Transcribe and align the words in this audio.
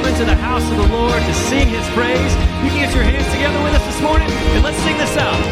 come 0.00 0.12
into 0.12 0.24
the 0.24 0.34
house 0.34 0.62
of 0.70 0.76
the 0.76 0.86
Lord 0.86 1.22
to 1.22 1.34
sing 1.34 1.68
his 1.68 1.86
praise. 1.90 2.32
You 2.64 2.70
can 2.70 2.86
get 2.86 2.94
your 2.94 3.04
hands 3.04 3.30
together 3.32 3.62
with 3.62 3.74
us 3.74 3.84
this 3.84 4.00
morning 4.00 4.30
and 4.30 4.64
let's 4.64 4.78
sing 4.78 4.96
this 4.96 5.16
out. 5.16 5.49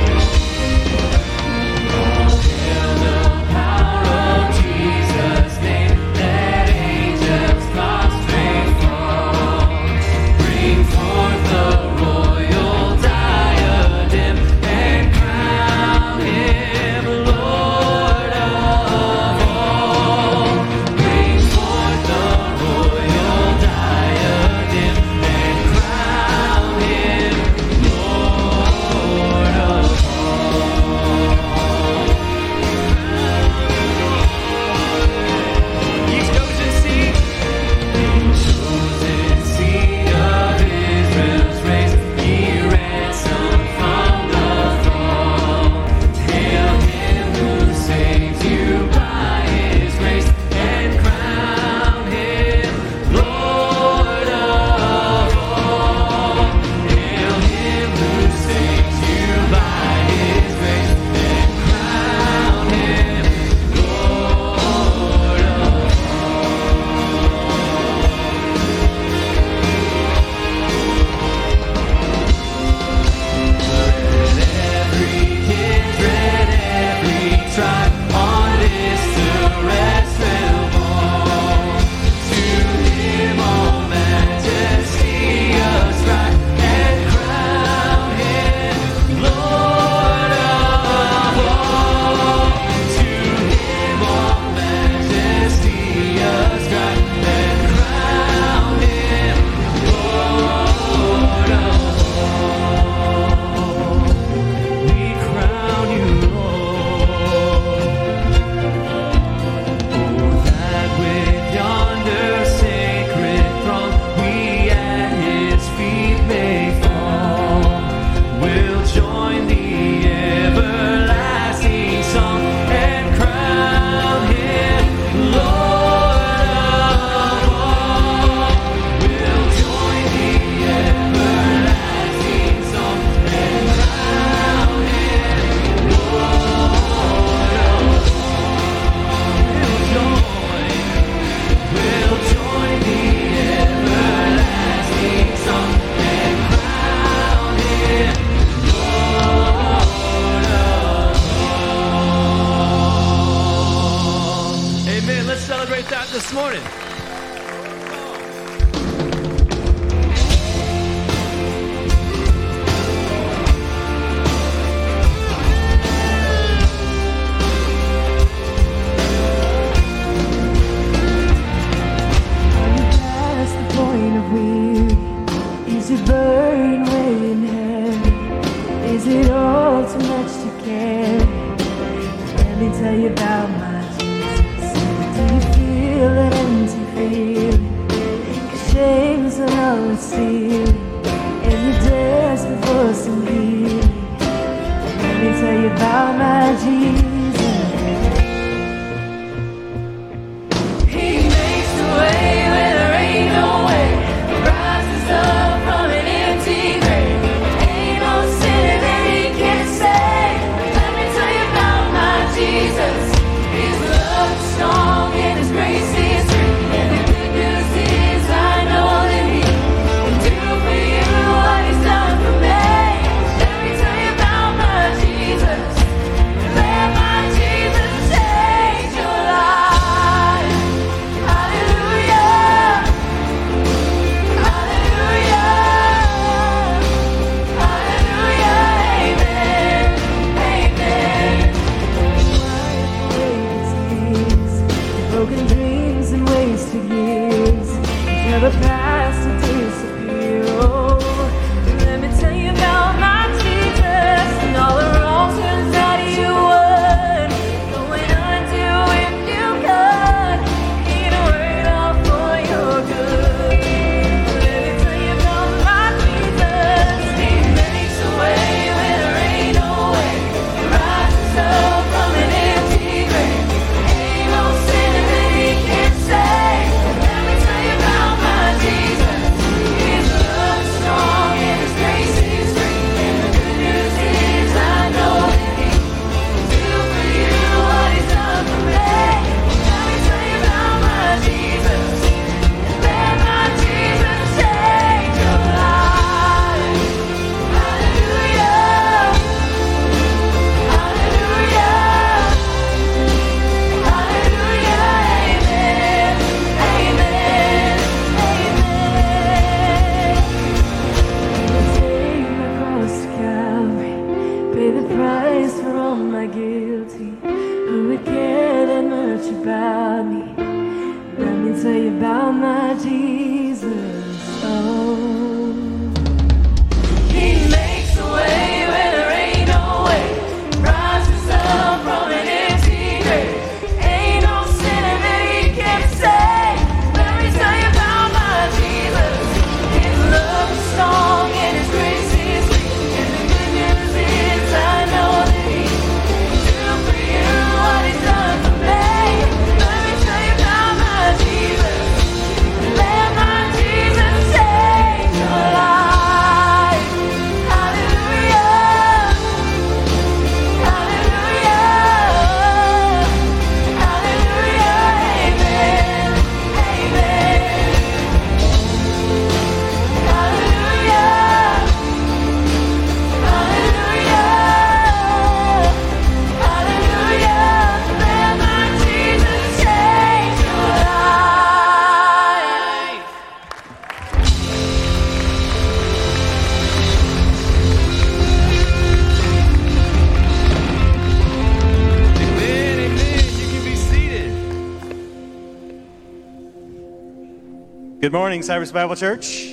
Good 398.09 398.15
morning, 398.15 398.41
Cypress 398.41 398.73
Bible 398.73 398.97
Church. 398.97 399.47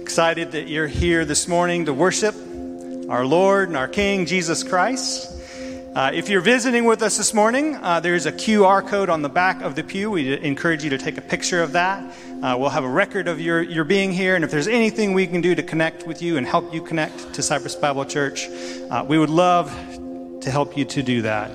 Excited 0.00 0.52
that 0.52 0.68
you're 0.68 0.86
here 0.86 1.26
this 1.26 1.46
morning 1.46 1.84
to 1.84 1.92
worship 1.92 2.34
our 3.10 3.26
Lord 3.26 3.68
and 3.68 3.76
our 3.76 3.86
King, 3.86 4.24
Jesus 4.24 4.62
Christ. 4.62 5.30
Uh, 5.94 6.12
if 6.14 6.30
you're 6.30 6.40
visiting 6.40 6.86
with 6.86 7.02
us 7.02 7.18
this 7.18 7.34
morning, 7.34 7.76
uh, 7.76 8.00
there's 8.00 8.24
a 8.24 8.32
QR 8.32 8.88
code 8.88 9.10
on 9.10 9.20
the 9.20 9.28
back 9.28 9.60
of 9.60 9.74
the 9.74 9.84
pew. 9.84 10.12
We 10.12 10.40
encourage 10.40 10.82
you 10.82 10.88
to 10.88 10.96
take 10.96 11.18
a 11.18 11.20
picture 11.20 11.62
of 11.62 11.72
that. 11.72 12.02
Uh, 12.42 12.56
we'll 12.58 12.70
have 12.70 12.84
a 12.84 12.88
record 12.88 13.28
of 13.28 13.38
your, 13.38 13.60
your 13.60 13.84
being 13.84 14.10
here, 14.10 14.34
and 14.34 14.42
if 14.42 14.50
there's 14.50 14.66
anything 14.66 15.12
we 15.12 15.26
can 15.26 15.42
do 15.42 15.54
to 15.54 15.62
connect 15.62 16.06
with 16.06 16.22
you 16.22 16.38
and 16.38 16.46
help 16.46 16.72
you 16.72 16.80
connect 16.80 17.34
to 17.34 17.42
Cypress 17.42 17.74
Bible 17.74 18.06
Church, 18.06 18.48
uh, 18.88 19.04
we 19.06 19.18
would 19.18 19.28
love 19.28 19.68
to 20.40 20.50
help 20.50 20.74
you 20.74 20.86
to 20.86 21.02
do 21.02 21.20
that. 21.20 21.50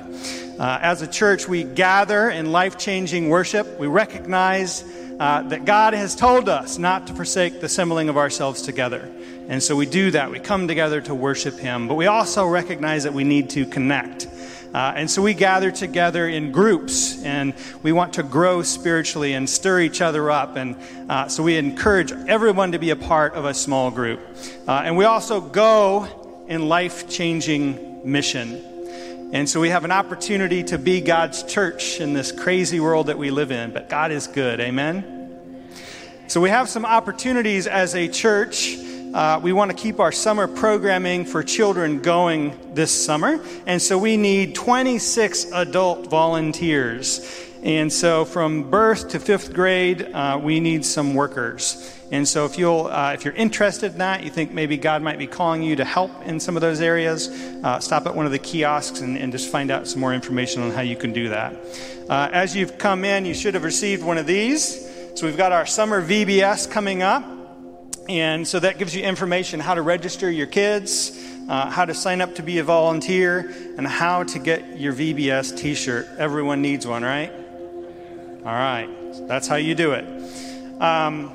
Uh, 0.58 0.80
as 0.82 1.02
a 1.02 1.08
church, 1.08 1.50
we 1.50 1.64
gather 1.66 2.30
in 2.30 2.52
life 2.52 2.78
changing 2.78 3.28
worship. 3.28 3.78
We 3.78 3.88
recognize 3.88 4.86
uh, 5.20 5.42
that 5.44 5.66
God 5.66 5.94
has 5.94 6.16
told 6.16 6.48
us 6.48 6.78
not 6.78 7.08
to 7.08 7.14
forsake 7.14 7.60
the 7.60 7.66
assembling 7.66 8.08
of 8.08 8.18
ourselves 8.18 8.62
together. 8.62 9.12
And 9.50 9.62
so 9.62 9.76
we 9.76 9.86
do 9.86 10.12
that. 10.12 10.32
We 10.32 10.40
come 10.40 10.68
together 10.68 11.02
to 11.02 11.14
worship 11.14 11.58
Him. 11.58 11.90
But 11.90 11.96
we 11.96 12.08
also 12.08 12.48
recognize 12.48 13.04
that 13.04 13.14
we 13.14 13.26
need 13.26 13.50
to 13.52 13.66
connect. 13.66 14.28
Uh, 14.74 14.94
and 14.96 15.12
so 15.12 15.22
we 15.22 15.34
gather 15.34 15.72
together 15.72 16.28
in 16.28 16.52
groups 16.52 17.24
and 17.24 17.54
we 17.84 17.92
want 17.92 18.14
to 18.14 18.24
grow 18.24 18.62
spiritually 18.62 19.34
and 19.34 19.50
stir 19.50 19.82
each 19.82 20.02
other 20.02 20.32
up. 20.32 20.56
And 20.56 20.78
uh, 21.10 21.28
so 21.28 21.44
we 21.44 21.58
encourage 21.58 22.12
everyone 22.12 22.72
to 22.72 22.80
be 22.80 22.90
a 22.92 22.96
part 22.96 23.34
of 23.34 23.46
a 23.46 23.54
small 23.54 23.92
group. 23.92 24.22
Uh, 24.68 24.84
and 24.84 24.96
we 24.96 25.06
also 25.06 25.42
go 25.42 26.46
in 26.48 26.70
life 26.70 27.10
changing 27.10 28.10
mission. 28.10 28.75
And 29.32 29.50
so 29.50 29.60
we 29.60 29.70
have 29.70 29.84
an 29.84 29.92
opportunity 29.92 30.64
to 30.66 30.78
be 30.78 31.02
God's 31.02 31.44
church 31.44 32.00
in 32.00 32.14
this 32.14 32.32
crazy 32.32 32.80
world 32.80 33.08
that 33.08 33.18
we 33.18 33.32
live 33.32 33.52
in. 33.52 33.72
But 33.72 33.90
God 33.90 34.12
is 34.12 34.28
good. 34.28 34.60
Amen. 34.60 35.16
So 36.28 36.40
we 36.40 36.50
have 36.50 36.70
some 36.70 36.86
opportunities 36.86 37.68
as 37.68 37.96
a 37.96 38.08
church. 38.08 38.78
Uh, 39.14 39.40
we 39.42 39.52
want 39.52 39.72
to 39.72 39.78
keep 39.78 40.00
our 40.00 40.12
summer 40.12 40.48
programming 40.48 41.26
for 41.26 41.44
children 41.44 42.02
going 42.02 42.74
this 42.74 42.92
summer. 42.92 43.44
And 43.66 43.82
so 43.82 43.98
we 43.98 44.16
need 44.16 44.56
26 44.56 45.52
adult 45.52 46.08
volunteers. 46.08 47.20
And 47.66 47.92
so 47.92 48.26
from 48.26 48.70
birth 48.70 49.10
to 49.10 49.20
fifth 49.20 49.52
grade, 49.52 50.04
uh, 50.04 50.40
we 50.42 50.60
need 50.60 50.86
some 50.86 51.16
workers. 51.16 51.92
And 52.12 52.28
so 52.28 52.46
if 52.46 52.60
you'll, 52.60 52.86
uh, 52.86 53.14
if 53.14 53.26
you're 53.26 53.34
interested 53.34 53.94
in 53.94 53.98
that, 53.98 54.24
you 54.24 54.30
think 54.30 54.52
maybe 54.52 54.78
God 54.78 55.02
might 55.02 55.18
be 55.18 55.26
calling 55.26 55.64
you 55.64 55.76
to 55.78 55.84
help 55.84 56.12
in 56.28 56.40
some 56.40 56.56
of 56.56 56.62
those 56.62 56.80
areas, 56.80 57.28
uh, 57.64 57.80
stop 57.80 58.06
at 58.06 58.16
one 58.16 58.28
of 58.28 58.32
the 58.32 58.38
kiosks 58.38 59.02
and, 59.02 59.18
and 59.18 59.32
just 59.32 59.52
find 59.52 59.72
out 59.72 59.88
some 59.88 60.00
more 60.00 60.14
information 60.14 60.62
on 60.62 60.70
how 60.70 60.82
you 60.82 60.96
can 60.96 61.12
do 61.12 61.30
that. 61.30 61.56
Uh, 62.08 62.30
as 62.32 62.56
you've 62.56 62.78
come 62.78 63.04
in, 63.04 63.26
you 63.26 63.34
should 63.34 63.56
have 63.56 63.64
received 63.64 64.04
one 64.04 64.20
of 64.20 64.28
these. 64.28 64.88
So 65.16 65.26
we've 65.26 65.36
got 65.36 65.52
our 65.52 65.66
summer 65.66 66.08
VBS 66.08 66.70
coming 66.70 67.02
up. 67.02 67.26
And 68.08 68.48
so 68.48 68.60
that 68.60 68.78
gives 68.78 68.96
you 68.96 69.02
information 69.02 69.60
how 69.60 69.74
to 69.74 69.82
register 69.82 70.30
your 70.30 70.46
kids, 70.46 71.20
uh, 71.50 71.72
how 71.72 71.86
to 71.86 71.96
sign 71.96 72.22
up 72.22 72.36
to 72.36 72.44
be 72.44 72.60
a 72.60 72.64
volunteer, 72.64 73.52
and 73.80 73.88
how 73.88 74.22
to 74.22 74.38
get 74.38 74.80
your 74.80 74.94
VBS 74.94 75.58
t 75.58 75.74
shirt. 75.74 76.08
Everyone 76.20 76.62
needs 76.62 76.86
one, 76.86 77.02
right? 77.02 77.34
All 78.46 78.54
right. 78.54 78.88
That's 79.28 79.48
how 79.48 79.56
you 79.56 79.74
do 79.74 79.94
it. 79.94 80.06
Um, 80.80 81.32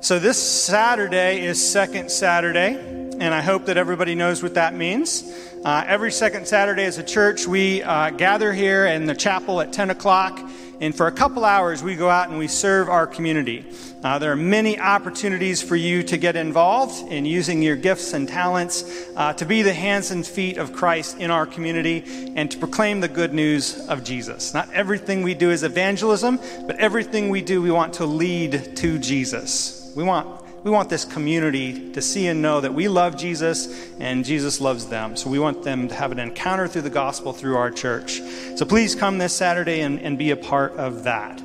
so 0.00 0.18
this 0.18 0.36
Saturday 0.36 1.42
is 1.42 1.64
Second 1.64 2.10
Saturday, 2.10 2.74
and 3.20 3.32
I 3.32 3.40
hope 3.40 3.66
that 3.66 3.76
everybody 3.76 4.16
knows 4.16 4.42
what 4.42 4.54
that 4.54 4.74
means. 4.74 5.22
Uh, 5.64 5.84
every 5.86 6.10
second 6.10 6.48
Saturday 6.48 6.82
as 6.82 6.98
a 6.98 7.04
church, 7.04 7.46
we 7.46 7.84
uh, 7.84 8.10
gather 8.10 8.52
here 8.52 8.86
in 8.86 9.06
the 9.06 9.14
chapel 9.14 9.60
at 9.60 9.72
10 9.72 9.90
o'clock, 9.90 10.40
and 10.80 10.94
for 10.94 11.08
a 11.08 11.12
couple 11.12 11.44
hours, 11.44 11.82
we 11.82 11.96
go 11.96 12.08
out 12.08 12.28
and 12.28 12.38
we 12.38 12.46
serve 12.46 12.88
our 12.88 13.06
community. 13.06 13.66
Uh, 14.04 14.20
there 14.20 14.30
are 14.30 14.36
many 14.36 14.78
opportunities 14.78 15.60
for 15.60 15.74
you 15.74 16.04
to 16.04 16.16
get 16.16 16.36
involved 16.36 17.10
in 17.10 17.26
using 17.26 17.62
your 17.62 17.74
gifts 17.74 18.12
and 18.12 18.28
talents 18.28 18.84
uh, 19.16 19.32
to 19.32 19.44
be 19.44 19.62
the 19.62 19.74
hands 19.74 20.12
and 20.12 20.24
feet 20.24 20.56
of 20.56 20.72
Christ 20.72 21.18
in 21.18 21.32
our 21.32 21.46
community 21.46 22.32
and 22.36 22.48
to 22.52 22.58
proclaim 22.58 23.00
the 23.00 23.08
good 23.08 23.34
news 23.34 23.88
of 23.88 24.04
Jesus. 24.04 24.54
Not 24.54 24.72
everything 24.72 25.22
we 25.22 25.34
do 25.34 25.50
is 25.50 25.64
evangelism, 25.64 26.38
but 26.66 26.76
everything 26.76 27.28
we 27.28 27.42
do, 27.42 27.60
we 27.60 27.72
want 27.72 27.94
to 27.94 28.06
lead 28.06 28.76
to 28.76 28.98
Jesus. 29.00 29.92
We 29.96 30.04
want, 30.04 30.37
we 30.64 30.70
want 30.70 30.90
this 30.90 31.04
community 31.04 31.92
to 31.92 32.02
see 32.02 32.26
and 32.26 32.42
know 32.42 32.60
that 32.60 32.74
we 32.74 32.88
love 32.88 33.16
Jesus 33.16 33.90
and 34.00 34.24
Jesus 34.24 34.60
loves 34.60 34.86
them. 34.86 35.16
So 35.16 35.30
we 35.30 35.38
want 35.38 35.62
them 35.62 35.88
to 35.88 35.94
have 35.94 36.12
an 36.12 36.18
encounter 36.18 36.66
through 36.66 36.82
the 36.82 36.90
gospel 36.90 37.32
through 37.32 37.56
our 37.56 37.70
church. 37.70 38.20
So 38.56 38.64
please 38.64 38.94
come 38.94 39.18
this 39.18 39.32
Saturday 39.32 39.80
and, 39.80 40.00
and 40.00 40.18
be 40.18 40.30
a 40.30 40.36
part 40.36 40.72
of 40.72 41.04
that. 41.04 41.42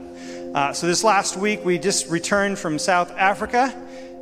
Uh, 0.53 0.73
so 0.73 0.87
this 0.87 1.03
last 1.03 1.35
week, 1.35 1.65
we 1.65 1.79
just 1.79 2.09
returned 2.09 2.59
from 2.59 2.77
South 2.77 3.11
Africa, 3.11 3.73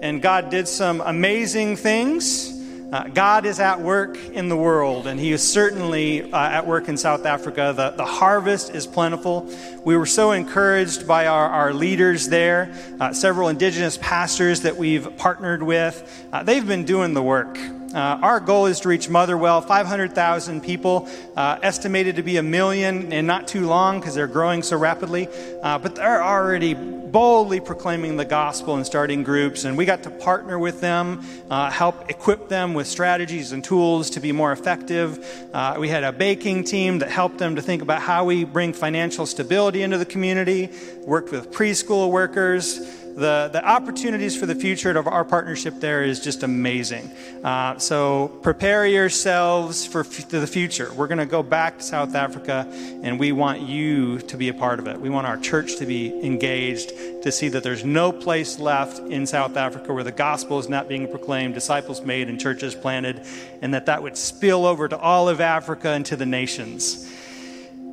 and 0.01 0.21
God 0.21 0.49
did 0.49 0.67
some 0.67 1.01
amazing 1.01 1.75
things. 1.75 2.50
Uh, 2.91 3.07
God 3.07 3.45
is 3.45 3.61
at 3.61 3.79
work 3.79 4.17
in 4.17 4.49
the 4.49 4.57
world, 4.57 5.07
and 5.07 5.17
He 5.17 5.31
is 5.31 5.41
certainly 5.41 6.29
uh, 6.33 6.37
at 6.37 6.67
work 6.67 6.89
in 6.89 6.97
South 6.97 7.25
Africa. 7.25 7.73
The, 7.73 7.91
the 7.91 8.05
harvest 8.05 8.75
is 8.75 8.85
plentiful. 8.85 9.49
We 9.85 9.95
were 9.95 10.05
so 10.05 10.33
encouraged 10.33 11.07
by 11.07 11.27
our, 11.27 11.47
our 11.47 11.73
leaders 11.73 12.27
there, 12.27 12.75
uh, 12.99 13.13
several 13.13 13.47
indigenous 13.47 13.97
pastors 13.97 14.61
that 14.61 14.75
we've 14.75 15.15
partnered 15.15 15.63
with. 15.63 16.27
Uh, 16.33 16.43
they've 16.43 16.67
been 16.67 16.83
doing 16.83 17.13
the 17.13 17.23
work. 17.23 17.57
Uh, 17.93 18.17
our 18.21 18.39
goal 18.39 18.67
is 18.67 18.79
to 18.79 18.89
reach 18.89 19.09
Motherwell, 19.09 19.61
500,000 19.61 20.61
people, 20.61 21.09
uh, 21.35 21.59
estimated 21.61 22.15
to 22.15 22.23
be 22.23 22.37
a 22.37 22.43
million 22.43 23.11
in 23.11 23.25
not 23.25 23.47
too 23.47 23.67
long 23.67 23.99
because 23.99 24.15
they're 24.15 24.27
growing 24.27 24.63
so 24.63 24.77
rapidly. 24.77 25.27
Uh, 25.61 25.77
but 25.77 25.95
they're 25.95 26.23
already 26.23 26.73
boldly 26.73 27.59
proclaiming 27.59 28.15
the 28.15 28.23
gospel 28.23 28.75
and 28.77 28.85
starting 28.85 29.23
groups, 29.23 29.65
and 29.65 29.77
we 29.77 29.83
got 29.83 30.03
to 30.03 30.09
partner 30.09 30.57
with 30.57 30.79
them, 30.79 31.21
uh, 31.49 31.69
help 31.69 32.09
equip 32.09 32.47
them 32.47 32.73
with 32.73 32.87
strategies 32.87 33.51
and 33.51 33.63
tools 33.63 34.11
to 34.11 34.21
be 34.21 34.31
more 34.31 34.53
effective. 34.53 35.49
Uh, 35.53 35.75
we 35.77 35.89
had 35.89 36.05
a 36.05 36.13
baking 36.13 36.63
team 36.63 36.99
that 36.99 37.09
helped 37.09 37.37
them 37.37 37.57
to 37.57 37.61
think 37.61 37.81
about 37.81 38.01
how 38.01 38.23
we 38.23 38.45
bring 38.45 38.71
financial 38.71 39.25
stability 39.25 39.81
into 39.81 39.97
the 39.97 40.05
community, 40.05 40.69
worked 41.05 41.31
with 41.31 41.51
preschool 41.51 42.09
workers 42.09 42.79
the, 43.15 43.49
the 43.51 43.65
opportunities 43.65 44.37
for 44.37 44.45
the 44.45 44.55
future 44.55 44.97
of 44.97 45.07
our 45.07 45.23
partnership 45.23 45.79
there 45.79 46.03
is 46.03 46.19
just 46.19 46.43
amazing. 46.43 47.11
Uh, 47.43 47.77
so 47.77 48.27
prepare 48.41 48.85
yourselves 48.85 49.85
for 49.85 50.01
f- 50.01 50.29
the 50.29 50.47
future. 50.47 50.91
We're 50.93 51.07
going 51.07 51.17
to 51.17 51.25
go 51.25 51.43
back 51.43 51.77
to 51.77 51.83
South 51.83 52.15
Africa, 52.15 52.67
and 53.03 53.19
we 53.19 53.31
want 53.31 53.61
you 53.61 54.19
to 54.19 54.37
be 54.37 54.49
a 54.49 54.53
part 54.53 54.79
of 54.79 54.87
it. 54.87 54.99
We 54.99 55.09
want 55.09 55.27
our 55.27 55.37
church 55.37 55.77
to 55.77 55.85
be 55.85 56.07
engaged 56.25 56.89
to 57.23 57.31
see 57.31 57.49
that 57.49 57.63
there's 57.63 57.85
no 57.85 58.11
place 58.11 58.59
left 58.59 58.99
in 58.99 59.25
South 59.25 59.57
Africa 59.57 59.93
where 59.93 60.03
the 60.03 60.11
gospel 60.11 60.59
is 60.59 60.69
not 60.69 60.87
being 60.87 61.07
proclaimed, 61.07 61.53
disciples 61.53 62.01
made, 62.01 62.29
and 62.29 62.39
churches 62.39 62.75
planted, 62.75 63.21
and 63.61 63.73
that 63.73 63.85
that 63.85 64.01
would 64.01 64.17
spill 64.17 64.65
over 64.65 64.87
to 64.87 64.97
all 64.97 65.29
of 65.29 65.39
Africa 65.41 65.89
and 65.89 66.05
to 66.07 66.15
the 66.15 66.25
nations. 66.25 67.07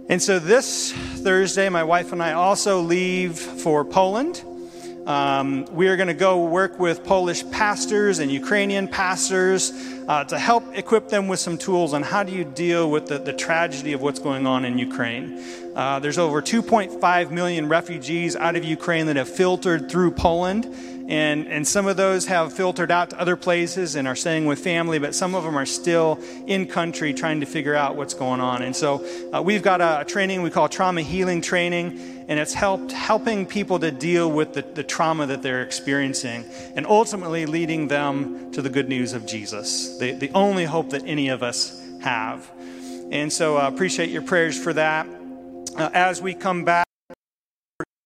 And 0.09 0.23
so 0.23 0.39
this 0.39 0.93
Thursday, 0.93 1.69
my 1.69 1.85
wife 1.85 2.13
and 2.13 2.23
I 2.23 2.33
also 2.33 2.81
leave 2.81 3.39
for 3.39 3.85
Poland. 3.85 4.43
Um, 5.09 5.65
we 5.73 5.89
are 5.89 5.97
going 5.97 6.09
to 6.09 6.13
go 6.13 6.45
work 6.45 6.79
with 6.79 7.03
Polish 7.03 7.43
pastors 7.51 8.19
and 8.19 8.31
Ukrainian 8.31 8.87
pastors 8.87 9.73
uh, 10.07 10.25
to 10.25 10.39
help 10.39 10.65
equip 10.77 11.09
them 11.09 11.29
with 11.29 11.41
some 11.41 11.57
tools 11.57 11.95
on 11.95 12.03
how 12.03 12.23
do 12.23 12.31
you 12.31 12.45
deal 12.45 12.91
with 12.91 13.07
the, 13.07 13.17
the 13.17 13.33
tragedy 13.33 13.95
of 13.95 14.03
what's 14.03 14.19
going 14.19 14.47
on 14.47 14.67
in 14.67 14.77
Ukraine. 14.77 15.43
Uh, 15.75 15.99
there's 15.99 16.19
over 16.19 16.43
2.5 16.43 17.31
million 17.31 17.71
refugees 17.71 18.37
out 18.37 18.55
of 18.55 18.65
Ukraine 18.65 19.07
that 19.07 19.17
have 19.17 19.31
filtered 19.31 19.91
through 19.91 20.11
Poland. 20.11 20.67
And, 21.09 21.49
and 21.49 21.67
some 21.67 21.87
of 21.87 21.97
those 21.97 22.27
have 22.27 22.53
filtered 22.53 22.91
out 22.91 23.11
to 23.11 23.21
other 23.21 23.35
places 23.35 23.95
and 23.95 24.07
are 24.07 24.15
staying 24.15 24.45
with 24.45 24.59
family, 24.59 24.99
but 24.99 25.15
some 25.15 25.35
of 25.35 25.43
them 25.43 25.57
are 25.57 25.65
still 25.65 26.23
in 26.47 26.67
country 26.67 27.15
trying 27.15 27.41
to 27.41 27.47
figure 27.47 27.75
out 27.75 27.97
what's 27.97 28.13
going 28.13 28.41
on. 28.41 28.61
And 28.61 28.77
so 28.77 29.07
uh, 29.33 29.41
we've 29.41 29.63
got 29.63 29.81
a, 29.81 30.01
a 30.01 30.05
training 30.05 30.43
we 30.43 30.51
call 30.51 30.69
trauma 30.69 31.01
healing 31.01 31.41
training, 31.41 32.27
and 32.29 32.39
it's 32.39 32.53
helped 32.53 32.93
helping 32.93 33.47
people 33.47 33.79
to 33.79 33.91
deal 33.91 34.31
with 34.31 34.53
the, 34.53 34.61
the 34.61 34.85
trauma 34.85 35.25
that 35.25 35.41
they're 35.41 35.63
experiencing 35.63 36.45
and 36.77 36.87
ultimately 36.87 37.47
leading 37.47 37.89
them 37.89 38.53
to 38.53 38.61
the 38.61 38.69
good 38.69 38.91
news 38.91 39.15
of 39.15 39.25
Jesus, 39.25 39.97
the, 39.97 40.13
the 40.13 40.31
only 40.33 40.67
hope 40.67 40.91
that 40.91 41.05
any 41.07 41.31
of 41.31 41.43
us 41.43 41.83
have. 42.03 42.51
And 43.11 43.33
so 43.33 43.57
I 43.57 43.65
uh, 43.65 43.69
appreciate 43.69 44.11
your 44.11 44.23
prayers 44.23 44.63
for 44.63 44.75
that. 44.75 45.09
Uh, 45.75 45.89
as 45.95 46.21
we 46.21 46.35
come 46.35 46.65
back, 46.65 46.88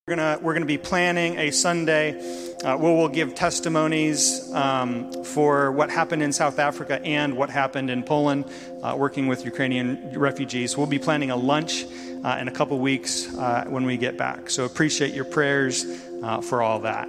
we're 0.08 0.16
gonna 0.16 0.38
we're 0.42 0.52
gonna 0.52 0.66
be 0.66 0.78
planning 0.78 1.38
a 1.38 1.52
Sunday 1.52 2.18
uh, 2.64 2.76
where 2.76 2.92
we'll 2.92 3.06
give 3.06 3.36
testimonies 3.36 4.52
um, 4.52 5.12
for 5.22 5.70
what 5.70 5.90
happened 5.90 6.24
in 6.24 6.32
South 6.32 6.58
Africa 6.58 7.00
and 7.04 7.36
what 7.36 7.50
happened 7.50 7.88
in 7.88 8.02
Poland, 8.02 8.44
uh, 8.82 8.96
working 8.98 9.28
with 9.28 9.44
Ukrainian 9.44 10.18
refugees. 10.18 10.76
We'll 10.76 10.88
be 10.88 10.98
planning 10.98 11.30
a 11.30 11.36
lunch 11.36 11.84
uh, 12.24 12.36
in 12.40 12.48
a 12.48 12.50
couple 12.50 12.80
weeks 12.80 13.32
uh, 13.36 13.66
when 13.68 13.84
we 13.84 13.96
get 13.96 14.16
back. 14.16 14.50
So 14.50 14.64
appreciate 14.64 15.14
your 15.14 15.24
prayers 15.24 15.86
uh, 16.20 16.40
for 16.40 16.62
all 16.62 16.80
that. 16.80 17.08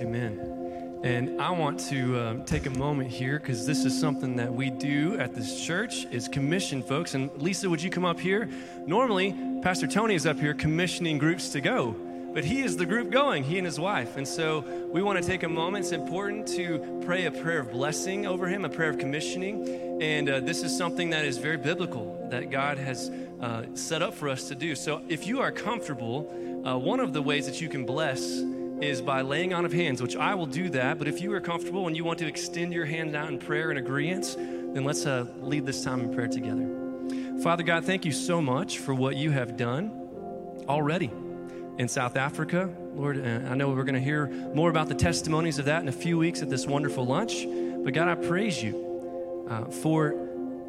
Amen. 0.00 0.59
And 1.02 1.40
I 1.40 1.50
want 1.50 1.80
to 1.88 2.18
uh, 2.18 2.44
take 2.44 2.66
a 2.66 2.70
moment 2.70 3.10
here 3.10 3.38
because 3.38 3.66
this 3.66 3.86
is 3.86 3.98
something 3.98 4.36
that 4.36 4.52
we 4.52 4.68
do 4.68 5.18
at 5.18 5.34
this 5.34 5.64
church 5.64 6.04
is 6.10 6.28
commission 6.28 6.82
folks. 6.82 7.14
And 7.14 7.30
Lisa, 7.40 7.70
would 7.70 7.82
you 7.82 7.88
come 7.88 8.04
up 8.04 8.20
here? 8.20 8.50
Normally, 8.86 9.34
Pastor 9.62 9.86
Tony 9.86 10.14
is 10.14 10.26
up 10.26 10.38
here 10.38 10.52
commissioning 10.52 11.16
groups 11.16 11.48
to 11.52 11.62
go, 11.62 11.96
but 12.34 12.44
he 12.44 12.60
is 12.60 12.76
the 12.76 12.84
group 12.84 13.10
going, 13.10 13.44
he 13.44 13.56
and 13.56 13.64
his 13.64 13.80
wife. 13.80 14.18
And 14.18 14.28
so 14.28 14.60
we 14.92 15.00
want 15.00 15.18
to 15.18 15.26
take 15.26 15.42
a 15.42 15.48
moment. 15.48 15.86
It's 15.86 15.92
important 15.92 16.46
to 16.48 17.00
pray 17.06 17.24
a 17.24 17.30
prayer 17.30 17.60
of 17.60 17.72
blessing 17.72 18.26
over 18.26 18.46
him, 18.46 18.66
a 18.66 18.68
prayer 18.68 18.90
of 18.90 18.98
commissioning. 18.98 20.02
And 20.02 20.28
uh, 20.28 20.40
this 20.40 20.62
is 20.62 20.76
something 20.76 21.08
that 21.10 21.24
is 21.24 21.38
very 21.38 21.56
biblical 21.56 22.28
that 22.30 22.50
God 22.50 22.76
has 22.76 23.10
uh, 23.40 23.62
set 23.72 24.02
up 24.02 24.12
for 24.12 24.28
us 24.28 24.48
to 24.48 24.54
do. 24.54 24.74
So 24.74 25.00
if 25.08 25.26
you 25.26 25.40
are 25.40 25.50
comfortable, 25.50 26.30
uh, 26.66 26.76
one 26.76 27.00
of 27.00 27.14
the 27.14 27.22
ways 27.22 27.46
that 27.46 27.58
you 27.58 27.70
can 27.70 27.86
bless 27.86 28.42
is 28.80 29.02
by 29.02 29.20
laying 29.20 29.52
on 29.52 29.64
of 29.64 29.72
hands, 29.72 30.00
which 30.00 30.16
I 30.16 30.34
will 30.34 30.46
do 30.46 30.70
that. 30.70 30.98
But 30.98 31.08
if 31.08 31.20
you 31.20 31.32
are 31.34 31.40
comfortable 31.40 31.86
and 31.86 31.96
you 31.96 32.04
want 32.04 32.18
to 32.20 32.26
extend 32.26 32.72
your 32.72 32.86
hand 32.86 33.14
out 33.14 33.28
in 33.28 33.38
prayer 33.38 33.70
and 33.70 33.78
agreement, 33.78 34.34
then 34.36 34.84
let's 34.84 35.04
uh, 35.06 35.26
lead 35.40 35.66
this 35.66 35.84
time 35.84 36.00
in 36.00 36.14
prayer 36.14 36.28
together. 36.28 37.40
Father 37.42 37.62
God, 37.62 37.84
thank 37.84 38.04
you 38.04 38.12
so 38.12 38.40
much 38.40 38.78
for 38.78 38.94
what 38.94 39.16
you 39.16 39.30
have 39.30 39.56
done 39.56 39.90
already 40.68 41.10
in 41.78 41.88
South 41.88 42.16
Africa. 42.16 42.70
Lord, 42.94 43.18
uh, 43.18 43.50
I 43.50 43.54
know 43.54 43.70
we're 43.70 43.84
going 43.84 43.94
to 43.94 44.00
hear 44.00 44.28
more 44.54 44.70
about 44.70 44.88
the 44.88 44.94
testimonies 44.94 45.58
of 45.58 45.64
that 45.66 45.82
in 45.82 45.88
a 45.88 45.92
few 45.92 46.18
weeks 46.18 46.42
at 46.42 46.50
this 46.50 46.66
wonderful 46.66 47.04
lunch. 47.04 47.46
But 47.82 47.94
God, 47.94 48.08
I 48.08 48.14
praise 48.14 48.62
you 48.62 49.46
uh, 49.48 49.64
for 49.66 50.12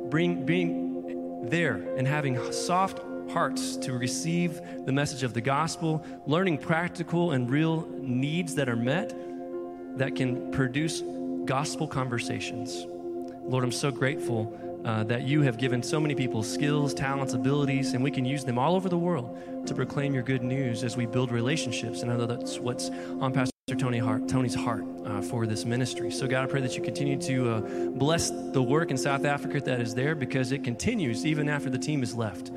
bring, 0.10 0.46
being 0.46 1.48
there 1.50 1.75
and 1.98 2.08
having 2.08 2.51
soft 2.51 3.00
hearts 3.30 3.78
to 3.78 3.94
receive 3.94 4.62
the 4.86 4.92
message 4.92 5.24
of 5.24 5.34
the 5.34 5.42
gospel, 5.42 6.06
learning 6.25 6.58
practical 6.58 7.32
and 7.32 7.50
real 7.50 7.88
needs 8.00 8.56
that 8.56 8.68
are 8.70 8.75
met 8.75 9.13
that 9.98 10.16
can 10.16 10.51
produce 10.51 11.04
gospel 11.46 11.88
conversations. 11.88 12.86
Lord, 13.44 13.63
I'm 13.63 13.72
so 13.72 13.92
grateful 13.92 14.58
uh, 14.86 15.04
that 15.04 15.24
you 15.24 15.42
have 15.42 15.58
given 15.58 15.84
so 15.84 16.00
many 16.00 16.16
people 16.16 16.44
skills, 16.44 16.94
talents, 16.94 17.34
abilities, 17.34 17.94
and 17.94 18.04
we 18.04 18.12
can 18.12 18.25
use 18.25 18.44
them 18.44 18.58
all 18.58 18.75
over 18.75 18.90
the 18.90 18.98
world 18.98 19.68
to 19.68 19.74
proclaim 19.74 20.13
your 20.13 20.24
good 20.24 20.44
news 20.44 20.84
as 20.84 20.98
we 20.98 21.06
build 21.06 21.32
relationships. 21.32 22.01
And 22.01 22.12
I 22.12 22.18
know 22.18 22.25
that's 22.25 22.60
what's 22.60 22.90
on 22.90 23.34
Pastor 23.34 23.51
Tony 23.78 24.00
Hart, 24.00 24.28
Tony's 24.28 24.56
heart 24.56 24.84
uh, 25.06 25.22
for 25.22 25.46
this 25.46 25.66
ministry. 25.66 26.12
So, 26.12 26.28
God, 26.28 26.44
I 26.44 26.48
pray 26.48 26.62
that 26.62 26.75
you 26.75 26.82
continue 26.82 27.20
to 27.22 27.50
uh, 27.50 27.60
bless 27.92 28.30
the 28.30 28.62
work 28.62 28.92
in 28.92 28.98
South 28.98 29.24
Africa 29.24 29.62
that 29.62 29.80
is 29.80 29.94
there 29.94 30.16
because 30.16 30.51
it 30.51 30.63
continues 30.63 31.25
even 31.25 31.48
after 31.48 31.70
the 31.70 31.78
team 31.78 32.04
is 32.04 32.16
left. 32.16 32.51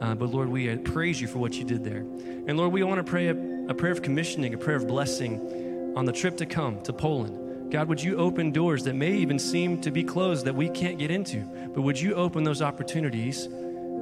Uh, 0.00 0.14
but 0.14 0.30
Lord, 0.30 0.48
we 0.48 0.70
uh, 0.70 0.76
praise 0.78 1.20
you 1.20 1.28
for 1.28 1.38
what 1.38 1.54
you 1.54 1.64
did 1.64 1.84
there. 1.84 2.04
And 2.46 2.56
Lord, 2.56 2.72
we 2.72 2.82
want 2.82 3.04
to 3.04 3.10
pray 3.10 3.28
a, 3.28 3.36
a 3.68 3.74
prayer 3.74 3.92
of 3.92 4.02
commissioning, 4.02 4.54
a 4.54 4.58
prayer 4.58 4.76
of 4.76 4.86
blessing 4.86 5.94
on 5.96 6.04
the 6.04 6.12
trip 6.12 6.36
to 6.38 6.46
come 6.46 6.82
to 6.82 6.92
Poland. 6.92 7.70
God, 7.70 7.88
would 7.88 8.02
you 8.02 8.16
open 8.16 8.50
doors 8.50 8.82
that 8.84 8.94
may 8.94 9.12
even 9.12 9.38
seem 9.38 9.80
to 9.82 9.90
be 9.90 10.02
closed 10.02 10.44
that 10.46 10.54
we 10.54 10.68
can't 10.68 10.98
get 10.98 11.10
into? 11.10 11.42
But 11.74 11.82
would 11.82 12.00
you 12.00 12.14
open 12.14 12.42
those 12.42 12.62
opportunities 12.62 13.46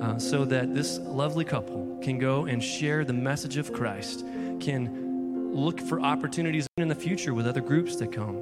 uh, 0.00 0.18
so 0.18 0.44
that 0.46 0.74
this 0.74 0.98
lovely 0.98 1.44
couple 1.44 1.98
can 2.02 2.18
go 2.18 2.46
and 2.46 2.62
share 2.62 3.04
the 3.04 3.12
message 3.12 3.56
of 3.56 3.72
Christ, 3.72 4.24
can 4.60 5.52
look 5.52 5.80
for 5.80 6.00
opportunities 6.00 6.66
in 6.76 6.88
the 6.88 6.94
future 6.94 7.34
with 7.34 7.46
other 7.46 7.60
groups 7.60 7.96
that 7.96 8.12
come? 8.12 8.36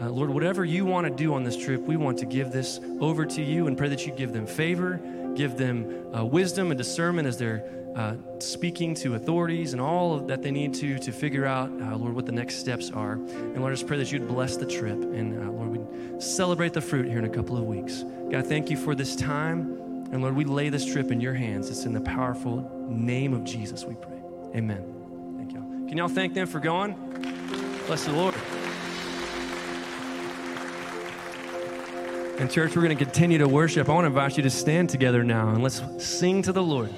Uh, 0.00 0.08
Lord, 0.10 0.30
whatever 0.30 0.64
you 0.64 0.84
want 0.84 1.06
to 1.06 1.14
do 1.14 1.34
on 1.34 1.44
this 1.44 1.56
trip, 1.56 1.82
we 1.82 1.96
want 1.96 2.18
to 2.18 2.26
give 2.26 2.50
this 2.50 2.80
over 3.00 3.24
to 3.26 3.42
you 3.42 3.68
and 3.68 3.78
pray 3.78 3.88
that 3.90 4.06
you 4.06 4.12
give 4.12 4.32
them 4.32 4.46
favor, 4.46 5.00
give 5.34 5.56
them 5.56 6.14
uh, 6.14 6.24
wisdom 6.24 6.70
and 6.70 6.78
discernment 6.78 7.26
as 7.26 7.38
they're 7.38 7.64
uh, 7.96 8.16
speaking 8.40 8.94
to 8.94 9.14
authorities 9.14 9.72
and 9.72 9.80
all 9.80 10.18
that 10.18 10.42
they 10.42 10.50
need 10.50 10.74
to 10.74 10.98
to 10.98 11.12
figure 11.12 11.46
out, 11.46 11.70
uh, 11.80 11.96
Lord, 11.96 12.14
what 12.14 12.26
the 12.26 12.32
next 12.32 12.56
steps 12.56 12.90
are. 12.90 13.12
And 13.12 13.58
Lord, 13.60 13.72
I 13.72 13.74
just 13.76 13.86
pray 13.86 13.98
that 13.98 14.10
you'd 14.10 14.26
bless 14.26 14.56
the 14.56 14.66
trip. 14.66 15.00
And 15.00 15.40
uh, 15.40 15.50
Lord, 15.50 15.68
we 15.68 16.20
celebrate 16.20 16.72
the 16.72 16.80
fruit 16.80 17.06
here 17.06 17.18
in 17.18 17.24
a 17.24 17.28
couple 17.30 17.56
of 17.56 17.64
weeks. 17.64 18.04
God, 18.30 18.46
thank 18.46 18.70
you 18.70 18.76
for 18.76 18.94
this 18.94 19.14
time. 19.14 20.06
And 20.12 20.22
Lord, 20.22 20.34
we 20.34 20.44
lay 20.44 20.68
this 20.68 20.84
trip 20.84 21.12
in 21.12 21.20
your 21.20 21.34
hands. 21.34 21.70
It's 21.70 21.84
in 21.84 21.92
the 21.92 22.00
powerful 22.00 22.70
name 22.88 23.32
of 23.32 23.44
Jesus 23.44 23.84
we 23.84 23.94
pray. 23.94 24.20
Amen. 24.54 24.84
Thank 25.36 25.52
y'all. 25.52 25.88
Can 25.88 25.96
y'all 25.96 26.08
thank 26.08 26.34
them 26.34 26.46
for 26.46 26.60
going? 26.60 26.94
Bless 27.86 28.04
the 28.04 28.12
Lord. 28.12 28.34
And, 32.36 32.50
church, 32.50 32.74
we're 32.74 32.82
going 32.82 32.96
to 32.96 33.04
continue 33.04 33.38
to 33.38 33.46
worship. 33.46 33.88
I 33.88 33.92
want 33.92 34.04
to 34.04 34.08
invite 34.08 34.36
you 34.36 34.42
to 34.42 34.50
stand 34.50 34.90
together 34.90 35.22
now 35.22 35.50
and 35.50 35.62
let's 35.62 35.82
sing 36.04 36.42
to 36.42 36.52
the 36.52 36.62
Lord. 36.62 36.92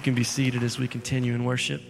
You 0.00 0.04
can 0.04 0.14
be 0.14 0.24
seated 0.24 0.62
as 0.62 0.78
we 0.78 0.88
continue 0.88 1.34
in 1.34 1.44
worship. 1.44 1.82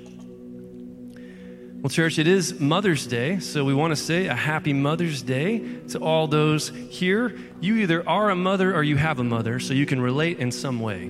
Well, 1.81 1.91
church, 1.91 2.19
it 2.19 2.27
is 2.27 2.59
Mother's 2.59 3.07
Day, 3.07 3.39
so 3.39 3.65
we 3.65 3.73
want 3.73 3.93
to 3.93 3.97
say 3.97 4.27
a 4.27 4.35
happy 4.35 4.73
Mother's 4.73 5.23
Day 5.23 5.61
to 5.91 6.01
all 6.01 6.27
those 6.27 6.71
here. 6.89 7.39
You 7.61 7.77
either 7.77 8.09
are 8.09 8.31
a 8.31 8.35
mother 8.35 8.75
or 8.75 8.83
you 8.83 8.97
have 8.97 9.21
a 9.21 9.23
mother, 9.23 9.61
so 9.61 9.75
you 9.75 9.87
can 9.87 10.01
relate 10.01 10.41
in 10.41 10.51
some 10.51 10.81
way. 10.81 11.09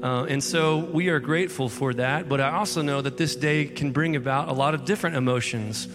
Uh, 0.00 0.26
and 0.26 0.40
so 0.40 0.76
we 0.76 1.08
are 1.08 1.18
grateful 1.18 1.68
for 1.68 1.92
that, 1.94 2.28
but 2.28 2.40
I 2.40 2.52
also 2.52 2.82
know 2.82 3.02
that 3.02 3.16
this 3.16 3.34
day 3.34 3.64
can 3.64 3.90
bring 3.90 4.14
about 4.14 4.48
a 4.48 4.52
lot 4.52 4.74
of 4.74 4.84
different 4.84 5.16
emotions. 5.16 5.88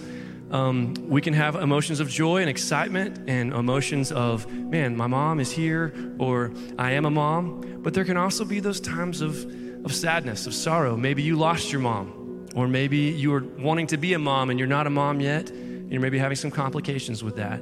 Um, 0.51 0.93
we 1.07 1.21
can 1.21 1.33
have 1.35 1.55
emotions 1.55 2.01
of 2.01 2.09
joy 2.09 2.41
and 2.41 2.49
excitement 2.49 3.29
and 3.29 3.53
emotions 3.53 4.11
of, 4.11 4.45
man, 4.51 4.97
my 4.97 5.07
mom 5.07 5.39
is 5.39 5.53
here, 5.53 5.93
or 6.19 6.51
I 6.77 6.91
am 6.91 7.05
a 7.05 7.09
mom. 7.09 7.79
But 7.81 7.93
there 7.93 8.03
can 8.03 8.17
also 8.17 8.43
be 8.43 8.59
those 8.59 8.81
times 8.81 9.21
of, 9.21 9.62
of 9.85 9.93
sadness, 9.93 10.47
of 10.47 10.53
sorrow. 10.53 10.95
Maybe 10.95 11.21
you 11.23 11.35
lost 11.35 11.71
your 11.71 11.81
mom. 11.81 12.47
Or 12.55 12.67
maybe 12.67 12.97
you 12.97 13.33
are 13.33 13.43
wanting 13.43 13.87
to 13.87 13.97
be 13.97 14.13
a 14.13 14.19
mom 14.19 14.51
and 14.51 14.59
you're 14.59 14.67
not 14.67 14.85
a 14.85 14.89
mom 14.91 15.19
yet, 15.19 15.49
and 15.49 15.91
you're 15.91 16.01
maybe 16.01 16.19
having 16.19 16.35
some 16.35 16.51
complications 16.51 17.23
with 17.23 17.35
that. 17.37 17.59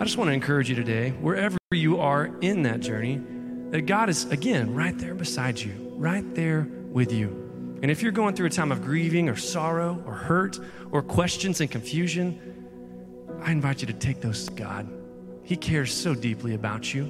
I 0.00 0.04
just 0.04 0.16
want 0.16 0.28
to 0.28 0.32
encourage 0.32 0.70
you 0.70 0.74
today, 0.74 1.10
wherever 1.10 1.58
you 1.70 2.00
are 2.00 2.30
in 2.40 2.62
that 2.62 2.80
journey, 2.80 3.20
that 3.70 3.82
God 3.82 4.08
is, 4.08 4.24
again, 4.26 4.74
right 4.74 4.98
there 4.98 5.14
beside 5.14 5.60
you, 5.60 5.72
right 5.96 6.34
there 6.34 6.66
with 6.90 7.12
you. 7.12 7.28
And 7.82 7.90
if 7.90 8.02
you're 8.02 8.12
going 8.12 8.34
through 8.34 8.46
a 8.46 8.50
time 8.50 8.72
of 8.72 8.82
grieving 8.82 9.28
or 9.28 9.36
sorrow 9.36 10.02
or 10.06 10.14
hurt 10.14 10.58
or 10.92 11.02
questions 11.02 11.60
and 11.60 11.70
confusion, 11.70 12.40
I 13.42 13.52
invite 13.52 13.82
you 13.82 13.86
to 13.88 13.92
take 13.92 14.20
those 14.20 14.46
to 14.46 14.52
God. 14.52 14.88
He 15.42 15.56
cares 15.56 15.92
so 15.92 16.14
deeply 16.14 16.54
about 16.54 16.94
you. 16.94 17.04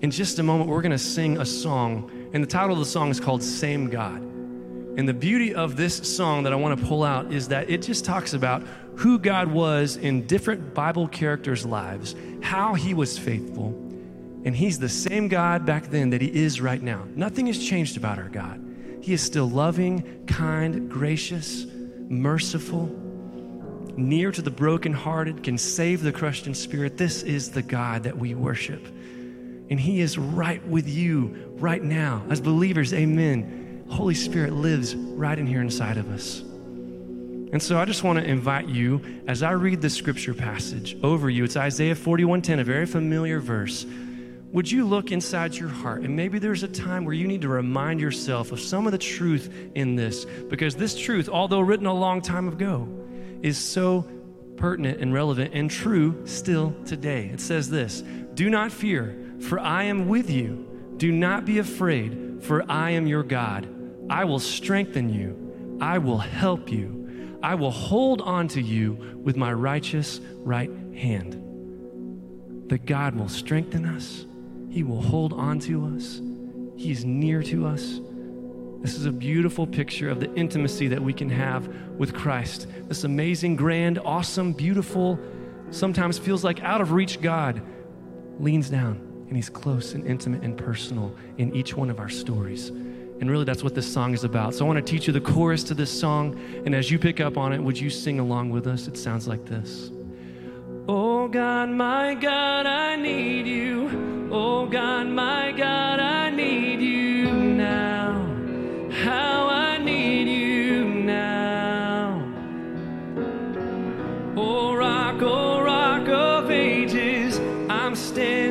In 0.00 0.10
just 0.10 0.38
a 0.38 0.42
moment, 0.42 0.70
we're 0.70 0.80
going 0.80 0.92
to 0.92 0.98
sing 0.98 1.38
a 1.38 1.44
song, 1.44 2.10
and 2.32 2.42
the 2.42 2.48
title 2.48 2.72
of 2.72 2.78
the 2.78 2.84
song 2.84 3.10
is 3.10 3.20
called 3.20 3.42
Same 3.42 3.88
God. 3.88 4.20
And 4.20 5.08
the 5.08 5.14
beauty 5.14 5.54
of 5.54 5.76
this 5.76 5.96
song 5.96 6.42
that 6.42 6.52
I 6.52 6.56
want 6.56 6.78
to 6.78 6.86
pull 6.86 7.04
out 7.04 7.32
is 7.32 7.48
that 7.48 7.70
it 7.70 7.82
just 7.82 8.04
talks 8.04 8.34
about 8.34 8.64
who 8.96 9.18
God 9.18 9.48
was 9.48 9.96
in 9.96 10.26
different 10.26 10.74
Bible 10.74 11.06
characters' 11.06 11.64
lives, 11.64 12.16
how 12.42 12.74
he 12.74 12.94
was 12.94 13.16
faithful. 13.16 13.68
And 14.44 14.56
he's 14.56 14.78
the 14.78 14.88
same 14.88 15.28
God 15.28 15.64
back 15.64 15.86
then 15.86 16.10
that 16.10 16.20
he 16.20 16.34
is 16.34 16.60
right 16.60 16.82
now. 16.82 17.06
Nothing 17.14 17.46
has 17.46 17.64
changed 17.64 17.96
about 17.96 18.18
our 18.18 18.28
God. 18.28 18.64
He 19.00 19.12
is 19.12 19.22
still 19.22 19.48
loving, 19.48 20.26
kind, 20.26 20.90
gracious, 20.90 21.66
merciful, 22.08 22.86
near 23.96 24.32
to 24.32 24.42
the 24.42 24.50
brokenhearted, 24.50 25.42
can 25.42 25.58
save 25.58 26.02
the 26.02 26.12
crushed 26.12 26.46
in 26.46 26.54
spirit. 26.54 26.96
This 26.96 27.22
is 27.22 27.50
the 27.50 27.62
God 27.62 28.02
that 28.04 28.18
we 28.18 28.34
worship. 28.34 28.84
And 29.70 29.78
he 29.78 30.00
is 30.00 30.16
right 30.16 30.66
with 30.66 30.88
you 30.88 31.52
right 31.58 31.82
now. 31.82 32.22
As 32.30 32.40
believers, 32.40 32.94
amen. 32.94 33.84
Holy 33.88 34.14
Spirit 34.14 34.52
lives 34.52 34.94
right 34.94 35.38
in 35.38 35.46
here 35.46 35.60
inside 35.60 35.96
of 35.96 36.10
us. 36.10 36.40
And 37.50 37.62
so 37.62 37.78
I 37.78 37.86
just 37.86 38.04
want 38.04 38.18
to 38.18 38.24
invite 38.24 38.68
you 38.68 39.00
as 39.26 39.42
I 39.42 39.52
read 39.52 39.80
the 39.80 39.88
scripture 39.88 40.34
passage 40.34 40.96
over 41.02 41.30
you. 41.30 41.44
It's 41.44 41.56
Isaiah 41.56 41.94
41:10, 41.94 42.60
a 42.60 42.64
very 42.64 42.84
familiar 42.84 43.40
verse. 43.40 43.86
Would 44.52 44.70
you 44.70 44.86
look 44.86 45.12
inside 45.12 45.54
your 45.54 45.68
heart 45.68 46.02
and 46.02 46.16
maybe 46.16 46.38
there's 46.38 46.62
a 46.62 46.68
time 46.68 47.04
where 47.04 47.14
you 47.14 47.26
need 47.26 47.42
to 47.42 47.48
remind 47.48 48.00
yourself 48.00 48.52
of 48.52 48.60
some 48.60 48.86
of 48.86 48.92
the 48.92 48.98
truth 48.98 49.50
in 49.74 49.96
this 49.96 50.24
because 50.48 50.74
this 50.74 50.98
truth, 50.98 51.28
although 51.28 51.60
written 51.60 51.86
a 51.86 51.92
long 51.92 52.20
time 52.22 52.48
ago, 52.48 52.88
is 53.42 53.58
so 53.58 54.06
pertinent 54.56 55.00
and 55.00 55.14
relevant 55.14 55.52
and 55.54 55.70
true 55.70 56.26
still 56.26 56.74
today. 56.84 57.30
It 57.32 57.40
says 57.40 57.70
this, 57.70 58.02
"Do 58.34 58.50
not 58.50 58.72
fear, 58.72 59.16
for 59.40 59.58
I 59.58 59.84
am 59.84 60.08
with 60.08 60.30
you. 60.30 60.66
Do 60.96 61.12
not 61.12 61.44
be 61.44 61.58
afraid, 61.58 62.42
for 62.42 62.64
I 62.70 62.90
am 62.90 63.06
your 63.06 63.22
God. 63.22 63.68
I 64.10 64.24
will 64.24 64.40
strengthen 64.40 65.12
you. 65.12 65.78
I 65.80 65.98
will 65.98 66.18
help 66.18 66.70
you. 66.70 67.38
I 67.42 67.54
will 67.54 67.70
hold 67.70 68.20
on 68.20 68.48
to 68.48 68.60
you 68.60 69.20
with 69.22 69.36
my 69.36 69.52
righteous 69.52 70.20
right 70.38 70.70
hand. 70.94 71.34
That 72.68 72.84
God 72.84 73.14
will 73.14 73.28
strengthen 73.28 73.86
us, 73.86 74.26
He 74.70 74.82
will 74.82 75.00
hold 75.00 75.32
on 75.32 75.60
to 75.60 75.94
us, 75.94 76.20
He 76.76 76.90
is 76.90 77.04
near 77.04 77.42
to 77.44 77.66
us. 77.66 78.00
This 78.80 78.94
is 78.94 79.06
a 79.06 79.12
beautiful 79.12 79.66
picture 79.66 80.08
of 80.10 80.20
the 80.20 80.32
intimacy 80.34 80.88
that 80.88 81.02
we 81.02 81.12
can 81.12 81.30
have 81.30 81.66
with 81.96 82.14
Christ. 82.14 82.66
This 82.88 83.04
amazing, 83.04 83.56
grand, 83.56 83.98
awesome, 83.98 84.52
beautiful, 84.52 85.18
sometimes 85.70 86.18
feels 86.18 86.44
like 86.44 86.62
out 86.62 86.80
of 86.80 86.92
reach 86.92 87.20
God 87.20 87.60
leans 88.38 88.70
down 88.70 89.07
and 89.28 89.36
He's 89.36 89.48
close 89.50 89.94
and 89.94 90.06
intimate 90.06 90.42
and 90.42 90.56
personal 90.56 91.14
in 91.36 91.54
each 91.54 91.76
one 91.76 91.90
of 91.90 92.00
our 92.00 92.08
stories. 92.08 92.72
And 93.20 93.30
really, 93.30 93.44
that's 93.44 93.64
what 93.64 93.74
this 93.74 93.92
song 93.92 94.14
is 94.14 94.24
about. 94.24 94.54
So 94.54 94.64
I 94.64 94.68
want 94.68 94.84
to 94.84 94.92
teach 94.92 95.06
you 95.06 95.12
the 95.12 95.20
chorus 95.20 95.64
to 95.64 95.74
this 95.74 95.90
song. 95.90 96.38
And 96.64 96.74
as 96.74 96.90
you 96.90 96.98
pick 96.98 97.20
up 97.20 97.36
on 97.36 97.52
it, 97.52 97.58
would 97.58 97.78
you 97.78 97.90
sing 97.90 98.20
along 98.20 98.50
with 98.50 98.66
us? 98.66 98.86
It 98.86 98.96
sounds 98.96 99.26
like 99.26 99.44
this 99.44 99.90
Oh 100.88 101.28
God, 101.28 101.68
my 101.68 102.14
God, 102.14 102.66
I 102.66 102.96
need 102.96 103.46
you. 103.46 104.28
Oh 104.32 104.66
God, 104.66 105.08
my 105.08 105.52
God, 105.52 106.00
I 106.00 106.30
need 106.30 106.80
you 106.80 107.32
now. 107.32 108.24
How 109.04 109.48
I 109.48 109.78
need 109.78 110.28
you 110.28 110.84
now. 110.84 112.22
Oh 114.36 114.74
rock, 114.74 115.20
oh 115.22 115.60
rock 115.60 116.08
of 116.08 116.50
ages, 116.50 117.38
I'm 117.68 117.96
standing 117.96 118.47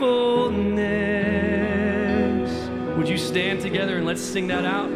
faithfulness. 0.00 2.96
Would 2.96 3.08
you 3.08 3.18
stand 3.18 3.60
together 3.60 3.98
and 3.98 4.06
let's 4.06 4.22
sing 4.22 4.46
that 4.48 4.64
out? 4.64 4.90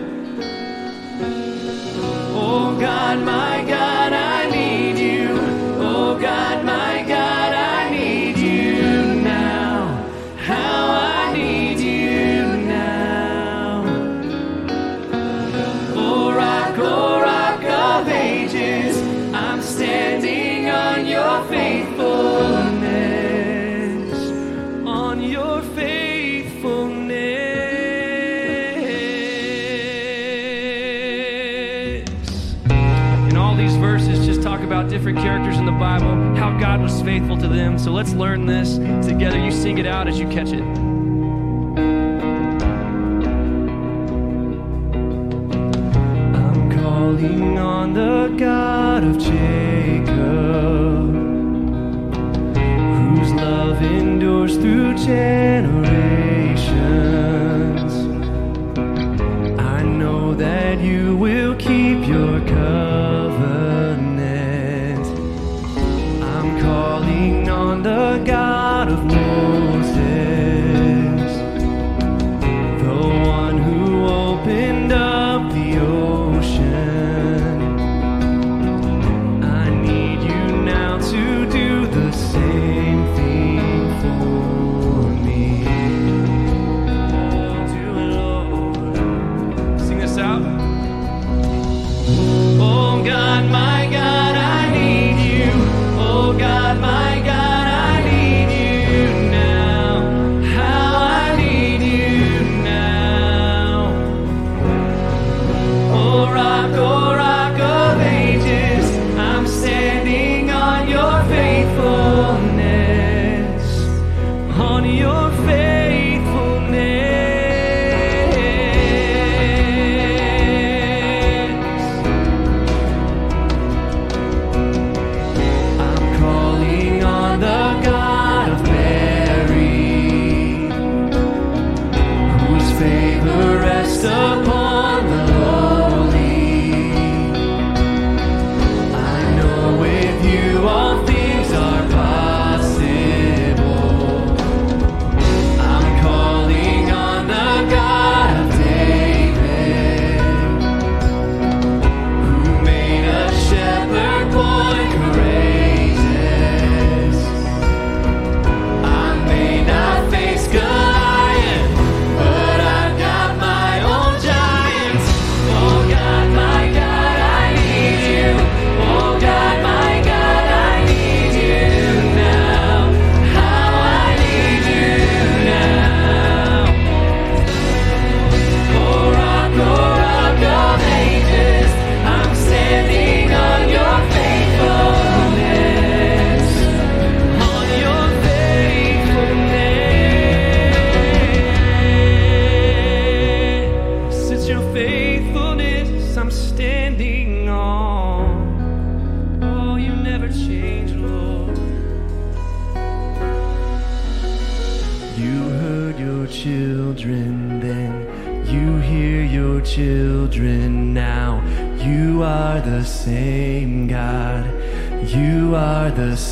Oh 2.37 2.77
God, 2.81 3.21
my 3.21 3.65
God, 3.69 4.13
I 4.13 4.51
need 4.51 4.99
you. 4.99 5.39
Oh 5.79 6.19
God, 6.19 6.65
my 6.65 6.94
God 36.75 36.83
was 36.83 37.03
faithful 37.03 37.37
to 37.37 37.47
them. 37.47 37.79
So 37.79 37.93
let's 37.93 38.15
learn 38.15 38.47
this 38.47 38.79
together. 39.07 39.39
You 39.39 39.53
sing 39.53 39.79
it 39.79 39.87
out 39.87 40.09
as 40.09 40.19
you 40.19 40.27
catch 40.27 40.49
it. 40.49 40.94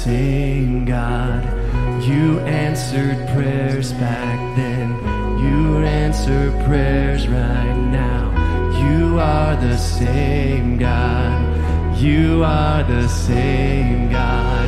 Same 0.05 0.85
God. 0.85 1.45
You 2.03 2.41
answered 2.41 3.19
prayers 3.29 3.93
back 3.93 4.57
then. 4.57 4.89
You 5.39 5.85
answer 5.85 6.51
prayers 6.67 7.29
right 7.29 7.77
now. 8.03 8.25
You 8.83 9.21
are 9.21 9.55
the 9.55 9.77
same 9.77 10.77
God. 10.77 12.01
You 12.01 12.43
are 12.43 12.83
the 12.83 13.07
same 13.09 14.11
God. 14.11 14.67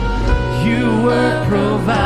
You 0.65 1.03
were 1.03 1.45
providing 1.49 2.04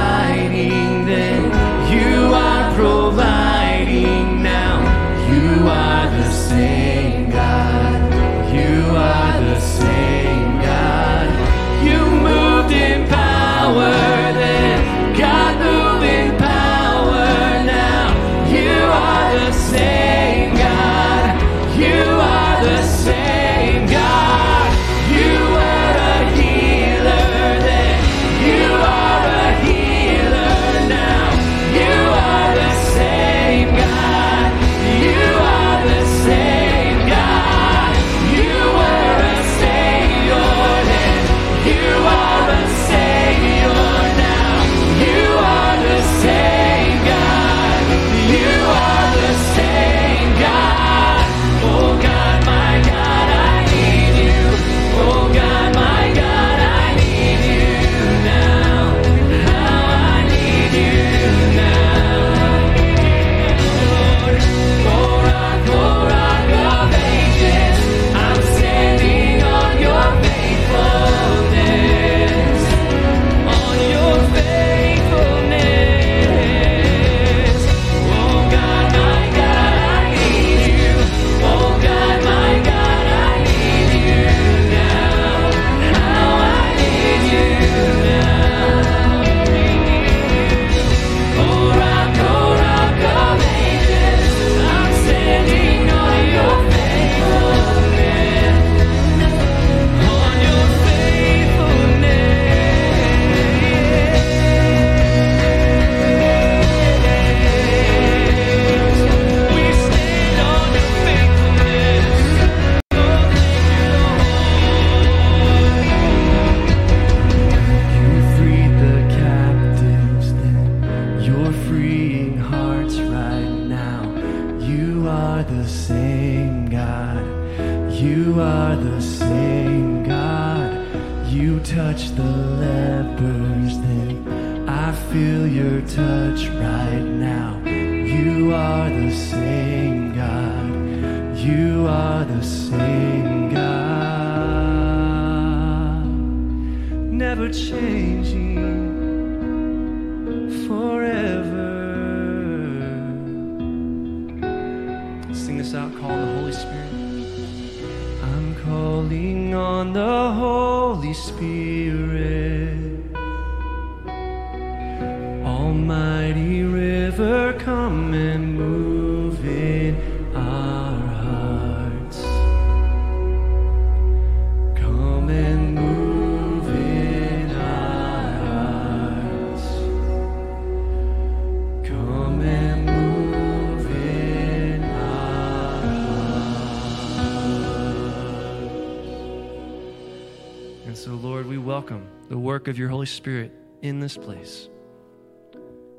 Spirit 193.09 193.53
in 193.83 194.01
this 194.01 194.17
place. 194.17 194.69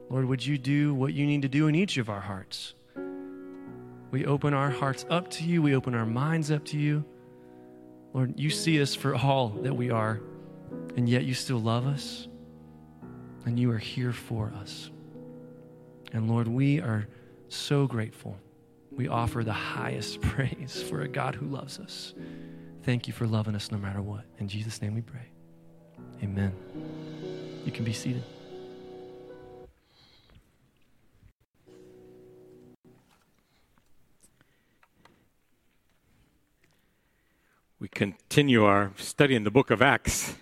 Lord, 0.10 0.26
would 0.26 0.46
you 0.46 0.58
do 0.58 0.94
what 0.94 1.14
you 1.14 1.26
need 1.26 1.44
to 1.44 1.50
do 1.50 1.68
in 1.68 1.76
each 1.76 1.98
of 1.98 2.10
our 2.10 2.20
hearts? 2.20 2.74
We 4.12 4.26
open 4.26 4.54
our 4.54 4.72
hearts 4.72 5.06
up 5.10 5.30
to 5.32 5.44
you, 5.44 5.62
we 5.62 5.76
open 5.76 5.94
our 5.94 6.06
minds 6.06 6.50
up 6.50 6.66
to 6.66 6.78
you. 6.78 7.06
Lord, 8.14 8.40
you 8.40 8.50
see 8.50 8.82
us 8.82 8.96
for 8.96 9.16
all 9.16 9.50
that 9.50 9.76
we 9.76 9.92
are, 9.92 10.20
and 10.98 11.08
yet 11.08 11.26
you 11.26 11.36
still 11.36 11.60
love 11.60 11.86
us, 11.86 12.28
and 13.46 13.60
you 13.60 13.70
are 13.72 13.78
here 13.78 14.12
for 14.12 14.52
us. 14.60 14.90
And 16.12 16.28
Lord, 16.28 16.48
we 16.48 16.80
are 16.80 17.08
so 17.50 17.86
grateful. 17.86 18.36
We 18.92 19.08
offer 19.08 19.44
the 19.44 19.54
highest 19.54 20.22
praise 20.22 20.82
for 20.82 21.02
a 21.02 21.08
God 21.08 21.36
who 21.36 21.46
loves 21.46 21.78
us. 21.80 22.16
Thank 22.84 23.08
you 23.08 23.14
for 23.14 23.28
loving 23.28 23.54
us 23.56 23.72
no 23.72 23.78
matter 23.78 24.02
what. 24.02 24.26
In 24.40 24.48
Jesus' 24.48 24.82
name 24.82 24.96
we 24.96 25.02
pray. 25.02 25.30
Amen. 26.22 26.52
You 27.66 27.72
can 27.72 27.86
be 27.86 27.94
seated. 27.94 28.24
We 37.80 37.88
continue 37.88 38.66
our 38.66 38.92
study 38.98 39.36
in 39.36 39.46
the 39.46 39.52
book 39.52 39.72
of 39.72 39.82
Acts, 39.82 40.36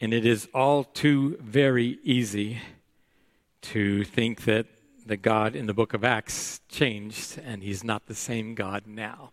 and 0.00 0.14
it 0.14 0.24
is 0.24 0.48
all 0.54 0.84
too 0.84 1.36
very 1.42 1.98
easy 2.02 2.62
to 3.60 4.04
think 4.04 4.44
that 4.44 4.66
the 5.04 5.18
God 5.18 5.54
in 5.54 5.66
the 5.66 5.74
book 5.74 5.92
of 5.92 6.04
Acts 6.04 6.60
changed 6.68 7.38
and 7.44 7.62
he's 7.62 7.84
not 7.84 8.06
the 8.06 8.14
same 8.14 8.54
God 8.54 8.86
now. 8.86 9.32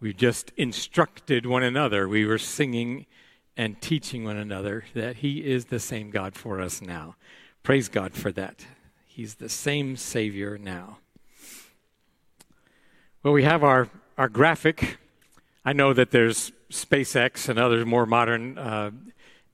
We 0.00 0.12
just 0.12 0.50
instructed 0.56 1.46
one 1.46 1.62
another. 1.62 2.08
We 2.08 2.26
were 2.26 2.38
singing 2.38 3.06
and 3.56 3.80
teaching 3.80 4.24
one 4.24 4.36
another 4.36 4.84
that 4.94 5.16
he 5.16 5.44
is 5.44 5.66
the 5.66 5.80
same 5.80 6.10
God 6.10 6.34
for 6.34 6.60
us 6.60 6.80
now. 6.80 7.16
Praise 7.62 7.88
God 7.88 8.14
for 8.14 8.32
that. 8.32 8.64
He's 9.06 9.34
the 9.34 9.48
same 9.48 9.96
Savior 9.96 10.56
now. 10.56 10.98
Well, 13.22 13.34
we 13.34 13.44
have 13.44 13.62
our, 13.62 13.88
our 14.16 14.28
graphic. 14.28 14.98
I 15.64 15.74
know 15.74 15.92
that 15.92 16.10
there's 16.10 16.52
SpaceX 16.70 17.48
and 17.48 17.58
other 17.58 17.84
more 17.84 18.06
modern 18.06 18.56
uh, 18.56 18.92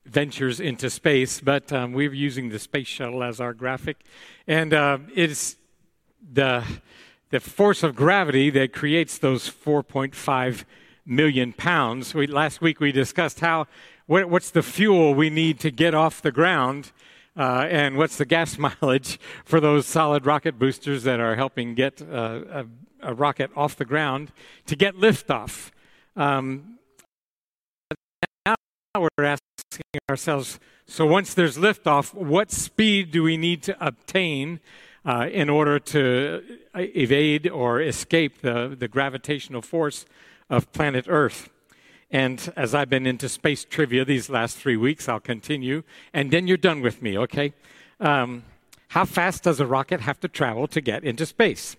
ventures 0.05 0.61
into 0.61 0.89
space, 0.89 1.41
but 1.41 1.73
um, 1.73 1.93
we're 1.93 2.15
using 2.15 2.49
the 2.51 2.59
space 2.61 2.87
shuttle 2.87 3.23
as 3.25 3.41
our 3.41 3.53
graphic. 3.53 3.97
And 4.47 4.73
uh, 4.73 4.99
it's 5.15 5.57
the, 6.33 6.65
the 7.31 7.41
force 7.41 7.83
of 7.83 7.97
gravity 7.97 8.51
that 8.51 8.73
creates 8.73 9.19
those 9.19 9.51
4.5 9.51 10.65
million 11.07 11.53
pounds. 11.53 12.15
We, 12.15 12.27
last 12.27 12.61
week 12.61 12.81
we 12.81 12.93
discussed 12.93 13.41
how 13.41 13.67
what, 14.07 14.29
what's 14.29 14.51
the 14.51 14.63
fuel 14.63 15.15
we 15.15 15.31
need 15.31 15.61
to 15.61 15.71
get 15.71 15.95
off 15.95 16.21
the 16.21 16.33
ground, 16.33 16.93
uh, 17.37 17.67
and 17.71 17.97
what's 17.97 18.17
the 18.17 18.25
gas 18.27 18.59
mileage 18.83 19.19
for 19.45 19.61
those 19.61 19.87
solid 19.87 20.27
rocket 20.27 20.59
boosters 20.59 21.05
that 21.05 21.21
are 21.21 21.37
helping 21.37 21.75
get 21.75 22.03
uh, 22.03 22.41
a, 22.51 22.67
a, 23.03 23.15
rocket 23.15 23.51
off 23.57 23.77
the 23.77 23.85
ground 23.85 24.33
to 24.67 24.77
get 24.77 24.97
liftoff. 24.97 25.71
Um, 26.17 26.79
now 28.45 28.55
we're 28.97 29.25
asking 29.25 30.01
ourselves 30.09 30.59
so 30.89 31.05
once 31.05 31.35
there's 31.35 31.59
liftoff, 31.59 32.15
what 32.15 32.53
speed 32.53 33.11
do 33.11 33.25
we 33.25 33.37
need 33.37 33.61
to 33.65 33.77
obtain 33.85 34.61
uh, 35.05 35.29
in 35.33 35.51
order 35.51 35.81
to 35.81 36.43
uh, 36.75 36.79
evade 36.79 37.49
or 37.49 37.81
escape 37.81 38.41
the, 38.41 38.77
the 38.79 38.87
gravitational 38.87 39.63
force 39.63 40.07
of 40.49 40.73
planet 40.73 41.07
Earth? 41.09 41.51
And 42.11 42.53
as 42.57 42.75
I've 42.75 42.89
been 42.89 43.07
into 43.07 43.29
space 43.29 43.65
trivia 43.65 44.05
these 44.05 44.31
last 44.31 44.57
three 44.57 44.77
weeks, 44.77 45.09
I'll 45.09 45.21
continue. 45.21 45.83
And 46.13 46.31
then 46.31 46.47
you're 46.47 46.57
done 46.57 46.81
with 46.81 47.03
me, 47.03 47.19
okay? 47.19 47.53
Um, 47.99 48.45
how 48.89 49.05
fast 49.05 49.43
does 49.43 49.61
a 49.61 49.67
rocket 49.67 50.01
have 50.01 50.21
to 50.21 50.29
travel 50.29 50.67
to 50.69 50.81
get 50.81 51.05
into 51.05 51.27
space? 51.27 51.77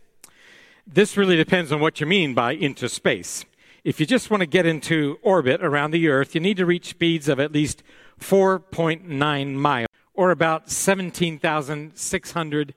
This 0.85 1.17
really 1.17 1.37
depends 1.37 1.71
on 1.71 1.79
what 1.79 1.99
you 1.99 2.05
mean 2.05 2.33
by 2.33 2.53
into 2.53 2.89
space. 2.89 3.45
If 3.83 3.99
you 3.99 4.05
just 4.05 4.29
want 4.29 4.41
to 4.41 4.47
get 4.47 4.65
into 4.65 5.17
orbit 5.21 5.63
around 5.63 5.91
the 5.91 6.09
Earth, 6.09 6.35
you 6.35 6.41
need 6.41 6.57
to 6.57 6.65
reach 6.65 6.89
speeds 6.89 7.29
of 7.29 7.39
at 7.39 7.53
least 7.53 7.83
4.9 8.19 9.53
miles, 9.53 9.87
or 10.13 10.31
about 10.31 10.69
17,600 10.69 12.73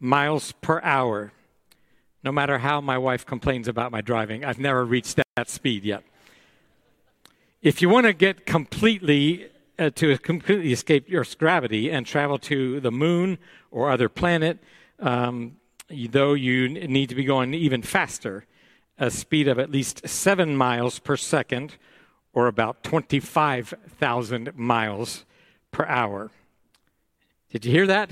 miles 0.00 0.52
per 0.60 0.80
hour. 0.82 1.32
No 2.22 2.32
matter 2.32 2.58
how 2.58 2.80
my 2.80 2.98
wife 2.98 3.24
complains 3.24 3.68
about 3.68 3.90
my 3.90 4.00
driving, 4.00 4.44
I've 4.44 4.58
never 4.58 4.84
reached 4.84 5.16
that, 5.16 5.26
that 5.36 5.48
speed 5.48 5.84
yet. 5.84 6.02
If 7.62 7.80
you 7.80 7.88
want 7.88 8.06
to 8.06 8.12
get 8.12 8.46
completely 8.46 9.50
uh, 9.78 9.90
to 9.90 10.18
completely 10.18 10.72
escape 10.72 11.06
Earth's 11.12 11.34
gravity 11.34 11.90
and 11.90 12.06
travel 12.06 12.38
to 12.38 12.80
the 12.80 12.90
moon 12.90 13.38
or 13.70 13.90
other 13.90 14.10
planet, 14.10 14.58
um, 14.98 15.56
though 15.88 16.34
you 16.34 16.68
need 16.68 17.08
to 17.08 17.14
be 17.14 17.24
going 17.24 17.54
even 17.54 17.82
faster, 17.82 18.44
a 18.98 19.10
speed 19.10 19.48
of 19.48 19.58
at 19.58 19.70
least 19.70 20.06
seven 20.06 20.54
miles 20.54 20.98
per 20.98 21.16
second 21.16 21.76
or 22.34 22.46
about 22.46 22.84
25,000 22.84 24.54
miles 24.54 25.24
per 25.72 25.86
hour. 25.86 26.30
Did 27.50 27.64
you 27.64 27.72
hear 27.72 27.86
that? 27.86 28.10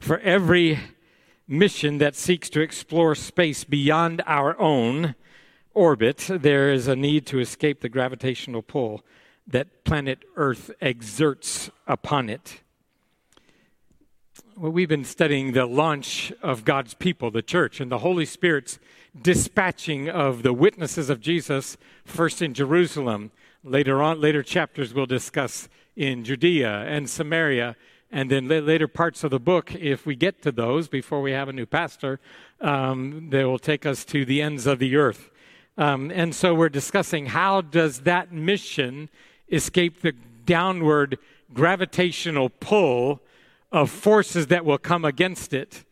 For 0.00 0.18
every 0.18 0.78
mission 1.48 1.98
that 1.98 2.16
seeks 2.16 2.50
to 2.50 2.60
explore 2.60 3.14
space 3.14 3.64
beyond 3.64 4.22
our 4.26 4.58
own 4.60 5.14
orbit, 5.74 6.26
there 6.28 6.72
is 6.72 6.88
a 6.88 6.96
need 6.96 7.26
to 7.26 7.38
escape 7.38 7.80
the 7.80 7.88
gravitational 7.88 8.62
pull 8.62 9.04
that 9.46 9.84
planet 9.84 10.20
Earth 10.36 10.70
exerts 10.80 11.70
upon 11.86 12.28
it. 12.28 12.62
Well, 14.56 14.72
we've 14.72 14.88
been 14.88 15.04
studying 15.04 15.52
the 15.52 15.66
launch 15.66 16.32
of 16.42 16.64
God's 16.64 16.94
people, 16.94 17.30
the 17.30 17.42
church, 17.42 17.80
and 17.80 17.92
the 17.92 17.98
Holy 17.98 18.24
Spirit's 18.24 18.78
dispatching 19.20 20.08
of 20.08 20.42
the 20.42 20.52
witnesses 20.52 21.10
of 21.10 21.20
Jesus, 21.20 21.76
first 22.04 22.42
in 22.42 22.54
Jerusalem, 22.54 23.30
Later 23.66 24.00
on, 24.00 24.20
later 24.20 24.44
chapters 24.44 24.94
we'll 24.94 25.06
discuss 25.06 25.68
in 25.96 26.22
Judea 26.22 26.84
and 26.86 27.10
Samaria, 27.10 27.74
and 28.10 28.30
then 28.30 28.48
later 28.48 28.88
parts 28.88 29.24
of 29.24 29.30
the 29.30 29.40
book, 29.40 29.74
if 29.74 30.06
we 30.06 30.14
get 30.14 30.42
to 30.42 30.52
those 30.52 30.88
before 30.88 31.20
we 31.20 31.32
have 31.32 31.48
a 31.48 31.52
new 31.52 31.66
pastor, 31.66 32.20
um, 32.60 33.30
they 33.30 33.44
will 33.44 33.58
take 33.58 33.84
us 33.84 34.04
to 34.06 34.24
the 34.24 34.40
ends 34.40 34.66
of 34.66 34.78
the 34.78 34.96
earth. 34.96 35.30
Um, 35.76 36.10
and 36.14 36.34
so 36.34 36.54
we're 36.54 36.68
discussing 36.68 37.26
how 37.26 37.60
does 37.60 38.00
that 38.00 38.32
mission 38.32 39.10
escape 39.50 40.00
the 40.00 40.12
downward 40.44 41.18
gravitational 41.52 42.48
pull 42.48 43.20
of 43.72 43.90
forces 43.90 44.46
that 44.46 44.64
will 44.64 44.78
come 44.78 45.04
against 45.04 45.52
it 45.52 45.84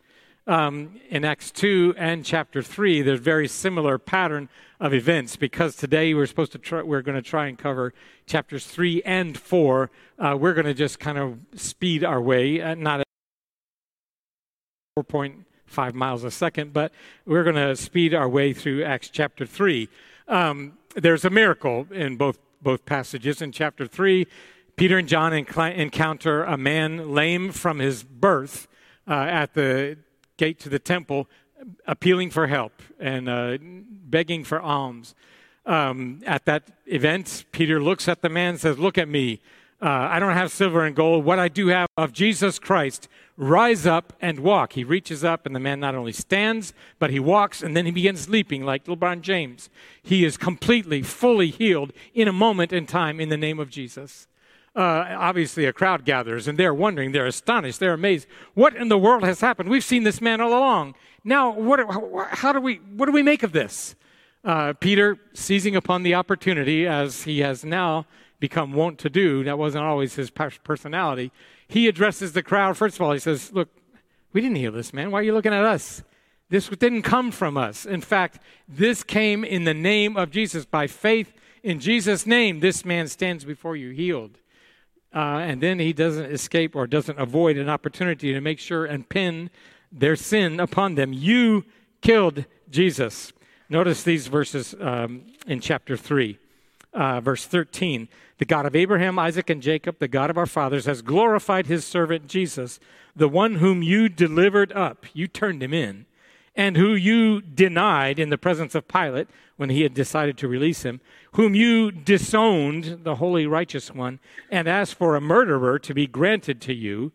um, 0.46 1.00
in 1.08 1.24
Acts 1.24 1.50
2 1.52 1.94
and 1.96 2.24
chapter 2.24 2.62
3, 2.62 3.02
there's 3.02 3.20
very 3.20 3.48
similar 3.48 3.98
pattern 3.98 4.48
of 4.84 4.92
events 4.92 5.34
because 5.34 5.76
today 5.76 6.12
we're 6.12 6.26
supposed 6.26 6.52
to 6.52 6.58
try, 6.58 6.82
we're 6.82 7.00
going 7.00 7.16
to 7.16 7.22
try 7.22 7.46
and 7.46 7.58
cover 7.58 7.94
chapters 8.26 8.66
3 8.66 9.00
and 9.06 9.38
4. 9.38 9.90
Uh, 10.18 10.36
we're 10.38 10.52
going 10.52 10.66
to 10.66 10.74
just 10.74 11.00
kind 11.00 11.16
of 11.16 11.38
speed 11.54 12.04
our 12.04 12.20
way, 12.20 12.60
uh, 12.60 12.74
not 12.74 13.00
at 13.00 13.06
4.5 14.98 15.94
miles 15.94 16.22
a 16.22 16.30
second, 16.30 16.74
but 16.74 16.92
we're 17.24 17.44
going 17.44 17.56
to 17.56 17.74
speed 17.74 18.12
our 18.12 18.28
way 18.28 18.52
through 18.52 18.84
Acts 18.84 19.08
chapter 19.08 19.46
3. 19.46 19.88
Um, 20.28 20.76
there's 20.94 21.24
a 21.24 21.30
miracle 21.30 21.86
in 21.90 22.16
both, 22.18 22.38
both 22.60 22.84
passages. 22.84 23.40
In 23.40 23.52
chapter 23.52 23.86
3, 23.86 24.26
Peter 24.76 24.98
and 24.98 25.08
John 25.08 25.32
encounter 25.32 26.44
a 26.44 26.58
man 26.58 27.14
lame 27.14 27.52
from 27.52 27.78
his 27.78 28.02
birth 28.02 28.68
uh, 29.08 29.14
at 29.14 29.54
the 29.54 29.96
gate 30.36 30.60
to 30.60 30.68
the 30.68 30.78
temple, 30.78 31.26
appealing 31.86 32.30
for 32.30 32.46
help 32.46 32.72
and 32.98 33.28
uh, 33.28 33.58
begging 33.60 34.44
for 34.44 34.60
alms. 34.60 35.14
Um, 35.66 36.20
at 36.26 36.44
that 36.44 36.64
event, 36.86 37.44
Peter 37.52 37.82
looks 37.82 38.08
at 38.08 38.22
the 38.22 38.28
man 38.28 38.50
and 38.50 38.60
says, 38.60 38.78
Look 38.78 38.98
at 38.98 39.08
me. 39.08 39.40
Uh, 39.82 40.08
I 40.10 40.18
don't 40.18 40.32
have 40.32 40.50
silver 40.50 40.84
and 40.84 40.94
gold. 40.94 41.24
What 41.24 41.38
I 41.38 41.48
do 41.48 41.68
have 41.68 41.88
of 41.96 42.12
Jesus 42.12 42.58
Christ, 42.58 43.08
rise 43.36 43.86
up 43.86 44.12
and 44.20 44.40
walk. 44.40 44.74
He 44.74 44.84
reaches 44.84 45.24
up, 45.24 45.46
and 45.46 45.54
the 45.54 45.60
man 45.60 45.80
not 45.80 45.94
only 45.94 46.12
stands, 46.12 46.72
but 46.98 47.10
he 47.10 47.18
walks, 47.18 47.62
and 47.62 47.76
then 47.76 47.84
he 47.84 47.90
begins 47.90 48.28
leaping 48.28 48.64
like 48.64 48.84
LeBron 48.84 49.20
James. 49.20 49.68
He 50.02 50.24
is 50.24 50.36
completely, 50.36 51.02
fully 51.02 51.50
healed 51.50 51.92
in 52.14 52.28
a 52.28 52.32
moment 52.32 52.72
in 52.72 52.86
time 52.86 53.20
in 53.20 53.28
the 53.28 53.36
name 53.36 53.58
of 53.58 53.68
Jesus 53.68 54.26
uh, 54.76 55.06
obviously 55.10 55.66
a 55.66 55.72
crowd 55.72 56.04
gathers 56.04 56.48
and 56.48 56.58
they're 56.58 56.74
wondering, 56.74 57.12
they're 57.12 57.26
astonished, 57.26 57.80
they're 57.80 57.92
amazed. 57.92 58.26
What 58.54 58.74
in 58.74 58.88
the 58.88 58.98
world 58.98 59.22
has 59.22 59.40
happened? 59.40 59.68
We've 59.68 59.84
seen 59.84 60.02
this 60.02 60.20
man 60.20 60.40
all 60.40 60.50
along. 60.50 60.94
Now, 61.24 61.52
what, 61.52 61.80
how 62.30 62.52
do 62.52 62.60
we, 62.60 62.76
what 62.76 63.06
do 63.06 63.12
we 63.12 63.22
make 63.22 63.42
of 63.42 63.52
this? 63.52 63.96
Uh, 64.44 64.74
Peter, 64.74 65.18
seizing 65.32 65.74
upon 65.74 66.02
the 66.02 66.14
opportunity, 66.14 66.86
as 66.86 67.22
he 67.22 67.40
has 67.40 67.64
now 67.64 68.06
become 68.38 68.74
wont 68.74 68.98
to 68.98 69.08
do, 69.08 69.42
that 69.44 69.58
wasn't 69.58 69.84
always 69.84 70.14
his 70.14 70.30
personality, 70.30 71.32
he 71.66 71.88
addresses 71.88 72.32
the 72.32 72.42
crowd. 72.42 72.76
First 72.76 72.96
of 72.96 73.02
all, 73.02 73.12
he 73.12 73.18
says, 73.18 73.52
Look, 73.52 73.70
we 74.32 74.42
didn't 74.42 74.56
heal 74.56 74.72
this 74.72 74.92
man. 74.92 75.10
Why 75.10 75.20
are 75.20 75.22
you 75.22 75.32
looking 75.32 75.54
at 75.54 75.64
us? 75.64 76.02
This 76.50 76.68
didn't 76.68 77.02
come 77.02 77.30
from 77.30 77.56
us. 77.56 77.86
In 77.86 78.02
fact, 78.02 78.38
this 78.68 79.02
came 79.02 79.44
in 79.44 79.64
the 79.64 79.72
name 79.72 80.16
of 80.16 80.30
Jesus. 80.30 80.66
By 80.66 80.86
faith 80.88 81.32
in 81.62 81.80
Jesus' 81.80 82.26
name, 82.26 82.60
this 82.60 82.84
man 82.84 83.08
stands 83.08 83.46
before 83.46 83.76
you 83.76 83.90
healed 83.90 84.38
uh, 85.14 85.38
and 85.38 85.60
then 85.60 85.78
he 85.78 85.92
doesn't 85.92 86.26
escape 86.26 86.74
or 86.74 86.86
doesn't 86.86 87.18
avoid 87.18 87.56
an 87.56 87.68
opportunity 87.68 88.32
to 88.32 88.40
make 88.40 88.58
sure 88.58 88.84
and 88.84 89.08
pin 89.08 89.48
their 89.94 90.16
sin 90.16 90.60
upon 90.60 90.96
them. 90.96 91.12
You 91.12 91.64
killed 92.00 92.44
Jesus. 92.70 93.32
Notice 93.68 94.02
these 94.02 94.26
verses 94.26 94.74
um, 94.80 95.22
in 95.46 95.60
chapter 95.60 95.96
3, 95.96 96.38
uh, 96.92 97.20
verse 97.20 97.46
13. 97.46 98.08
The 98.38 98.44
God 98.44 98.66
of 98.66 98.74
Abraham, 98.74 99.18
Isaac, 99.18 99.48
and 99.48 99.62
Jacob, 99.62 99.98
the 100.00 100.08
God 100.08 100.28
of 100.28 100.36
our 100.36 100.46
fathers, 100.46 100.86
has 100.86 101.02
glorified 101.02 101.66
his 101.66 101.84
servant 101.84 102.26
Jesus, 102.26 102.80
the 103.14 103.28
one 103.28 103.56
whom 103.56 103.82
you 103.82 104.08
delivered 104.08 104.72
up. 104.72 105.06
You 105.14 105.28
turned 105.28 105.62
him 105.62 105.72
in 105.72 106.06
and 106.56 106.76
who 106.76 106.94
you 106.94 107.40
denied 107.40 108.18
in 108.18 108.30
the 108.30 108.38
presence 108.38 108.74
of 108.74 108.88
Pilate 108.88 109.28
when 109.56 109.70
he 109.70 109.82
had 109.82 109.94
decided 109.94 110.36
to 110.38 110.48
release 110.48 110.82
him, 110.82 111.00
whom 111.32 111.54
you 111.54 111.90
disowned, 111.90 113.00
the 113.02 113.16
holy 113.16 113.46
righteous 113.46 113.90
one, 113.90 114.20
and 114.50 114.68
asked 114.68 114.94
for 114.94 115.14
a 115.14 115.20
murderer 115.20 115.78
to 115.78 115.94
be 115.94 116.06
granted 116.06 116.60
to 116.60 116.74
you, 116.74 117.12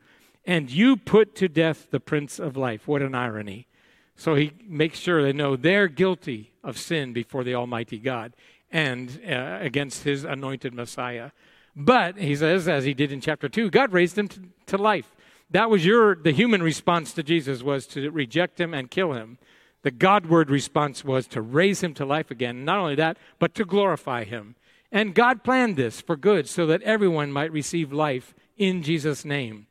and 0.50 0.72
you 0.72 0.98
put 0.98 1.36
to 1.36 1.48
death 1.48 1.92
the 1.92 2.00
Prince 2.00 2.40
of 2.40 2.58
Life. 2.58 2.88
What 2.88 3.04
an 3.04 3.14
irony. 3.14 3.68
So 4.16 4.34
he 4.34 4.52
makes 4.68 4.98
sure 4.98 5.22
they 5.22 5.32
know 5.32 5.56
they're 5.56 5.88
guilty 5.88 6.54
of 6.64 6.76
sin 6.76 7.14
before 7.14 7.44
the 7.44 7.54
Almighty 7.54 8.00
God 8.00 8.34
and 8.72 9.22
uh, 9.30 9.60
against 9.62 10.06
his 10.06 10.24
anointed 10.24 10.74
Messiah. 10.74 11.30
But 11.76 12.18
he 12.18 12.36
says, 12.36 12.68
as 12.68 12.84
he 12.84 12.96
did 12.96 13.12
in 13.12 13.22
chapter 13.22 13.48
2, 13.48 13.70
God 13.70 13.94
raised 13.94 14.18
him 14.18 14.28
to, 14.28 14.42
to 14.66 14.78
life. 14.80 15.16
That 15.52 15.70
was 15.70 15.86
your, 15.86 16.16
the 16.16 16.32
human 16.32 16.64
response 16.64 17.14
to 17.14 17.22
Jesus 17.22 17.62
was 17.62 17.86
to 17.86 18.10
reject 18.10 18.60
him 18.60 18.74
and 18.74 18.90
kill 18.90 19.14
him. 19.14 19.38
The 19.84 19.92
Godward 19.92 20.50
response 20.50 21.06
was 21.06 21.28
to 21.28 21.44
raise 21.44 21.84
him 21.84 21.94
to 21.94 22.06
life 22.06 22.32
again. 22.32 22.66
Not 22.66 22.80
only 22.80 22.96
that, 22.96 23.18
but 23.38 23.54
to 23.54 23.66
glorify 23.66 24.24
him. 24.24 24.56
And 24.92 25.14
God 25.14 25.44
planned 25.44 25.76
this 25.76 26.02
for 26.02 26.16
good 26.16 26.50
so 26.50 26.66
that 26.66 26.82
everyone 26.82 27.32
might 27.32 27.52
receive 27.52 27.94
life 27.94 28.34
in 28.58 28.82
Jesus' 28.82 29.24
name. 29.24 29.68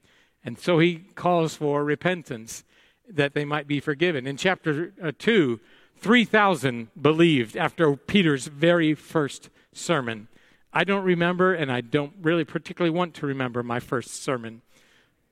And 0.48 0.58
so 0.58 0.78
he 0.78 1.04
calls 1.14 1.56
for 1.56 1.84
repentance 1.84 2.64
that 3.06 3.34
they 3.34 3.44
might 3.44 3.66
be 3.66 3.80
forgiven. 3.80 4.26
In 4.26 4.38
chapter 4.38 4.94
uh, 5.02 5.12
2, 5.18 5.60
3,000 5.98 6.88
believed 6.98 7.54
after 7.54 7.94
Peter's 7.96 8.46
very 8.46 8.94
first 8.94 9.50
sermon. 9.74 10.26
I 10.72 10.84
don't 10.84 11.04
remember, 11.04 11.52
and 11.52 11.70
I 11.70 11.82
don't 11.82 12.14
really 12.22 12.46
particularly 12.46 12.96
want 12.96 13.12
to 13.16 13.26
remember 13.26 13.62
my 13.62 13.78
first 13.78 14.22
sermon. 14.22 14.62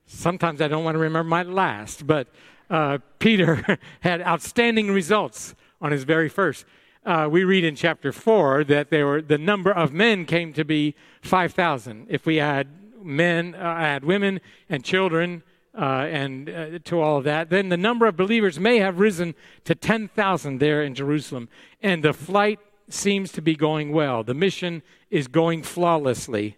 Sometimes 0.05 0.61
I 0.61 0.69
don't 0.69 0.85
want 0.85 0.97
to 0.97 0.99
remember 0.99 1.31
my 1.31 1.45
last, 1.45 2.07
but 2.07 2.29
uh, 2.69 2.99
Peter 3.19 3.79
had 4.01 4.21
outstanding 4.21 4.91
results 4.91 5.55
on 5.81 5.93
his 5.93 6.05
very 6.05 6.29
first. 6.29 6.67
Uh, 7.07 7.27
we 7.31 7.43
read 7.43 7.65
in 7.65 7.75
chapter 7.75 8.13
4 8.13 8.65
that 8.65 8.91
there 8.91 9.07
were, 9.07 9.23
the 9.23 9.39
number 9.39 9.73
of 9.73 9.95
men 9.95 10.27
came 10.27 10.53
to 10.53 10.63
be 10.63 10.95
5,000. 11.23 12.07
If 12.11 12.27
we 12.27 12.39
add 12.39 12.69
men, 13.07 13.55
uh, 13.55 14.01
women 14.03 14.41
and 14.69 14.85
children, 14.85 15.43
uh, 15.77 16.07
and 16.11 16.49
uh, 16.49 16.79
to 16.85 17.01
all 17.01 17.19
of 17.19 17.25
that, 17.25 17.51
then 17.51 17.69
the 17.69 17.77
number 17.77 18.07
of 18.07 18.17
believers 18.17 18.59
may 18.59 18.79
have 18.79 18.99
risen 18.99 19.35
to 19.65 19.75
10,000 19.75 20.59
there 20.59 20.83
in 20.83 20.95
Jerusalem. 20.95 21.49
And 21.83 22.03
the 22.03 22.15
flight 22.15 22.59
seems 22.89 23.33
to 23.33 23.43
be 23.43 23.55
going 23.55 23.93
well. 23.93 24.23
The 24.23 24.35
mission 24.35 24.83
is 25.11 25.29
going 25.29 25.63
flawlessly 25.63 26.57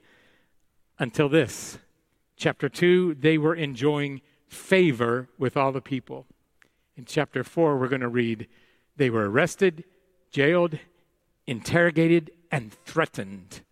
until 0.98 1.28
this. 1.28 1.78
Chapter 2.36 2.68
2, 2.68 3.16
they 3.16 3.38
were 3.38 3.54
enjoying 3.54 4.20
favor 4.46 5.28
with 5.38 5.56
all 5.56 5.72
the 5.72 5.80
people. 5.80 6.26
In 6.96 7.04
chapter 7.04 7.42
4, 7.42 7.76
we're 7.76 7.88
going 7.88 8.00
to 8.00 8.08
read 8.08 8.46
they 8.96 9.10
were 9.10 9.30
arrested, 9.30 9.84
jailed, 10.30 10.78
interrogated, 11.46 12.30
and 12.50 12.72
threatened. 12.84 13.62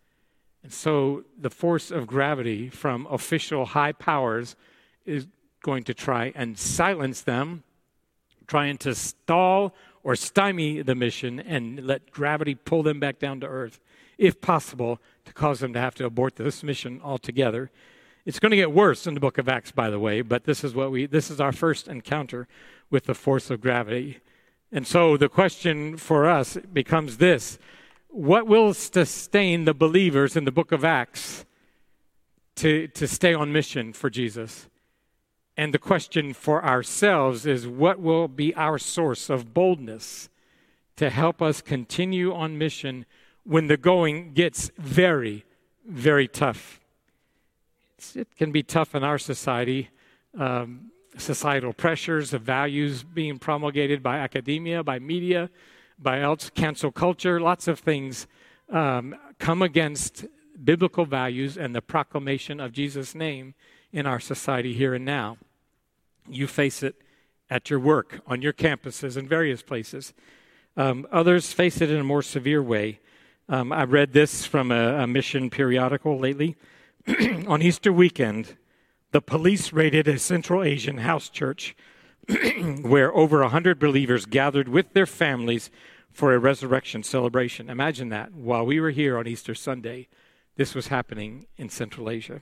And 0.66 0.72
so 0.72 1.22
the 1.38 1.48
force 1.48 1.92
of 1.92 2.08
gravity 2.08 2.70
from 2.70 3.06
official 3.08 3.66
high 3.66 3.92
powers 3.92 4.56
is 5.04 5.28
going 5.62 5.84
to 5.84 5.94
try 5.94 6.32
and 6.34 6.58
silence 6.58 7.20
them, 7.20 7.62
trying 8.48 8.76
to 8.78 8.92
stall 8.92 9.76
or 10.02 10.16
stymie 10.16 10.82
the 10.82 10.96
mission 10.96 11.38
and 11.38 11.86
let 11.86 12.10
gravity 12.10 12.56
pull 12.56 12.82
them 12.82 12.98
back 12.98 13.20
down 13.20 13.38
to 13.42 13.46
earth, 13.46 13.78
if 14.18 14.40
possible, 14.40 14.98
to 15.24 15.32
cause 15.32 15.60
them 15.60 15.72
to 15.74 15.78
have 15.78 15.94
to 15.94 16.04
abort 16.04 16.34
this 16.34 16.64
mission 16.64 17.00
altogether. 17.00 17.70
It's 18.24 18.40
going 18.40 18.50
to 18.50 18.56
get 18.56 18.72
worse 18.72 19.06
in 19.06 19.14
the 19.14 19.20
book 19.20 19.38
of 19.38 19.48
Acts, 19.48 19.70
by 19.70 19.88
the 19.88 20.00
way, 20.00 20.20
but 20.20 20.46
this 20.46 20.64
is 20.64 20.74
what 20.74 20.90
we 20.90 21.06
this 21.06 21.30
is 21.30 21.40
our 21.40 21.52
first 21.52 21.86
encounter 21.86 22.48
with 22.90 23.04
the 23.04 23.14
force 23.14 23.50
of 23.50 23.60
gravity. 23.60 24.18
And 24.72 24.84
so 24.84 25.16
the 25.16 25.28
question 25.28 25.96
for 25.96 26.28
us 26.28 26.58
becomes 26.72 27.18
this 27.18 27.56
what 28.16 28.46
will 28.46 28.72
sustain 28.72 29.66
the 29.66 29.74
believers 29.74 30.36
in 30.36 30.46
the 30.46 30.50
book 30.50 30.72
of 30.72 30.84
Acts 30.84 31.44
to, 32.54 32.88
to 32.88 33.06
stay 33.06 33.34
on 33.34 33.52
mission 33.52 33.92
for 33.92 34.08
Jesus? 34.08 34.70
And 35.54 35.74
the 35.74 35.78
question 35.78 36.32
for 36.32 36.64
ourselves 36.64 37.44
is 37.44 37.68
what 37.68 38.00
will 38.00 38.26
be 38.26 38.54
our 38.54 38.78
source 38.78 39.28
of 39.28 39.52
boldness 39.52 40.30
to 40.96 41.10
help 41.10 41.42
us 41.42 41.60
continue 41.60 42.32
on 42.32 42.56
mission 42.56 43.04
when 43.44 43.66
the 43.66 43.76
going 43.76 44.32
gets 44.32 44.70
very, 44.78 45.44
very 45.86 46.26
tough? 46.26 46.80
It's, 47.98 48.16
it 48.16 48.34
can 48.36 48.50
be 48.50 48.62
tough 48.62 48.94
in 48.94 49.04
our 49.04 49.18
society. 49.18 49.90
Um, 50.38 50.90
societal 51.18 51.74
pressures 51.74 52.32
of 52.32 52.42
values 52.42 53.02
being 53.02 53.38
promulgated 53.38 54.02
by 54.02 54.18
academia, 54.18 54.82
by 54.82 54.98
media, 54.98 55.50
by 55.98 56.20
else 56.20 56.50
cancel 56.50 56.92
culture, 56.92 57.40
lots 57.40 57.68
of 57.68 57.78
things 57.78 58.26
um, 58.70 59.14
come 59.38 59.62
against 59.62 60.26
biblical 60.62 61.04
values 61.04 61.56
and 61.56 61.74
the 61.74 61.82
proclamation 61.82 62.60
of 62.60 62.72
Jesus' 62.72 63.14
name 63.14 63.54
in 63.92 64.06
our 64.06 64.20
society 64.20 64.74
here 64.74 64.94
and 64.94 65.04
now. 65.04 65.38
You 66.28 66.46
face 66.46 66.82
it 66.82 66.96
at 67.48 67.70
your 67.70 67.78
work, 67.78 68.20
on 68.26 68.42
your 68.42 68.52
campuses, 68.52 69.16
in 69.16 69.28
various 69.28 69.62
places. 69.62 70.12
Um, 70.76 71.06
others 71.12 71.52
face 71.52 71.80
it 71.80 71.90
in 71.90 72.00
a 72.00 72.04
more 72.04 72.22
severe 72.22 72.62
way. 72.62 73.00
Um, 73.48 73.72
I 73.72 73.84
read 73.84 74.12
this 74.12 74.44
from 74.44 74.72
a, 74.72 75.02
a 75.02 75.06
mission 75.06 75.50
periodical 75.50 76.18
lately. 76.18 76.56
on 77.46 77.62
Easter 77.62 77.92
weekend, 77.92 78.56
the 79.12 79.22
police 79.22 79.72
raided 79.72 80.08
a 80.08 80.18
Central 80.18 80.62
Asian 80.64 80.98
house 80.98 81.28
church 81.28 81.76
where 82.82 83.14
over 83.14 83.40
100 83.40 83.78
believers 83.78 84.26
gathered 84.26 84.68
with 84.68 84.92
their 84.92 85.06
families 85.06 85.70
for 86.10 86.34
a 86.34 86.38
resurrection 86.38 87.02
celebration. 87.02 87.68
Imagine 87.68 88.08
that. 88.08 88.32
While 88.32 88.66
we 88.66 88.80
were 88.80 88.90
here 88.90 89.18
on 89.18 89.26
Easter 89.26 89.54
Sunday, 89.54 90.08
this 90.56 90.74
was 90.74 90.88
happening 90.88 91.46
in 91.56 91.68
Central 91.68 92.08
Asia. 92.08 92.40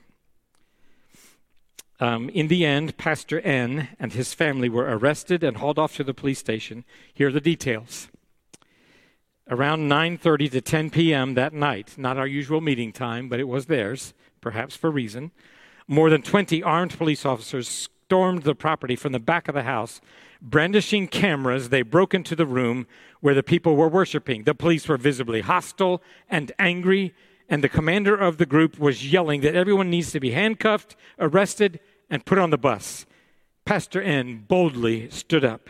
Um, 2.00 2.28
in 2.30 2.48
the 2.48 2.64
end, 2.64 2.96
Pastor 2.96 3.40
N 3.40 3.88
and 3.98 4.12
his 4.12 4.34
family 4.34 4.68
were 4.68 4.84
arrested 4.84 5.44
and 5.44 5.58
hauled 5.58 5.78
off 5.78 5.96
to 5.96 6.04
the 6.04 6.14
police 6.14 6.38
station. 6.38 6.84
Here 7.12 7.28
are 7.28 7.32
the 7.32 7.40
details. 7.40 8.08
Around 9.48 9.88
9:30 9.88 10.50
to 10.52 10.60
10 10.60 10.90
p.m. 10.90 11.34
that 11.34 11.52
night, 11.52 11.94
not 11.96 12.16
our 12.16 12.26
usual 12.26 12.60
meeting 12.60 12.92
time, 12.92 13.28
but 13.28 13.40
it 13.40 13.48
was 13.48 13.66
theirs, 13.66 14.14
perhaps 14.40 14.74
for 14.74 14.90
reason, 14.90 15.32
more 15.86 16.10
than 16.10 16.22
20 16.22 16.62
armed 16.62 16.96
police 16.96 17.26
officers 17.26 17.88
stormed 18.14 18.44
the 18.44 18.54
property 18.54 18.94
from 18.94 19.10
the 19.10 19.18
back 19.18 19.48
of 19.48 19.56
the 19.56 19.64
house. 19.64 20.00
Brandishing 20.40 21.08
cameras, 21.08 21.70
they 21.70 21.82
broke 21.82 22.14
into 22.14 22.36
the 22.36 22.46
room 22.46 22.86
where 23.18 23.34
the 23.34 23.42
people 23.42 23.74
were 23.74 23.88
worshiping. 23.88 24.44
The 24.44 24.54
police 24.54 24.86
were 24.86 24.96
visibly 24.96 25.40
hostile 25.40 26.00
and 26.30 26.52
angry 26.56 27.12
and 27.48 27.64
the 27.64 27.68
commander 27.68 28.14
of 28.14 28.38
the 28.38 28.46
group 28.46 28.78
was 28.78 29.12
yelling 29.12 29.40
that 29.40 29.56
everyone 29.56 29.90
needs 29.90 30.12
to 30.12 30.20
be 30.20 30.30
handcuffed, 30.30 30.94
arrested, 31.18 31.80
and 32.08 32.24
put 32.24 32.38
on 32.38 32.50
the 32.50 32.56
bus. 32.56 33.04
Pastor 33.64 34.00
N 34.00 34.44
boldly 34.46 35.10
stood 35.10 35.44
up. 35.44 35.68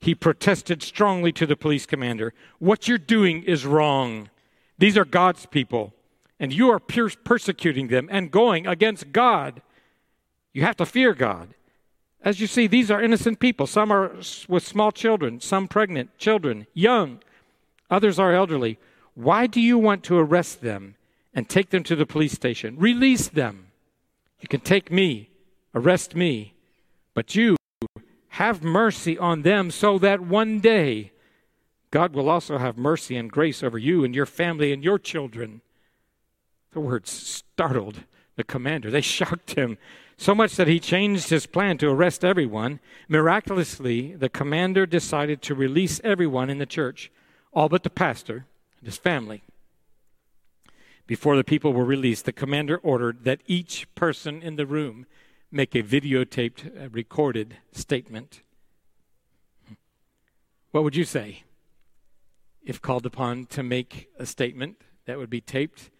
He 0.00 0.14
protested 0.14 0.80
strongly 0.80 1.32
to 1.32 1.44
the 1.44 1.56
police 1.56 1.86
commander 1.86 2.34
What 2.60 2.86
you're 2.86 2.98
doing 2.98 3.42
is 3.42 3.66
wrong. 3.66 4.30
These 4.78 4.96
are 4.96 5.04
God's 5.04 5.46
people, 5.46 5.92
and 6.38 6.52
you 6.52 6.70
are 6.70 6.78
persecuting 6.78 7.88
them 7.88 8.08
and 8.12 8.30
going 8.30 8.64
against 8.64 9.10
God. 9.10 9.60
You 10.52 10.62
have 10.62 10.76
to 10.76 10.86
fear 10.86 11.14
God. 11.14 11.54
As 12.24 12.40
you 12.40 12.46
see, 12.46 12.66
these 12.66 12.90
are 12.90 13.02
innocent 13.02 13.38
people. 13.38 13.66
Some 13.66 13.92
are 13.92 14.10
with 14.48 14.66
small 14.66 14.90
children, 14.90 15.40
some 15.40 15.68
pregnant 15.68 16.16
children, 16.16 16.66
young, 16.72 17.20
others 17.90 18.18
are 18.18 18.32
elderly. 18.32 18.78
Why 19.14 19.46
do 19.46 19.60
you 19.60 19.76
want 19.76 20.02
to 20.04 20.18
arrest 20.18 20.62
them 20.62 20.96
and 21.34 21.48
take 21.48 21.68
them 21.68 21.82
to 21.84 21.94
the 21.94 22.06
police 22.06 22.32
station? 22.32 22.78
Release 22.78 23.28
them. 23.28 23.66
You 24.40 24.48
can 24.48 24.60
take 24.60 24.90
me, 24.90 25.28
arrest 25.74 26.16
me, 26.16 26.54
but 27.12 27.34
you 27.34 27.56
have 28.30 28.62
mercy 28.62 29.18
on 29.18 29.42
them 29.42 29.70
so 29.70 29.98
that 29.98 30.20
one 30.20 30.60
day 30.60 31.12
God 31.90 32.14
will 32.14 32.30
also 32.30 32.56
have 32.56 32.78
mercy 32.78 33.16
and 33.16 33.30
grace 33.30 33.62
over 33.62 33.78
you 33.78 34.02
and 34.02 34.14
your 34.14 34.26
family 34.26 34.72
and 34.72 34.82
your 34.82 34.98
children. 34.98 35.60
The 36.72 36.80
words 36.80 37.10
startled 37.12 38.04
the 38.36 38.44
commander. 38.44 38.90
They 38.90 39.00
shocked 39.18 39.52
him 39.52 39.76
so 40.16 40.34
much 40.34 40.56
that 40.56 40.68
he 40.68 40.78
changed 40.78 41.30
his 41.30 41.46
plan 41.46 41.78
to 41.78 41.88
arrest 41.88 42.24
everyone. 42.24 42.80
Miraculously, 43.08 44.14
the 44.14 44.28
commander 44.28 44.86
decided 44.86 45.42
to 45.42 45.54
release 45.54 46.00
everyone 46.04 46.50
in 46.50 46.58
the 46.58 46.66
church, 46.66 47.10
all 47.52 47.68
but 47.68 47.82
the 47.82 47.90
pastor 47.90 48.46
and 48.78 48.86
his 48.86 48.96
family. 48.96 49.42
Before 51.06 51.36
the 51.36 51.44
people 51.44 51.72
were 51.72 51.84
released, 51.84 52.24
the 52.24 52.32
commander 52.32 52.78
ordered 52.78 53.24
that 53.24 53.40
each 53.46 53.92
person 53.94 54.40
in 54.40 54.56
the 54.56 54.66
room 54.66 55.06
make 55.50 55.74
a 55.74 55.82
videotaped, 55.82 56.84
uh, 56.84 56.88
recorded 56.90 57.58
statement. 57.72 58.40
What 60.70 60.82
would 60.82 60.96
you 60.96 61.04
say 61.04 61.44
if 62.64 62.80
called 62.80 63.04
upon 63.04 63.46
to 63.46 63.62
make 63.62 64.08
a 64.18 64.26
statement 64.26 64.80
that 65.04 65.18
would 65.18 65.30
be 65.30 65.40
taped 65.40 65.90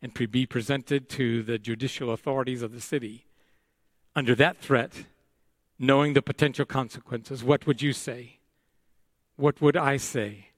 and 0.00 0.12
be 0.30 0.46
presented 0.46 1.08
to 1.10 1.42
the 1.42 1.58
judicial 1.58 2.10
authorities 2.10 2.62
of 2.62 2.72
the 2.72 2.80
city? 2.80 3.26
Under 4.16 4.34
that 4.36 4.58
threat, 4.58 5.04
knowing 5.78 6.12
the 6.12 6.22
potential 6.22 6.64
consequences, 6.64 7.42
what 7.42 7.66
would 7.66 7.82
you 7.82 7.92
say? 7.92 8.38
What 9.36 9.60
would 9.60 9.76
I 9.76 9.96
say? 9.96 10.50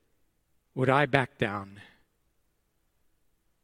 Would 0.75 0.91
I 0.91 1.07
back 1.07 1.39
down? 1.39 1.81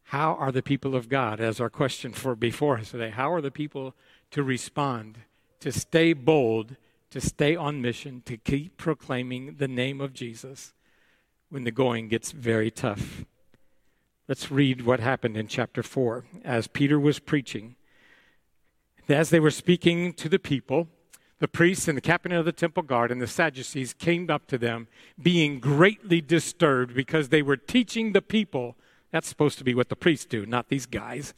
How 0.04 0.34
are 0.34 0.52
the 0.52 0.62
people 0.62 0.94
of 0.94 1.08
God, 1.08 1.40
as 1.40 1.60
our 1.60 1.70
question 1.70 2.12
for 2.12 2.34
before 2.34 2.78
us 2.78 2.90
today, 2.90 3.10
how 3.10 3.32
are 3.32 3.40
the 3.40 3.50
people 3.50 3.94
to 4.30 4.42
respond, 4.42 5.18
to 5.60 5.72
stay 5.72 6.12
bold, 6.12 6.76
to 7.10 7.20
stay 7.20 7.54
on 7.54 7.82
mission, 7.82 8.22
to 8.26 8.38
keep 8.38 8.78
proclaiming 8.78 9.56
the 9.58 9.68
name 9.68 10.00
of 10.00 10.14
Jesus 10.14 10.72
when 11.50 11.64
the 11.64 11.70
going 11.70 12.08
gets 12.08 12.32
very 12.32 12.70
tough? 12.70 13.24
Let's 14.28 14.50
read 14.50 14.86
what 14.86 15.00
happened 15.00 15.36
in 15.36 15.48
chapter 15.48 15.82
4. 15.82 16.24
As 16.44 16.66
Peter 16.66 16.98
was 16.98 17.18
preaching, 17.18 17.76
as 19.08 19.30
they 19.30 19.40
were 19.40 19.50
speaking 19.50 20.12
to 20.14 20.28
the 20.28 20.38
people, 20.38 20.88
the 21.38 21.48
priests 21.48 21.88
and 21.88 21.96
the 21.96 22.02
captain 22.02 22.30
of 22.32 22.44
the 22.44 22.52
temple 22.52 22.84
guard 22.84 23.10
and 23.10 23.20
the 23.20 23.26
Sadducees 23.26 23.94
came 23.94 24.30
up 24.30 24.46
to 24.46 24.56
them, 24.56 24.86
being 25.20 25.58
greatly 25.58 26.20
disturbed 26.20 26.94
because 26.94 27.28
they 27.28 27.42
were 27.42 27.56
teaching 27.56 28.12
the 28.12 28.22
people. 28.22 28.76
That's 29.10 29.28
supposed 29.28 29.58
to 29.58 29.64
be 29.64 29.74
what 29.74 29.88
the 29.88 29.96
priests 29.96 30.24
do, 30.24 30.46
not 30.46 30.68
these 30.68 30.86
guys. 30.86 31.34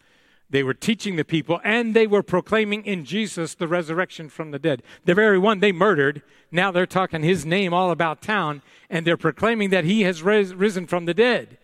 They 0.50 0.62
were 0.62 0.74
teaching 0.74 1.16
the 1.16 1.24
people 1.24 1.58
and 1.64 1.94
they 1.94 2.06
were 2.06 2.22
proclaiming 2.22 2.84
in 2.84 3.04
Jesus 3.04 3.54
the 3.54 3.66
resurrection 3.66 4.28
from 4.28 4.50
the 4.50 4.58
dead. 4.58 4.82
The 5.04 5.14
very 5.14 5.38
one 5.38 5.60
they 5.60 5.72
murdered, 5.72 6.22
now 6.52 6.70
they're 6.70 6.86
talking 6.86 7.22
his 7.22 7.46
name 7.46 7.72
all 7.72 7.90
about 7.90 8.20
town 8.20 8.62
and 8.90 9.06
they're 9.06 9.16
proclaiming 9.16 9.70
that 9.70 9.84
he 9.84 10.02
has 10.02 10.22
ris- 10.22 10.52
risen 10.52 10.86
from 10.86 11.06
the 11.06 11.14
dead. 11.14 11.58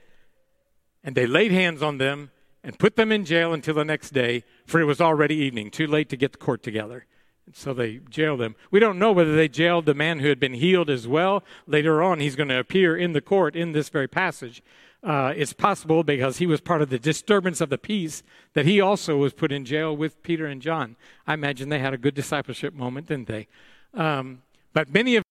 And 1.05 1.15
they 1.15 1.27
laid 1.27 1.53
hands 1.53 1.83
on 1.83 1.99
them 1.99 2.31
and 2.63 2.79
put 2.79 2.97
them 2.97 3.11
in 3.11 3.25
jail 3.25 3.53
until 3.53 3.75
the 3.75 3.85
next 3.85 4.11
day, 4.11 4.45
for 4.67 4.81
it 4.81 4.85
was 4.85 5.01
already 5.01 5.37
evening, 5.37 5.71
too 5.71 5.87
late 5.87 6.09
to 6.11 6.17
get 6.17 6.33
the 6.33 6.39
court 6.39 6.63
together. 6.63 7.07
So 7.53 7.75
they 7.75 8.01
jailed 8.11 8.41
them. 8.41 8.55
We 8.71 8.79
don't 8.81 8.99
know 8.99 9.13
whether 9.13 9.35
they 9.35 9.49
jailed 9.49 9.87
the 9.87 9.95
man 9.95 10.21
who 10.21 10.29
had 10.29 10.39
been 10.39 10.55
healed 10.55 10.89
as 10.89 11.09
well. 11.09 11.43
Later 11.67 12.03
on, 12.03 12.21
he's 12.21 12.37
going 12.37 12.49
to 12.49 12.59
appear 12.59 12.97
in 12.97 13.13
the 13.13 13.21
court 13.21 13.57
in 13.57 13.73
this 13.73 13.89
very 13.89 14.07
passage. 14.07 14.63
Uh, 15.03 15.33
it's 15.35 15.55
possible 15.55 16.05
because 16.05 16.37
he 16.37 16.47
was 16.47 16.61
part 16.61 16.83
of 16.83 16.91
the 16.91 16.99
disturbance 16.99 17.61
of 17.61 17.71
the 17.71 17.79
peace 17.79 18.23
that 18.53 18.67
he 18.67 18.81
also 18.81 19.17
was 19.17 19.33
put 19.33 19.51
in 19.51 19.65
jail 19.65 19.97
with 19.97 20.23
Peter 20.23 20.47
and 20.47 20.61
John. 20.61 20.97
I 21.27 21.35
imagine 21.35 21.71
they 21.71 21.79
had 21.79 21.95
a 21.95 21.99
good 21.99 22.15
discipleship 22.15 22.75
moment, 22.75 23.07
didn't 23.07 23.27
they? 23.27 23.49
Um, 23.95 24.43
but 24.73 24.93
many 24.93 25.17
of 25.17 25.25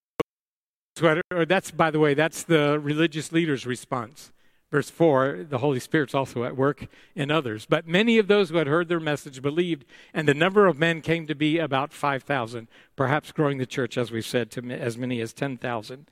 that's 1.47 1.71
by 1.71 1.91
the 1.91 1.99
way, 1.99 2.13
that's 2.13 2.43
the 2.43 2.77
religious 2.80 3.32
leaders' 3.32 3.65
response. 3.65 4.32
Verse 4.72 4.89
4 4.89 5.45
the 5.49 5.57
Holy 5.59 5.80
Spirit's 5.80 6.13
also 6.13 6.43
at 6.43 6.55
work 6.55 6.88
in 7.15 7.32
others. 7.32 7.65
But 7.65 7.88
many 7.88 8.17
of 8.17 8.28
those 8.28 8.49
who 8.49 8.57
had 8.57 8.67
heard 8.67 8.88
their 8.88 8.99
message 8.99 9.41
believed, 9.41 9.86
and 10.13 10.28
the 10.28 10.34
number 10.34 10.67
of 10.67 10.78
men 10.78 11.01
came 11.01 11.26
to 11.28 11.36
be 11.36 11.57
about 11.57 11.93
5,000, 11.93 12.67
perhaps 12.95 13.32
growing 13.32 13.57
the 13.57 13.65
church, 13.65 13.97
as 13.97 14.11
we've 14.11 14.26
said, 14.26 14.51
to 14.51 14.72
as 14.72 14.97
many 14.97 15.22
as 15.22 15.34
10,000 15.34 16.07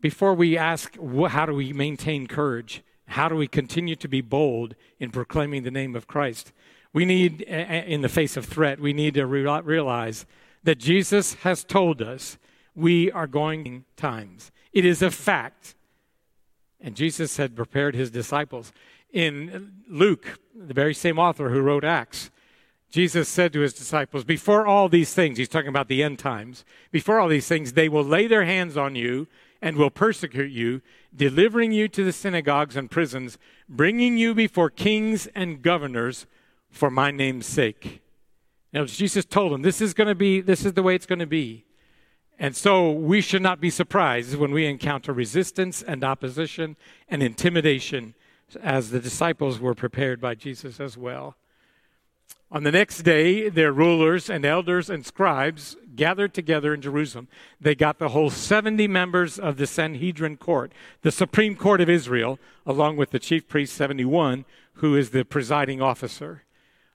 before 0.00 0.34
we 0.34 0.58
ask 0.58 0.96
how 1.28 1.46
do 1.46 1.54
we 1.54 1.72
maintain 1.72 2.26
courage, 2.26 2.82
how 3.06 3.28
do 3.28 3.34
we 3.34 3.48
continue 3.48 3.96
to 3.96 4.08
be 4.08 4.20
bold 4.20 4.74
in 4.98 5.10
proclaiming 5.10 5.62
the 5.62 5.70
name 5.70 5.96
of 5.96 6.06
Christ, 6.06 6.52
we 6.92 7.04
need, 7.04 7.42
in 7.42 8.00
the 8.02 8.08
face 8.08 8.36
of 8.36 8.44
threat, 8.44 8.80
we 8.80 8.92
need 8.92 9.14
to 9.14 9.26
realize 9.26 10.26
that 10.64 10.78
Jesus 10.78 11.34
has 11.34 11.64
told 11.64 12.02
us 12.02 12.36
we 12.74 13.10
are 13.12 13.26
going 13.26 13.66
in 13.66 13.84
times. 13.96 14.50
It 14.72 14.84
is 14.84 15.00
a 15.00 15.10
fact. 15.10 15.74
And 16.80 16.96
Jesus 16.96 17.36
had 17.36 17.56
prepared 17.56 17.94
his 17.94 18.10
disciples. 18.10 18.72
In 19.12 19.72
Luke, 19.88 20.38
the 20.54 20.74
very 20.74 20.94
same 20.94 21.18
author 21.18 21.50
who 21.50 21.60
wrote 21.60 21.84
Acts, 21.84 22.30
Jesus 22.90 23.28
said 23.28 23.52
to 23.52 23.60
his 23.60 23.72
disciples, 23.72 24.24
Before 24.24 24.66
all 24.66 24.88
these 24.88 25.14
things, 25.14 25.38
he's 25.38 25.48
talking 25.48 25.68
about 25.68 25.88
the 25.88 26.02
end 26.02 26.18
times, 26.18 26.64
before 26.90 27.20
all 27.20 27.28
these 27.28 27.46
things, 27.46 27.72
they 27.72 27.88
will 27.88 28.04
lay 28.04 28.26
their 28.26 28.44
hands 28.44 28.76
on 28.76 28.94
you 28.96 29.28
and 29.62 29.76
will 29.76 29.90
persecute 29.90 30.50
you, 30.50 30.80
delivering 31.14 31.70
you 31.70 31.86
to 31.88 32.02
the 32.02 32.12
synagogues 32.12 32.76
and 32.76 32.90
prisons, 32.90 33.38
bringing 33.68 34.16
you 34.16 34.34
before 34.34 34.70
kings 34.70 35.28
and 35.34 35.62
governors 35.62 36.26
for 36.70 36.90
my 36.90 37.10
name's 37.10 37.46
sake. 37.46 38.00
Now, 38.72 38.84
Jesus 38.84 39.24
told 39.24 39.52
them, 39.52 39.62
this 39.62 39.80
is 39.80 39.94
going 39.94 40.08
to 40.08 40.14
be, 40.14 40.40
this 40.40 40.64
is 40.64 40.72
the 40.72 40.82
way 40.82 40.94
it's 40.94 41.06
going 41.06 41.18
to 41.18 41.26
be. 41.26 41.64
And 42.40 42.56
so 42.56 42.90
we 42.90 43.20
should 43.20 43.42
not 43.42 43.60
be 43.60 43.68
surprised 43.68 44.34
when 44.34 44.50
we 44.50 44.64
encounter 44.64 45.12
resistance 45.12 45.82
and 45.82 46.02
opposition 46.02 46.76
and 47.06 47.22
intimidation, 47.22 48.14
as 48.62 48.90
the 48.90 48.98
disciples 48.98 49.60
were 49.60 49.74
prepared 49.74 50.22
by 50.22 50.34
Jesus 50.34 50.80
as 50.80 50.96
well. 50.96 51.36
On 52.50 52.62
the 52.62 52.72
next 52.72 53.02
day, 53.02 53.50
their 53.50 53.72
rulers 53.72 54.30
and 54.30 54.46
elders 54.46 54.88
and 54.88 55.04
scribes 55.04 55.76
gathered 55.94 56.32
together 56.32 56.72
in 56.72 56.80
Jerusalem. 56.80 57.28
They 57.60 57.74
got 57.74 57.98
the 57.98 58.08
whole 58.08 58.30
70 58.30 58.88
members 58.88 59.38
of 59.38 59.58
the 59.58 59.66
Sanhedrin 59.66 60.38
court, 60.38 60.72
the 61.02 61.12
Supreme 61.12 61.54
Court 61.54 61.82
of 61.82 61.90
Israel, 61.90 62.38
along 62.64 62.96
with 62.96 63.10
the 63.10 63.18
chief 63.18 63.48
priest 63.48 63.74
71, 63.74 64.46
who 64.74 64.96
is 64.96 65.10
the 65.10 65.26
presiding 65.26 65.82
officer. 65.82 66.44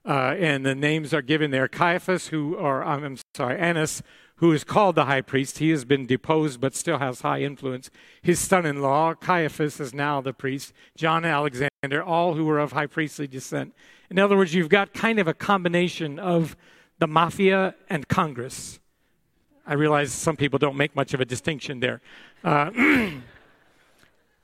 Uh, 0.04 0.34
and 0.38 0.66
the 0.66 0.74
names 0.74 1.14
are 1.14 1.22
given 1.22 1.52
there 1.52 1.68
Caiaphas, 1.68 2.28
who, 2.28 2.56
are, 2.58 2.84
I'm 2.84 3.16
sorry, 3.34 3.58
Annas, 3.58 4.02
who 4.36 4.52
is 4.52 4.64
called 4.64 4.94
the 4.94 5.06
high 5.06 5.22
priest. 5.22 5.58
He 5.58 5.70
has 5.70 5.84
been 5.84 6.06
deposed 6.06 6.60
but 6.60 6.74
still 6.74 6.98
has 6.98 7.22
high 7.22 7.42
influence. 7.42 7.90
His 8.22 8.38
son 8.38 8.66
in 8.66 8.82
law, 8.82 9.14
Caiaphas, 9.14 9.80
is 9.80 9.94
now 9.94 10.20
the 10.20 10.32
priest. 10.32 10.72
John 10.96 11.24
Alexander, 11.24 12.02
all 12.02 12.34
who 12.34 12.44
were 12.44 12.58
of 12.58 12.72
high 12.72 12.86
priestly 12.86 13.26
descent. 13.26 13.74
In 14.10 14.18
other 14.18 14.36
words, 14.36 14.54
you've 14.54 14.68
got 14.68 14.92
kind 14.92 15.18
of 15.18 15.26
a 15.26 15.34
combination 15.34 16.18
of 16.18 16.56
the 16.98 17.06
mafia 17.06 17.74
and 17.88 18.06
Congress. 18.08 18.78
I 19.66 19.74
realize 19.74 20.12
some 20.12 20.36
people 20.36 20.58
don't 20.58 20.76
make 20.76 20.94
much 20.94 21.12
of 21.14 21.20
a 21.20 21.24
distinction 21.24 21.80
there. 21.80 22.00
Uh, 22.44 22.70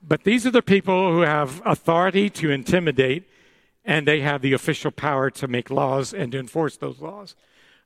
but 0.03 0.23
these 0.23 0.45
are 0.45 0.51
the 0.51 0.61
people 0.61 1.11
who 1.11 1.21
have 1.21 1.61
authority 1.65 2.29
to 2.31 2.51
intimidate, 2.51 3.29
and 3.85 4.07
they 4.07 4.21
have 4.21 4.41
the 4.41 4.53
official 4.53 4.91
power 4.91 5.29
to 5.29 5.47
make 5.47 5.69
laws 5.69 6.13
and 6.13 6.31
to 6.31 6.39
enforce 6.39 6.77
those 6.77 6.99
laws. 6.99 7.35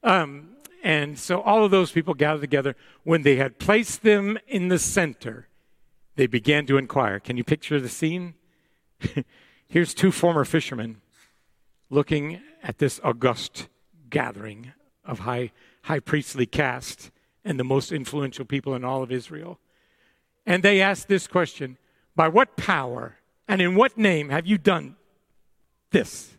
Um, 0.04 0.57
and 0.88 1.20
so 1.20 1.42
all 1.42 1.66
of 1.66 1.72
those 1.72 1.92
people 1.92 2.14
gathered 2.14 2.40
together. 2.40 2.74
When 3.04 3.24
they 3.24 3.36
had 3.36 3.60
placed 3.60 4.04
them 4.04 4.38
in 4.48 4.70
the 4.70 4.80
center, 4.80 5.50
they 6.16 6.28
began 6.28 6.66
to 6.68 6.78
inquire. 6.78 7.20
Can 7.20 7.36
you 7.36 7.44
picture 7.44 7.82
the 7.82 7.90
scene? 7.90 8.36
Here's 9.68 9.94
two 9.94 10.14
former 10.14 10.46
fishermen 10.46 11.02
looking 11.90 12.40
at 12.64 12.78
this 12.78 13.02
august 13.04 13.68
gathering 14.10 14.72
of 15.04 15.20
high, 15.20 15.52
high 15.82 16.00
priestly 16.00 16.46
caste 16.46 17.12
and 17.44 17.60
the 17.60 17.66
most 17.66 17.92
influential 17.92 18.46
people 18.46 18.74
in 18.74 18.86
all 18.86 19.04
of 19.04 19.12
Israel. 19.12 19.60
And 20.46 20.64
they 20.64 20.80
asked 20.80 21.10
this 21.10 21.28
question 21.28 21.78
By 22.16 22.30
what 22.30 22.56
power 22.56 23.18
and 23.46 23.62
in 23.62 23.76
what 23.76 23.98
name 23.98 24.30
have 24.30 24.48
you 24.48 24.58
done 24.58 24.96
this? 25.92 26.32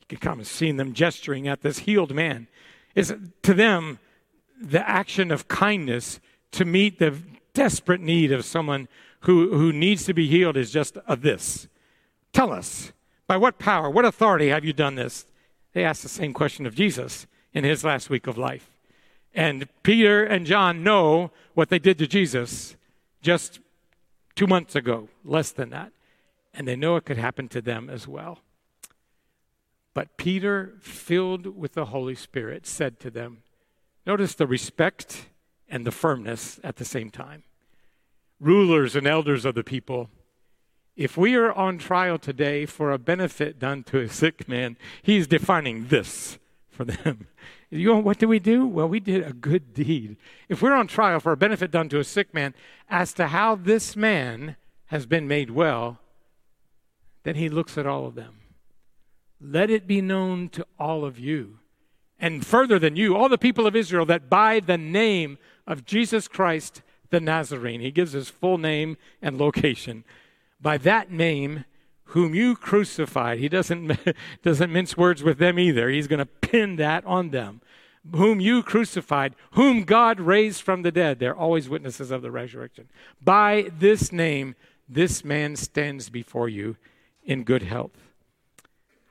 You 0.00 0.06
can 0.06 0.18
come 0.18 0.40
and 0.40 0.46
see 0.46 0.70
them 0.70 0.92
gesturing 0.92 1.48
at 1.48 1.62
this 1.62 1.78
healed 1.78 2.14
man. 2.14 2.46
Is 2.94 3.14
to 3.42 3.54
them 3.54 3.98
the 4.60 4.88
action 4.88 5.30
of 5.30 5.48
kindness 5.48 6.20
to 6.52 6.64
meet 6.64 6.98
the 6.98 7.18
desperate 7.52 8.00
need 8.00 8.32
of 8.32 8.44
someone 8.44 8.88
who, 9.20 9.56
who 9.56 9.72
needs 9.72 10.04
to 10.04 10.14
be 10.14 10.28
healed 10.28 10.56
is 10.56 10.70
just 10.70 10.98
a 11.08 11.16
this. 11.16 11.66
Tell 12.32 12.52
us, 12.52 12.92
by 13.26 13.36
what 13.36 13.58
power, 13.58 13.88
what 13.88 14.04
authority 14.04 14.48
have 14.48 14.64
you 14.64 14.72
done 14.72 14.96
this? 14.96 15.26
They 15.72 15.84
asked 15.84 16.02
the 16.02 16.08
same 16.08 16.32
question 16.32 16.66
of 16.66 16.74
Jesus 16.74 17.26
in 17.52 17.64
his 17.64 17.84
last 17.84 18.10
week 18.10 18.26
of 18.26 18.36
life. 18.36 18.70
And 19.34 19.68
Peter 19.82 20.24
and 20.24 20.46
John 20.46 20.84
know 20.84 21.30
what 21.54 21.68
they 21.68 21.78
did 21.78 21.98
to 21.98 22.06
Jesus 22.06 22.76
just 23.22 23.60
two 24.36 24.46
months 24.46 24.76
ago, 24.76 25.08
less 25.24 25.50
than 25.50 25.70
that. 25.70 25.92
And 26.52 26.68
they 26.68 26.76
know 26.76 26.96
it 26.96 27.04
could 27.04 27.16
happen 27.16 27.48
to 27.48 27.60
them 27.60 27.90
as 27.90 28.06
well. 28.06 28.40
But 29.94 30.16
Peter, 30.16 30.74
filled 30.80 31.56
with 31.56 31.74
the 31.74 31.86
Holy 31.86 32.16
Spirit, 32.16 32.66
said 32.66 32.98
to 33.00 33.10
them, 33.10 33.38
Notice 34.04 34.34
the 34.34 34.46
respect 34.46 35.26
and 35.68 35.86
the 35.86 35.92
firmness 35.92 36.60
at 36.62 36.76
the 36.76 36.84
same 36.84 37.10
time. 37.10 37.44
Rulers 38.40 38.96
and 38.96 39.06
elders 39.06 39.44
of 39.44 39.54
the 39.54 39.64
people, 39.64 40.10
if 40.96 41.16
we 41.16 41.34
are 41.36 41.52
on 41.52 41.78
trial 41.78 42.18
today 42.18 42.66
for 42.66 42.92
a 42.92 42.98
benefit 42.98 43.58
done 43.58 43.82
to 43.84 44.00
a 44.00 44.08
sick 44.08 44.48
man, 44.48 44.76
he's 45.02 45.26
defining 45.26 45.86
this 45.88 46.38
for 46.68 46.84
them. 46.84 47.28
You 47.70 47.88
know, 47.88 47.98
what 47.98 48.18
do 48.18 48.28
we 48.28 48.38
do? 48.38 48.68
Well, 48.68 48.88
we 48.88 49.00
did 49.00 49.26
a 49.26 49.32
good 49.32 49.74
deed. 49.74 50.16
If 50.48 50.62
we're 50.62 50.76
on 50.76 50.86
trial 50.86 51.18
for 51.18 51.32
a 51.32 51.36
benefit 51.36 51.72
done 51.72 51.88
to 51.88 51.98
a 51.98 52.04
sick 52.04 52.32
man 52.32 52.54
as 52.88 53.12
to 53.14 53.28
how 53.28 53.56
this 53.56 53.96
man 53.96 54.54
has 54.86 55.06
been 55.06 55.26
made 55.26 55.50
well, 55.50 55.98
then 57.24 57.34
he 57.34 57.48
looks 57.48 57.76
at 57.76 57.84
all 57.84 58.06
of 58.06 58.14
them. 58.14 58.43
Let 59.46 59.68
it 59.68 59.86
be 59.86 60.00
known 60.00 60.48
to 60.50 60.66
all 60.78 61.04
of 61.04 61.18
you, 61.18 61.58
and 62.18 62.46
further 62.46 62.78
than 62.78 62.96
you, 62.96 63.14
all 63.14 63.28
the 63.28 63.36
people 63.36 63.66
of 63.66 63.76
Israel, 63.76 64.06
that 64.06 64.30
by 64.30 64.58
the 64.58 64.78
name 64.78 65.36
of 65.66 65.84
Jesus 65.84 66.28
Christ 66.28 66.80
the 67.10 67.20
Nazarene, 67.20 67.82
he 67.82 67.90
gives 67.90 68.12
his 68.12 68.30
full 68.30 68.56
name 68.56 68.96
and 69.20 69.36
location 69.36 70.04
by 70.60 70.78
that 70.78 71.10
name 71.10 71.66
whom 72.08 72.34
you 72.34 72.56
crucified. 72.56 73.38
He 73.38 73.50
doesn't, 73.50 73.98
doesn't 74.42 74.72
mince 74.72 74.96
words 74.96 75.22
with 75.22 75.38
them 75.38 75.58
either. 75.58 75.90
He's 75.90 76.06
going 76.06 76.20
to 76.20 76.26
pin 76.26 76.76
that 76.76 77.04
on 77.04 77.30
them. 77.30 77.60
Whom 78.14 78.40
you 78.40 78.62
crucified, 78.62 79.34
whom 79.52 79.84
God 79.84 80.20
raised 80.20 80.62
from 80.62 80.82
the 80.82 80.92
dead. 80.92 81.18
They're 81.18 81.36
always 81.36 81.68
witnesses 81.68 82.10
of 82.10 82.22
the 82.22 82.30
resurrection. 82.30 82.88
By 83.22 83.70
this 83.78 84.10
name, 84.10 84.54
this 84.88 85.22
man 85.24 85.56
stands 85.56 86.08
before 86.08 86.48
you 86.48 86.76
in 87.24 87.44
good 87.44 87.62
health. 87.62 88.13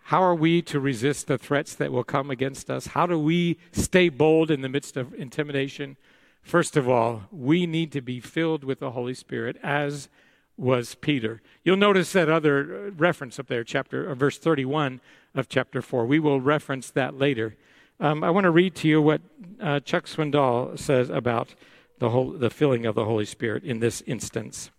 How 0.07 0.21
are 0.21 0.35
we 0.35 0.61
to 0.63 0.79
resist 0.79 1.27
the 1.27 1.37
threats 1.37 1.75
that 1.75 1.91
will 1.91 2.03
come 2.03 2.29
against 2.29 2.69
us? 2.69 2.87
How 2.87 3.07
do 3.07 3.17
we 3.17 3.57
stay 3.71 4.09
bold 4.09 4.51
in 4.51 4.61
the 4.61 4.69
midst 4.69 4.97
of 4.97 5.13
intimidation? 5.13 5.95
First 6.41 6.75
of 6.75 6.89
all, 6.89 7.23
we 7.31 7.65
need 7.65 7.91
to 7.93 8.01
be 8.01 8.19
filled 8.19 8.65
with 8.65 8.79
the 8.79 8.91
Holy 8.91 9.13
Spirit 9.13 9.57
as 9.63 10.09
was 10.57 10.95
Peter. 10.95 11.41
You'll 11.63 11.77
notice 11.77 12.11
that 12.11 12.29
other 12.29 12.91
reference 12.97 13.39
up 13.39 13.47
there, 13.47 13.63
chapter 13.63 14.09
uh, 14.09 14.13
verse 14.13 14.37
31 14.37 14.99
of 15.33 15.47
chapter 15.47 15.81
4. 15.81 16.05
We 16.05 16.19
will 16.19 16.41
reference 16.41 16.91
that 16.91 17.17
later. 17.17 17.55
Um, 17.99 18.23
I 18.23 18.29
want 18.29 18.43
to 18.43 18.51
read 18.51 18.75
to 18.75 18.87
you 18.87 19.01
what 19.01 19.21
uh, 19.61 19.79
Chuck 19.79 20.05
Swindoll 20.05 20.77
says 20.77 21.09
about 21.09 21.55
the 21.99 22.09
whole, 22.09 22.31
the 22.31 22.49
filling 22.49 22.85
of 22.85 22.95
the 22.95 23.05
Holy 23.05 23.25
Spirit 23.25 23.63
in 23.63 23.79
this 23.79 24.01
instance. 24.05 24.69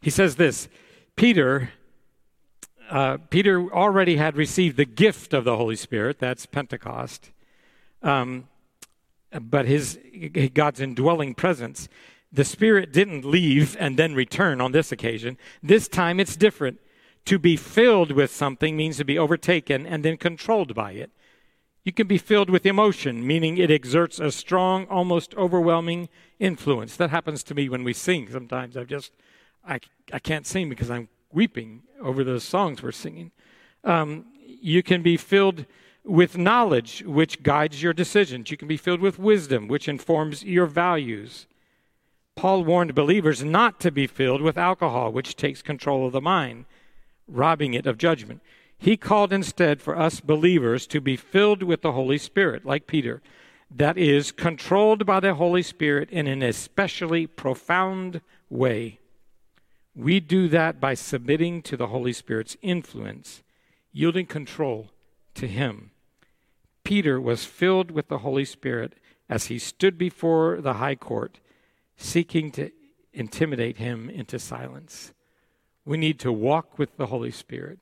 He 0.00 0.10
says 0.10 0.36
this: 0.36 0.68
Peter, 1.16 1.70
uh, 2.92 3.16
Peter 3.30 3.72
already 3.72 4.16
had 4.16 4.36
received 4.36 4.76
the 4.76 4.84
gift 4.84 5.32
of 5.32 5.44
the 5.44 5.56
Holy 5.56 5.76
Spirit. 5.76 6.18
That's 6.18 6.44
Pentecost. 6.44 7.30
Um, 8.02 8.48
but 9.40 9.66
his 9.66 9.98
God's 10.52 10.80
indwelling 10.80 11.34
presence 11.34 11.88
the 12.32 12.44
Spirit 12.44 12.92
didn't 12.92 13.24
leave 13.24 13.76
and 13.78 13.98
then 13.98 14.14
return 14.14 14.60
on 14.60 14.72
this 14.72 14.90
occasion. 14.90 15.36
This 15.62 15.86
time 15.88 16.18
it's 16.18 16.36
different. 16.36 16.80
To 17.26 17.38
be 17.38 17.56
filled 17.56 18.12
with 18.12 18.32
something 18.32 18.76
means 18.76 18.96
to 18.96 19.04
be 19.04 19.18
overtaken 19.18 19.86
and 19.86 20.04
then 20.04 20.16
controlled 20.16 20.74
by 20.74 20.92
it. 20.92 21.10
You 21.84 21.92
can 21.92 22.06
be 22.06 22.18
filled 22.18 22.50
with 22.50 22.64
emotion, 22.64 23.26
meaning 23.26 23.58
it 23.58 23.70
exerts 23.70 24.18
a 24.18 24.32
strong, 24.32 24.86
almost 24.86 25.34
overwhelming 25.34 26.08
influence. 26.38 26.96
That 26.96 27.10
happens 27.10 27.42
to 27.44 27.54
me 27.54 27.68
when 27.68 27.84
we 27.84 27.92
sing. 27.92 28.28
Sometimes 28.30 28.76
I 28.76 28.84
just, 28.84 29.12
I, 29.66 29.80
I 30.12 30.18
can't 30.18 30.46
sing 30.46 30.68
because 30.68 30.90
I'm 30.90 31.08
weeping 31.32 31.82
over 32.00 32.24
the 32.24 32.40
songs 32.40 32.82
we're 32.82 32.92
singing. 32.92 33.30
Um, 33.84 34.26
you 34.44 34.82
can 34.82 35.02
be 35.02 35.16
filled 35.16 35.66
with 36.04 36.36
knowledge, 36.36 37.02
which 37.06 37.42
guides 37.42 37.82
your 37.82 37.92
decisions. 37.92 38.50
You 38.50 38.56
can 38.56 38.68
be 38.68 38.76
filled 38.76 39.00
with 39.00 39.18
wisdom, 39.18 39.68
which 39.68 39.88
informs 39.88 40.44
your 40.44 40.66
values. 40.66 41.46
Paul 42.34 42.64
warned 42.64 42.94
believers 42.94 43.44
not 43.44 43.78
to 43.80 43.90
be 43.90 44.06
filled 44.06 44.40
with 44.40 44.56
alcohol, 44.56 45.12
which 45.12 45.36
takes 45.36 45.62
control 45.62 46.06
of 46.06 46.12
the 46.12 46.20
mind, 46.20 46.64
robbing 47.28 47.74
it 47.74 47.86
of 47.86 47.98
judgment. 47.98 48.40
He 48.76 48.96
called 48.96 49.32
instead 49.32 49.80
for 49.80 49.96
us 49.96 50.20
believers 50.20 50.86
to 50.88 51.00
be 51.00 51.16
filled 51.16 51.62
with 51.62 51.82
the 51.82 51.92
Holy 51.92 52.18
Spirit, 52.18 52.64
like 52.64 52.86
Peter, 52.86 53.22
that 53.70 53.96
is, 53.96 54.32
controlled 54.32 55.06
by 55.06 55.20
the 55.20 55.34
Holy 55.34 55.62
Spirit 55.62 56.10
in 56.10 56.26
an 56.26 56.42
especially 56.42 57.26
profound 57.26 58.20
way. 58.50 58.98
We 59.94 60.20
do 60.20 60.48
that 60.48 60.80
by 60.80 60.94
submitting 60.94 61.62
to 61.62 61.76
the 61.76 61.88
Holy 61.88 62.12
Spirit's 62.12 62.56
influence, 62.62 63.42
yielding 63.92 64.26
control 64.26 64.90
to 65.34 65.46
Him. 65.46 65.90
Peter 66.84 67.20
was 67.20 67.44
filled 67.44 67.90
with 67.90 68.08
the 68.08 68.18
Holy 68.18 68.44
Spirit 68.44 68.94
as 69.28 69.46
he 69.46 69.58
stood 69.58 69.96
before 69.96 70.60
the 70.60 70.74
high 70.74 70.94
court, 70.96 71.38
seeking 71.96 72.50
to 72.52 72.70
intimidate 73.12 73.78
him 73.78 74.10
into 74.10 74.38
silence. 74.38 75.12
We 75.84 75.96
need 75.96 76.18
to 76.20 76.32
walk 76.32 76.78
with 76.78 76.96
the 76.96 77.06
Holy 77.06 77.30
Spirit 77.30 77.78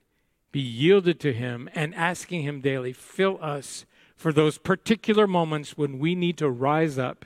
be 0.53 0.61
yielded 0.61 1.21
to 1.21 1.33
Him 1.33 1.69
and 1.75 1.95
asking 1.95 2.43
Him 2.43 2.61
daily, 2.61 2.93
fill 2.93 3.39
us 3.43 3.87
for 4.17 4.33
those 4.33 4.59
particular 4.59 5.27
moments 5.27 5.77
when 5.77 5.99
we 5.99 6.15
need 6.15 6.37
to 6.39 6.51
rise 6.51 6.99
up 6.99 7.25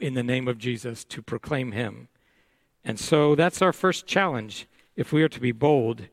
in 0.00 0.14
the 0.14 0.22
name 0.22 0.48
of 0.48 0.58
Jesus 0.58 1.04
to 1.04 1.22
proclaim 1.22 1.72
Him. 1.72 2.08
And 2.84 2.98
so 2.98 3.34
that's 3.34 3.62
our 3.62 3.72
first 3.72 4.06
challenge 4.06 4.66
if 4.96 5.12
we 5.12 5.22
are 5.22 5.28
to 5.28 5.40
be 5.40 5.52
bold. 5.52 6.08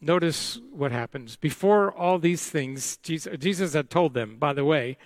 Notice 0.00 0.60
what 0.72 0.92
happens. 0.92 1.36
Before 1.36 1.92
all 1.92 2.18
these 2.18 2.48
things, 2.48 2.96
Jesus, 2.98 3.36
Jesus 3.38 3.74
had 3.74 3.90
told 3.90 4.14
them, 4.14 4.36
by 4.36 4.52
the 4.52 4.64
way, 4.64 4.96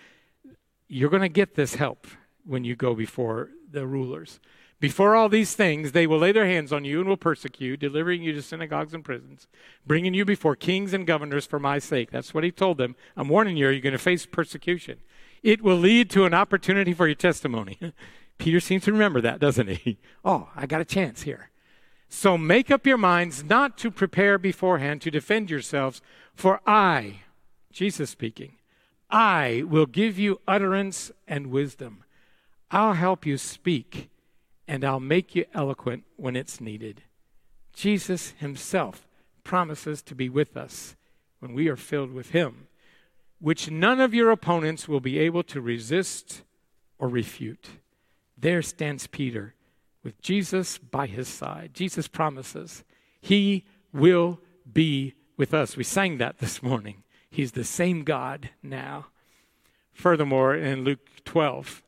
you're 0.88 1.10
going 1.10 1.22
to 1.22 1.28
get 1.28 1.54
this 1.54 1.74
help 1.74 2.06
when 2.44 2.64
you 2.64 2.76
go 2.76 2.94
before 2.94 3.50
the 3.70 3.86
rulers. 3.86 4.40
Before 4.78 5.16
all 5.16 5.30
these 5.30 5.54
things, 5.54 5.92
they 5.92 6.06
will 6.06 6.18
lay 6.18 6.32
their 6.32 6.46
hands 6.46 6.72
on 6.72 6.84
you 6.84 7.00
and 7.00 7.08
will 7.08 7.16
persecute, 7.16 7.80
delivering 7.80 8.22
you 8.22 8.32
to 8.32 8.42
synagogues 8.42 8.92
and 8.92 9.04
prisons, 9.04 9.48
bringing 9.86 10.12
you 10.12 10.24
before 10.24 10.54
kings 10.54 10.92
and 10.92 11.06
governors 11.06 11.46
for 11.46 11.58
my 11.58 11.78
sake. 11.78 12.10
That's 12.10 12.34
what 12.34 12.44
he 12.44 12.50
told 12.50 12.76
them. 12.76 12.94
I'm 13.16 13.28
warning 13.28 13.56
you, 13.56 13.68
you're 13.70 13.80
going 13.80 13.92
to 13.92 13.98
face 13.98 14.26
persecution. 14.26 14.98
It 15.42 15.62
will 15.62 15.78
lead 15.78 16.10
to 16.10 16.24
an 16.24 16.34
opportunity 16.34 16.92
for 16.92 17.06
your 17.06 17.14
testimony. 17.14 17.78
Peter 18.38 18.60
seems 18.60 18.84
to 18.84 18.92
remember 18.92 19.20
that, 19.20 19.40
doesn't 19.40 19.68
he? 19.68 19.98
Oh, 20.24 20.48
I 20.56 20.66
got 20.66 20.80
a 20.80 20.84
chance 20.84 21.22
here. 21.22 21.50
So 22.08 22.36
make 22.36 22.68
up 22.70 22.84
your 22.84 22.98
minds 22.98 23.44
not 23.44 23.78
to 23.78 23.92
prepare 23.92 24.38
beforehand 24.38 25.00
to 25.02 25.10
defend 25.10 25.50
yourselves, 25.50 26.02
for 26.34 26.60
I, 26.66 27.20
Jesus 27.70 28.10
speaking, 28.10 28.56
I 29.08 29.62
will 29.68 29.86
give 29.86 30.18
you 30.18 30.40
utterance 30.48 31.12
and 31.28 31.48
wisdom. 31.48 32.02
I'll 32.70 32.94
help 32.94 33.24
you 33.24 33.38
speak 33.38 34.10
and 34.66 34.84
I'll 34.84 35.00
make 35.00 35.34
you 35.34 35.44
eloquent 35.54 36.04
when 36.16 36.34
it's 36.34 36.60
needed. 36.60 37.02
Jesus 37.72 38.34
himself 38.38 39.06
promises 39.44 40.02
to 40.02 40.14
be 40.14 40.28
with 40.28 40.56
us 40.56 40.96
when 41.38 41.54
we 41.54 41.68
are 41.68 41.76
filled 41.76 42.12
with 42.12 42.30
him, 42.30 42.66
which 43.38 43.70
none 43.70 44.00
of 44.00 44.14
your 44.14 44.30
opponents 44.30 44.88
will 44.88 45.00
be 45.00 45.18
able 45.18 45.44
to 45.44 45.60
resist 45.60 46.42
or 46.98 47.08
refute. 47.08 47.68
There 48.38 48.62
stands 48.62 49.06
Peter 49.06 49.54
with 50.02 50.20
Jesus 50.20 50.78
by 50.78 51.06
his 51.06 51.28
side. 51.28 51.72
Jesus 51.74 52.08
promises 52.08 52.84
he 53.20 53.64
will 53.92 54.40
be 54.72 55.14
with 55.36 55.52
us. 55.52 55.76
We 55.76 55.84
sang 55.84 56.18
that 56.18 56.38
this 56.38 56.62
morning. 56.62 57.02
He's 57.28 57.52
the 57.52 57.64
same 57.64 58.04
God 58.04 58.50
now. 58.62 59.06
Furthermore, 59.92 60.54
in 60.54 60.84
Luke 60.84 61.08
12, 61.24 61.82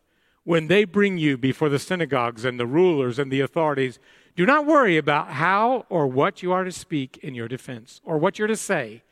when 0.44 0.68
they 0.68 0.84
bring 0.84 1.18
you 1.18 1.36
before 1.36 1.68
the 1.68 1.78
synagogues 1.78 2.44
and 2.44 2.58
the 2.58 2.66
rulers 2.66 3.18
and 3.18 3.30
the 3.30 3.40
authorities, 3.40 3.98
do 4.34 4.46
not 4.46 4.66
worry 4.66 4.96
about 4.96 5.32
how 5.32 5.84
or 5.90 6.06
what 6.06 6.42
you 6.42 6.52
are 6.52 6.64
to 6.64 6.72
speak 6.72 7.18
in 7.18 7.34
your 7.34 7.48
defense 7.48 8.00
or 8.04 8.18
what 8.18 8.38
you're 8.38 8.48
to 8.48 8.56
say, 8.56 9.02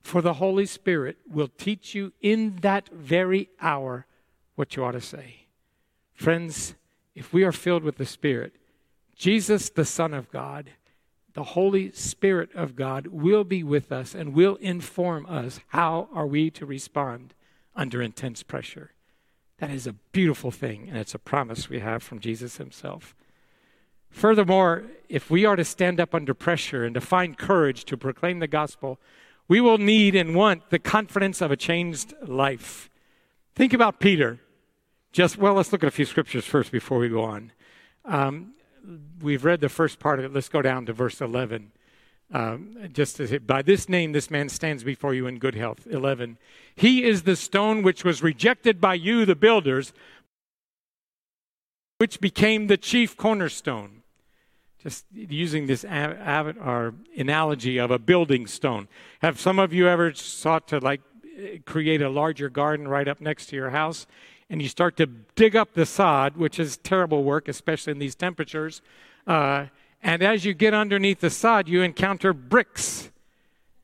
for 0.00 0.22
the 0.22 0.34
Holy 0.34 0.66
Spirit 0.66 1.16
will 1.28 1.48
teach 1.48 1.94
you 1.94 2.12
in 2.20 2.56
that 2.56 2.88
very 2.90 3.48
hour 3.60 4.06
what 4.54 4.76
you 4.76 4.84
ought 4.84 4.92
to 4.92 5.00
say. 5.00 5.46
Friends, 6.12 6.74
if 7.14 7.32
we 7.32 7.44
are 7.44 7.52
filled 7.52 7.84
with 7.84 7.96
the 7.96 8.06
Spirit, 8.06 8.54
Jesus, 9.16 9.70
the 9.70 9.84
Son 9.84 10.12
of 10.12 10.30
God, 10.30 10.70
the 11.34 11.44
Holy 11.44 11.90
Spirit 11.92 12.50
of 12.54 12.76
God 12.76 13.08
will 13.08 13.44
be 13.44 13.62
with 13.62 13.90
us 13.92 14.14
and 14.14 14.34
will 14.34 14.56
inform 14.56 15.26
us 15.26 15.60
how 15.68 16.08
are 16.12 16.26
we 16.26 16.50
to 16.50 16.66
respond 16.66 17.34
under 17.74 18.00
intense 18.00 18.42
pressure. 18.42 18.92
That 19.58 19.70
is 19.70 19.86
a 19.86 19.92
beautiful 20.12 20.50
thing, 20.50 20.88
and 20.88 20.96
it's 20.96 21.14
a 21.14 21.18
promise 21.18 21.68
we 21.68 21.80
have 21.80 22.02
from 22.02 22.20
Jesus 22.20 22.56
himself. 22.56 23.14
Furthermore, 24.10 24.84
if 25.08 25.28
we 25.28 25.44
are 25.44 25.56
to 25.56 25.64
stand 25.64 26.00
up 26.00 26.14
under 26.14 26.34
pressure 26.34 26.84
and 26.84 26.94
to 26.94 27.00
find 27.00 27.36
courage 27.36 27.84
to 27.86 27.96
proclaim 27.96 28.38
the 28.38 28.46
gospel, 28.46 29.00
we 29.48 29.60
will 29.60 29.78
need 29.78 30.14
and 30.14 30.34
want 30.34 30.70
the 30.70 30.78
confidence 30.78 31.40
of 31.40 31.50
a 31.50 31.56
changed 31.56 32.14
life. 32.22 32.88
Think 33.56 33.72
about 33.72 33.98
Peter. 33.98 34.38
Just, 35.14 35.38
well, 35.38 35.54
let's 35.54 35.70
look 35.70 35.84
at 35.84 35.86
a 35.86 35.92
few 35.92 36.06
scriptures 36.06 36.44
first 36.44 36.72
before 36.72 36.98
we 36.98 37.08
go 37.08 37.22
on. 37.22 37.52
Um, 38.04 38.54
we've 39.22 39.44
read 39.44 39.60
the 39.60 39.68
first 39.68 40.00
part 40.00 40.18
of 40.18 40.24
it. 40.24 40.34
Let's 40.34 40.48
go 40.48 40.60
down 40.60 40.86
to 40.86 40.92
verse 40.92 41.20
11. 41.20 41.70
Um, 42.32 42.76
just 42.92 43.20
as 43.20 43.30
it, 43.30 43.46
by 43.46 43.62
this 43.62 43.88
name, 43.88 44.10
this 44.10 44.28
man 44.28 44.48
stands 44.48 44.82
before 44.82 45.14
you 45.14 45.28
in 45.28 45.38
good 45.38 45.54
health. 45.54 45.86
11. 45.88 46.36
He 46.74 47.04
is 47.04 47.22
the 47.22 47.36
stone 47.36 47.82
which 47.82 48.02
was 48.02 48.24
rejected 48.24 48.80
by 48.80 48.94
you, 48.94 49.24
the 49.24 49.36
builders, 49.36 49.92
which 51.98 52.20
became 52.20 52.66
the 52.66 52.76
chief 52.76 53.16
cornerstone. 53.16 54.02
Just 54.82 55.04
using 55.12 55.68
this 55.68 55.84
av- 55.84 56.56
or 56.58 56.92
analogy 57.16 57.78
of 57.78 57.92
a 57.92 58.00
building 58.00 58.48
stone. 58.48 58.88
Have 59.22 59.38
some 59.38 59.60
of 59.60 59.72
you 59.72 59.86
ever 59.86 60.12
sought 60.12 60.66
to 60.68 60.80
like 60.80 61.02
create 61.66 62.02
a 62.02 62.08
larger 62.08 62.48
garden 62.48 62.88
right 62.88 63.08
up 63.08 63.20
next 63.20 63.46
to 63.46 63.56
your 63.56 63.70
house? 63.70 64.06
And 64.50 64.60
you 64.60 64.68
start 64.68 64.96
to 64.98 65.06
dig 65.06 65.56
up 65.56 65.74
the 65.74 65.86
sod, 65.86 66.36
which 66.36 66.60
is 66.60 66.76
terrible 66.76 67.24
work, 67.24 67.48
especially 67.48 67.92
in 67.92 67.98
these 67.98 68.14
temperatures. 68.14 68.82
Uh, 69.26 69.66
and 70.02 70.22
as 70.22 70.44
you 70.44 70.52
get 70.52 70.74
underneath 70.74 71.20
the 71.20 71.30
sod, 71.30 71.66
you 71.68 71.82
encounter 71.82 72.32
bricks. 72.32 73.10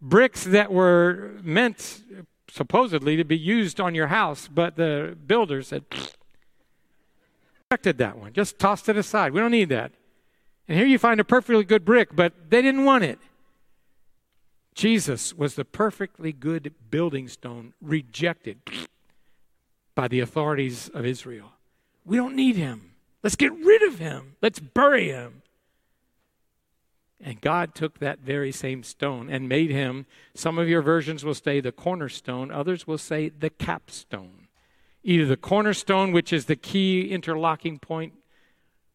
Bricks 0.03 0.45
that 0.45 0.71
were 0.71 1.33
meant 1.43 2.03
supposedly 2.49 3.17
to 3.17 3.25
be 3.25 3.39
used 3.39 3.81
on 3.81 3.95
your 3.95 4.09
house, 4.09 4.49
but 4.49 4.77
the 4.77 5.17
builders 5.27 5.69
said, 5.69 5.85
rejected 7.71 7.99
that 7.99 8.19
one, 8.19 8.33
just 8.33 8.59
tossed 8.59 8.89
it 8.89 8.97
aside. 8.97 9.33
We 9.33 9.41
don't 9.41 9.51
need 9.51 9.69
that. 9.69 9.93
And 10.69 10.77
here 10.77 10.87
you 10.87 10.99
find 10.99 11.21
a 11.21 11.25
perfectly 11.25 11.65
good 11.65 11.85
brick, 11.85 12.15
but 12.15 12.33
they 12.51 12.63
didn't 12.63 12.85
want 12.85 13.05
it. 13.05 13.19
Jesus 14.81 15.35
was 15.35 15.57
the 15.57 15.65
perfectly 15.67 16.33
good 16.33 16.73
building 16.91 17.29
stone 17.29 17.75
rejected 17.83 18.63
by 19.95 20.09
the 20.09 20.21
authorities 20.21 20.89
of 20.95 21.05
Israel. 21.05 21.53
We 22.07 22.17
don't 22.17 22.35
need 22.35 22.57
him. 22.57 22.93
Let's 23.23 23.37
get 23.37 23.53
rid 23.53 23.83
of 23.83 23.99
him. 23.99 24.37
Let's 24.41 24.59
bury 24.59 25.09
him. 25.09 25.43
And 27.21 27.43
God 27.43 27.75
took 27.75 27.99
that 27.99 28.21
very 28.21 28.51
same 28.53 28.83
stone 28.83 29.29
and 29.29 29.47
made 29.51 29.71
him, 29.71 30.07
some 30.33 30.57
of 30.57 30.67
your 30.67 30.81
versions 30.81 31.27
will 31.27 31.35
say 31.35 31.61
the 31.61 31.73
cornerstone, 31.73 32.51
others 32.51 32.87
will 32.87 32.97
say 32.97 33.29
the 33.29 33.51
capstone. 33.51 34.49
Either 35.05 35.27
the 35.27 35.37
cornerstone, 35.37 36.11
which 36.11 36.33
is 36.33 36.47
the 36.47 36.57
key 36.57 37.11
interlocking 37.11 37.79
point 37.79 38.15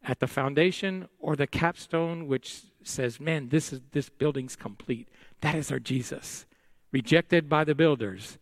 at 0.03 0.19
the 0.19 0.25
foundation, 0.25 1.09
or 1.19 1.35
the 1.35 1.45
capstone, 1.45 2.25
which 2.25 2.61
says, 2.83 3.19
man, 3.19 3.49
this, 3.49 3.71
is, 3.71 3.81
this 3.91 4.09
building's 4.09 4.55
complete. 4.55 5.07
That 5.45 5.53
is 5.53 5.71
our 5.71 5.77
Jesus. 5.77 6.47
Rejected 6.91 7.47
by 7.47 7.65
the 7.65 7.75
builders, 7.75 8.39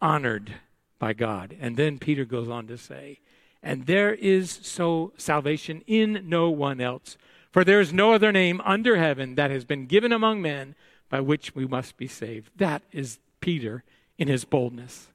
honored 0.00 0.54
by 1.00 1.12
God. 1.12 1.56
And 1.58 1.76
then 1.76 1.98
Peter 1.98 2.24
goes 2.24 2.48
on 2.48 2.68
to 2.68 2.78
say, 2.78 3.18
and 3.60 3.86
there 3.86 4.14
is 4.14 4.60
so 4.62 5.12
salvation 5.16 5.82
in 5.88 6.22
no 6.28 6.48
one 6.48 6.80
else. 6.80 7.18
For 7.50 7.64
there 7.64 7.80
is 7.80 7.92
no 7.92 8.12
other 8.12 8.30
name 8.30 8.60
under 8.64 8.98
heaven 8.98 9.34
that 9.34 9.50
has 9.50 9.64
been 9.64 9.86
given 9.86 10.12
among 10.12 10.40
men 10.40 10.76
by 11.08 11.18
which 11.18 11.56
we 11.56 11.66
must 11.66 11.96
be 11.96 12.06
saved. 12.06 12.52
That 12.56 12.82
is 12.92 13.18
Peter 13.40 13.82
in 14.16 14.28
his 14.28 14.44
boldness. 14.44 15.08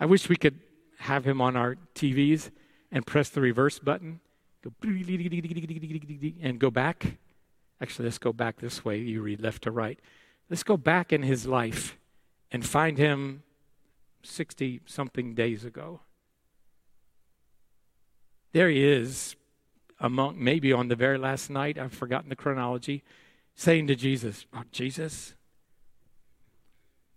I 0.00 0.06
wish 0.06 0.30
we 0.30 0.36
could 0.36 0.60
have 1.00 1.26
him 1.26 1.42
on 1.42 1.56
our 1.56 1.76
TVs 1.94 2.50
and 2.90 3.06
press 3.06 3.28
the 3.28 3.42
reverse 3.42 3.78
button, 3.78 4.20
go 4.62 4.72
and 6.40 6.58
go 6.58 6.70
back. 6.70 7.18
Actually, 7.80 8.06
let's 8.06 8.18
go 8.18 8.32
back 8.32 8.58
this 8.58 8.84
way. 8.84 8.98
You 8.98 9.22
read 9.22 9.40
left 9.40 9.62
to 9.64 9.70
right. 9.70 9.98
Let's 10.48 10.62
go 10.62 10.76
back 10.76 11.12
in 11.12 11.22
his 11.22 11.46
life 11.46 11.98
and 12.50 12.64
find 12.64 12.96
him 12.96 13.42
60 14.22 14.80
something 14.86 15.34
days 15.34 15.64
ago. 15.64 16.00
There 18.52 18.70
he 18.70 18.82
is, 18.82 19.36
among 20.00 20.42
maybe 20.42 20.72
on 20.72 20.88
the 20.88 20.96
very 20.96 21.18
last 21.18 21.50
night, 21.50 21.78
I've 21.78 21.92
forgotten 21.92 22.30
the 22.30 22.36
chronology, 22.36 23.02
saying 23.54 23.86
to 23.88 23.94
Jesus, 23.94 24.46
oh, 24.54 24.62
Jesus, 24.72 25.34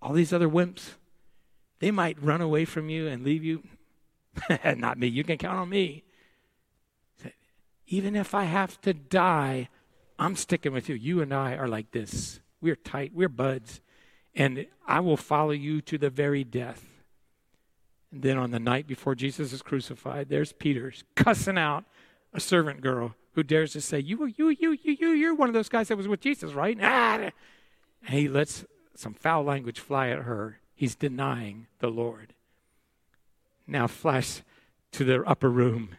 all 0.02 0.14
these 0.14 0.34
other 0.34 0.50
wimps, 0.50 0.96
they 1.80 1.92
might 1.92 2.22
run 2.22 2.42
away 2.42 2.66
from 2.66 2.90
you 2.90 3.08
and 3.08 3.24
leave 3.24 3.44
you. 3.44 3.64
Not 4.76 4.98
me, 4.98 5.08
you 5.08 5.24
can 5.24 5.38
count 5.38 5.60
on 5.60 5.70
me. 5.70 6.04
Even 7.88 8.16
if 8.16 8.36
I 8.36 8.44
have 8.44 8.80
to 8.82 8.94
die, 8.94 9.70
I'm 10.20 10.36
sticking 10.36 10.74
with 10.74 10.90
you. 10.90 10.96
You 10.96 11.22
and 11.22 11.34
I 11.34 11.56
are 11.56 11.68
like 11.68 11.92
this. 11.92 12.42
We're 12.62 12.76
tight, 12.76 13.14
we're 13.14 13.30
buds, 13.30 13.80
and 14.36 14.68
I 14.86 15.00
will 15.00 15.16
follow 15.16 15.52
you 15.52 15.80
to 15.84 15.98
the 15.98 16.10
very 16.10 16.44
death. 16.44 16.84
And 18.12 18.22
then 18.22 18.38
on 18.38 18.52
the 18.52 18.60
night 18.60 18.86
before 18.86 19.16
Jesus 19.16 19.54
is 19.54 19.62
crucified, 19.62 20.28
there's 20.28 20.52
Peter 20.52 20.92
cussing 21.16 21.58
out 21.58 21.86
a 22.34 22.40
servant 22.42 22.82
girl 22.82 23.16
who 23.34 23.44
dares 23.44 23.72
to 23.74 23.82
say, 23.82 24.00
You, 24.00 24.26
you, 24.26 24.50
you, 24.50 24.78
you, 24.84 24.98
you, 25.00 25.10
you're 25.12 25.36
one 25.36 25.48
of 25.48 25.54
those 25.54 25.70
guys 25.70 25.88
that 25.88 25.98
was 25.98 26.08
with 26.08 26.20
Jesus, 26.20 26.52
right? 26.52 26.78
Ah! 26.82 27.30
And 28.06 28.20
he 28.20 28.28
lets 28.28 28.66
some 28.96 29.14
foul 29.14 29.44
language 29.44 29.80
fly 29.80 30.10
at 30.10 30.20
her. 30.20 30.60
He's 30.76 30.96
denying 30.96 31.68
the 31.80 31.90
Lord. 31.90 32.34
Now, 33.66 33.88
flash 33.88 34.42
to 34.92 35.06
the 35.06 35.24
upper 35.24 35.50
room. 35.50 35.96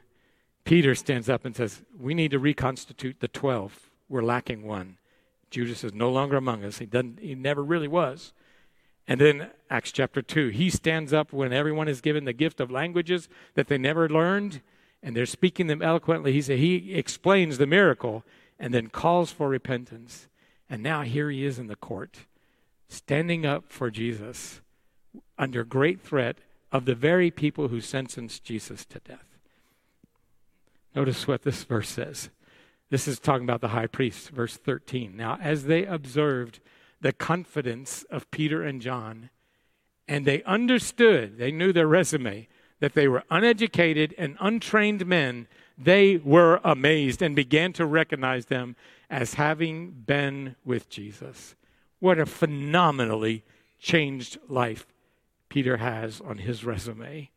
Peter 0.65 0.95
stands 0.95 1.31
up 1.31 1.45
and 1.47 1.57
says, 1.57 1.83
We 1.99 2.13
need 2.13 2.33
to 2.33 2.39
reconstitute 2.39 3.21
the 3.21 3.29
12. 3.29 3.90
We're 4.11 4.23
lacking 4.23 4.67
one. 4.67 4.99
Judas 5.51 5.85
is 5.85 5.95
no 5.95 6.11
longer 6.11 6.37
among 6.37 6.65
us. 6.65 6.79
He, 6.79 6.87
doesn't, 6.87 7.21
he 7.21 7.35
never 7.35 7.63
really 7.63 7.89
was. 7.89 8.33
And 9.07 9.21
then 9.21 9.51
Acts 9.71 9.93
chapter 9.93 10.21
2, 10.21 10.49
he 10.49 10.69
stands 10.69 11.13
up 11.13 11.33
when 11.33 11.53
everyone 11.53 11.89
is 11.89 12.01
given 12.01 12.25
the 12.25 12.33
gift 12.33 12.61
of 12.61 12.71
languages 12.71 13.29
that 13.55 13.69
they 13.69 13.79
never 13.79 14.09
learned, 14.09 14.61
and 15.03 15.17
they're 15.17 15.27
speaking 15.27 15.69
them 15.69 15.81
eloquently. 15.81 16.33
He, 16.33 16.43
said, 16.43 16.59
he 16.59 16.95
explains 16.95 17.59
the 17.59 17.67
miracle 17.67 18.25
and 18.59 18.75
then 18.75 18.89
calls 18.89 19.33
for 19.33 19.49
repentance. 19.49 20.29
And 20.69 20.83
now 20.83 21.03
here 21.03 21.31
he 21.31 21.45
is 21.45 21.59
in 21.59 21.69
the 21.69 21.77
court, 21.77 22.19
standing 22.89 23.47
up 23.47 23.73
for 23.73 23.91
Jesus 23.91 24.61
under 25.39 25.65
great 25.65 26.01
threat 26.01 26.39
of 26.73 26.85
the 26.85 26.95
very 26.95 27.31
people 27.31 27.69
who 27.69 27.81
sentenced 27.81 28.45
Jesus 28.45 28.85
to 28.87 28.99
death. 29.01 29.39
Notice 30.95 31.27
what 31.27 31.43
this 31.43 31.63
verse 31.65 31.89
says. 31.89 32.31
This 32.91 33.07
is 33.07 33.21
talking 33.21 33.45
about 33.45 33.61
the 33.61 33.69
high 33.69 33.87
priest, 33.87 34.31
verse 34.31 34.57
13. 34.57 35.17
Now, 35.17 35.39
as 35.41 35.65
they 35.65 35.87
observed 35.87 36.59
the 37.01 37.13
confidence 37.13 38.05
of 38.11 38.31
Peter 38.33 38.63
and 38.63 38.83
John, 38.83 39.31
and 40.09 40.27
they 40.27 40.43
understood, 40.43 41.39
they 41.39 41.53
knew 41.53 41.73
their 41.73 41.87
resume, 41.87 42.49
that 42.81 42.95
they 42.95 43.07
were 43.07 43.23
uneducated 43.31 44.13
and 44.19 44.37
untrained 44.41 45.07
men, 45.07 45.47
they 45.79 46.17
were 46.17 46.61
amazed 46.65 47.23
and 47.23 47.37
began 47.37 47.73
to 47.75 47.87
recognize 47.87 48.47
them 48.47 48.75
as 49.09 49.35
having 49.35 49.91
been 49.93 50.57
with 50.65 50.91
Jesus. 50.91 51.55
What 52.01 52.19
a 52.19 52.27
phenomenally 52.27 53.45
changed 53.79 54.39
life 54.49 54.87
Peter 55.49 55.77
has 55.77 56.21
on 56.21 56.39
his 56.39 56.65
resume. 56.65 57.31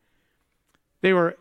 They 1.02 1.14
were, 1.14 1.38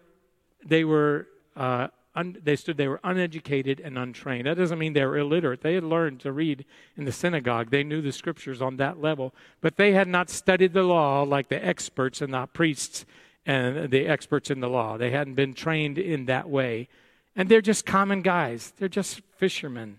they 0.65 0.85
were 0.85 1.29
uh, 1.57 1.89
un, 2.15 2.37
they 2.43 2.57
stood 2.57 2.77
they 2.77 2.89
were 2.89 3.01
uneducated 3.05 3.81
and 3.81 3.99
untrained. 3.99 4.47
That 4.47 4.57
doesn't 4.57 4.79
mean 4.79 4.93
they 4.93 5.05
were 5.05 5.19
illiterate. 5.19 5.63
They 5.63 5.75
had 5.75 5.85
learned 5.85 6.21
to 6.21 6.33
read 6.33 6.65
in 6.97 7.05
the 7.05 7.13
synagogue. 7.13 7.71
They 7.71 7.85
knew 7.85 8.03
the 8.03 8.13
scriptures 8.13 8.61
on 8.61 8.77
that 8.77 9.01
level, 9.01 9.35
but 9.61 9.77
they 9.77 9.93
had 9.93 10.09
not 10.09 10.31
studied 10.31 10.73
the 10.73 10.83
law 10.83 11.23
like 11.23 11.49
the 11.49 11.65
experts 11.65 12.21
and 12.21 12.35
the 12.35 12.47
priests 12.47 13.05
and 13.45 13.91
the 13.91 14.07
experts 14.07 14.51
in 14.51 14.61
the 14.61 14.69
law. 14.69 14.97
They 14.97 15.11
hadn't 15.11 15.35
been 15.35 15.55
trained 15.55 15.99
in 15.99 16.27
that 16.27 16.49
way. 16.49 16.89
And 17.35 17.49
they're 17.49 17.61
just 17.61 17.87
common 17.87 18.23
guys. 18.23 18.73
They're 18.77 18.89
just 18.89 19.23
fishermen. 19.37 19.99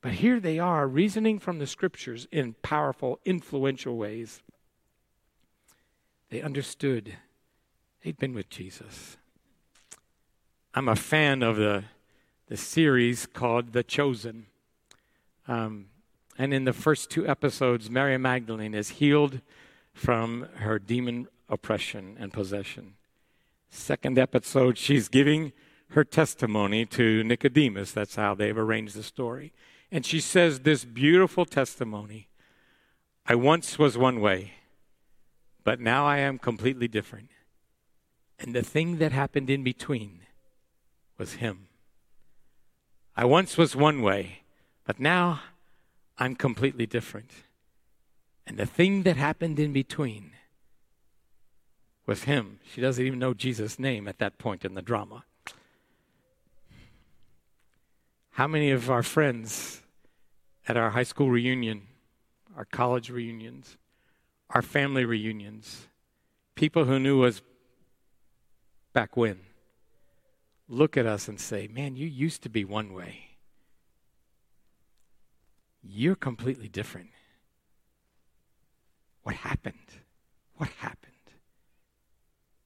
But 0.00 0.12
here 0.12 0.40
they 0.40 0.58
are 0.58 0.88
reasoning 0.88 1.38
from 1.38 1.58
the 1.58 1.66
scriptures 1.66 2.26
in 2.32 2.54
powerful, 2.62 3.20
influential 3.24 3.96
ways. 3.96 4.42
They 6.30 6.42
understood. 6.42 7.16
They'd 8.02 8.18
been 8.18 8.34
with 8.34 8.48
Jesus. 8.48 9.16
I'm 10.74 10.88
a 10.88 10.96
fan 10.96 11.42
of 11.42 11.56
the, 11.56 11.84
the 12.48 12.56
series 12.56 13.26
called 13.26 13.74
The 13.74 13.82
Chosen. 13.82 14.46
Um, 15.46 15.88
and 16.38 16.54
in 16.54 16.64
the 16.64 16.72
first 16.72 17.10
two 17.10 17.28
episodes, 17.28 17.90
Mary 17.90 18.16
Magdalene 18.16 18.72
is 18.74 18.88
healed 18.88 19.42
from 19.92 20.48
her 20.54 20.78
demon 20.78 21.28
oppression 21.50 22.16
and 22.18 22.32
possession. 22.32 22.94
Second 23.68 24.18
episode, 24.18 24.78
she's 24.78 25.08
giving 25.08 25.52
her 25.90 26.04
testimony 26.04 26.86
to 26.86 27.22
Nicodemus. 27.22 27.92
That's 27.92 28.14
how 28.14 28.34
they've 28.34 28.56
arranged 28.56 28.96
the 28.96 29.02
story. 29.02 29.52
And 29.90 30.06
she 30.06 30.20
says 30.20 30.60
this 30.60 30.86
beautiful 30.86 31.44
testimony 31.44 32.28
I 33.26 33.34
once 33.34 33.78
was 33.78 33.98
one 33.98 34.22
way, 34.22 34.54
but 35.64 35.80
now 35.80 36.06
I 36.06 36.18
am 36.18 36.38
completely 36.38 36.88
different. 36.88 37.28
And 38.38 38.54
the 38.54 38.62
thing 38.62 38.96
that 38.98 39.12
happened 39.12 39.50
in 39.50 39.62
between 39.62 40.21
was 41.18 41.34
Him. 41.34 41.68
I 43.16 43.24
once 43.24 43.58
was 43.58 43.76
one 43.76 44.02
way, 44.02 44.42
but 44.84 44.98
now 44.98 45.40
I'm 46.18 46.34
completely 46.34 46.86
different. 46.86 47.30
And 48.46 48.56
the 48.56 48.66
thing 48.66 49.02
that 49.02 49.16
happened 49.16 49.58
in 49.58 49.72
between 49.72 50.32
was 52.06 52.24
Him. 52.24 52.58
She 52.72 52.80
doesn't 52.80 53.04
even 53.04 53.18
know 53.18 53.34
Jesus' 53.34 53.78
name 53.78 54.08
at 54.08 54.18
that 54.18 54.38
point 54.38 54.64
in 54.64 54.74
the 54.74 54.82
drama. 54.82 55.24
How 58.32 58.46
many 58.46 58.70
of 58.70 58.90
our 58.90 59.02
friends 59.02 59.82
at 60.66 60.76
our 60.76 60.90
high 60.90 61.02
school 61.02 61.30
reunion, 61.30 61.82
our 62.56 62.64
college 62.64 63.10
reunions, 63.10 63.76
our 64.50 64.62
family 64.62 65.04
reunions, 65.04 65.88
people 66.54 66.84
who 66.84 66.98
knew 66.98 67.24
us 67.24 67.42
back 68.92 69.16
when, 69.16 69.40
look 70.68 70.96
at 70.96 71.06
us 71.06 71.28
and 71.28 71.40
say, 71.40 71.68
Man, 71.68 71.96
you 71.96 72.06
used 72.06 72.42
to 72.42 72.48
be 72.48 72.64
one 72.64 72.92
way. 72.92 73.36
You're 75.82 76.16
completely 76.16 76.68
different. 76.68 77.10
What 79.22 79.36
happened? 79.36 79.74
What 80.56 80.70
happened? 80.78 81.12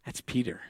That's 0.05 0.21
Peter. 0.21 0.61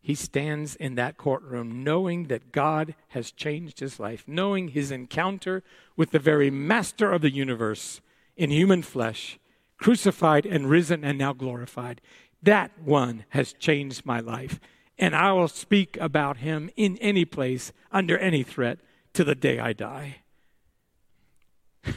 He 0.00 0.14
stands 0.14 0.76
in 0.76 0.96
that 0.96 1.16
courtroom 1.16 1.82
knowing 1.82 2.24
that 2.24 2.52
God 2.52 2.94
has 3.08 3.32
changed 3.32 3.80
his 3.80 3.98
life, 3.98 4.24
knowing 4.26 4.68
his 4.68 4.90
encounter 4.90 5.62
with 5.96 6.10
the 6.10 6.18
very 6.18 6.50
master 6.50 7.10
of 7.10 7.22
the 7.22 7.30
universe 7.30 8.02
in 8.36 8.50
human 8.50 8.82
flesh, 8.82 9.38
crucified 9.78 10.44
and 10.44 10.68
risen 10.68 11.04
and 11.04 11.16
now 11.16 11.32
glorified. 11.32 12.02
That 12.42 12.70
one 12.78 13.24
has 13.30 13.54
changed 13.54 14.04
my 14.04 14.20
life 14.20 14.60
and 14.98 15.14
I 15.14 15.32
will 15.32 15.48
speak 15.48 15.96
about 16.00 16.38
him 16.38 16.70
in 16.76 16.96
any 16.98 17.24
place, 17.24 17.72
under 17.90 18.16
any 18.18 18.42
threat, 18.42 18.78
to 19.14 19.24
the 19.24 19.34
day 19.34 19.58
I 19.58 19.72
die. 19.72 20.18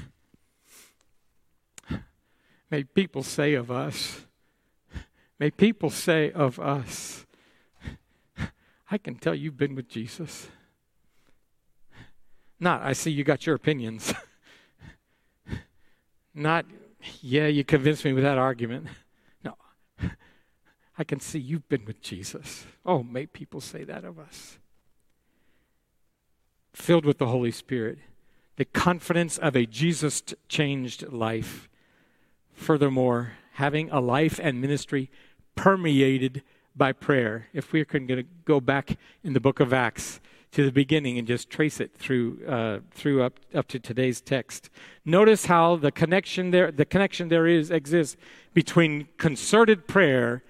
May 2.71 2.83
people 2.83 3.23
say 3.23 3.53
of 3.53 3.69
us, 3.71 4.21
may 5.39 5.51
people 5.51 5.89
say 5.89 6.31
of 6.31 6.59
us, 6.59 7.25
I 8.91 8.97
can 8.97 9.15
tell 9.15 9.35
you've 9.35 9.57
been 9.57 9.75
with 9.75 9.87
Jesus. 9.87 10.47
Not, 12.59 12.81
I 12.81 12.93
see 12.93 13.11
you 13.11 13.23
got 13.23 13.45
your 13.45 13.55
opinions. 13.55 14.13
Not, 16.33 16.65
yeah, 17.21 17.47
you 17.47 17.63
convinced 17.63 18.03
me 18.03 18.13
with 18.13 18.23
that 18.23 18.39
argument. 18.39 18.87
I 20.97 21.03
can 21.03 21.19
see 21.19 21.39
you've 21.39 21.69
been 21.69 21.85
with 21.85 22.01
Jesus. 22.01 22.65
Oh, 22.85 23.03
may 23.03 23.25
people 23.25 23.61
say 23.61 23.83
that 23.83 24.03
of 24.03 24.17
us. 24.17 24.57
Filled 26.73 27.05
with 27.05 27.17
the 27.17 27.27
Holy 27.27 27.51
Spirit, 27.51 27.99
the 28.55 28.65
confidence 28.65 29.37
of 29.37 29.55
a 29.55 29.65
Jesus 29.65 30.23
changed 30.47 31.11
life. 31.11 31.69
Furthermore, 32.53 33.33
having 33.53 33.89
a 33.91 33.99
life 33.99 34.39
and 34.41 34.59
ministry 34.59 35.11
permeated 35.55 36.43
by 36.75 36.91
prayer. 36.91 37.47
If 37.53 37.73
we're 37.73 37.85
going 37.85 38.07
to 38.07 38.23
go 38.45 38.59
back 38.59 38.97
in 39.23 39.33
the 39.33 39.39
book 39.39 39.59
of 39.59 39.73
Acts 39.73 40.19
to 40.51 40.63
the 40.63 40.71
beginning 40.71 41.17
and 41.17 41.27
just 41.27 41.49
trace 41.49 41.79
it 41.79 41.93
through 41.95 42.39
uh, 42.47 42.79
through 42.91 43.21
up 43.23 43.39
up 43.53 43.67
to 43.69 43.79
today's 43.79 44.21
text, 44.21 44.69
notice 45.03 45.47
how 45.47 45.75
the 45.75 45.91
connection 45.91 46.51
there 46.51 46.71
the 46.71 46.85
connection 46.85 47.27
there 47.29 47.47
is 47.47 47.69
exists 47.69 48.15
between 48.53 49.07
concerted 49.17 49.87
prayer 49.87 50.43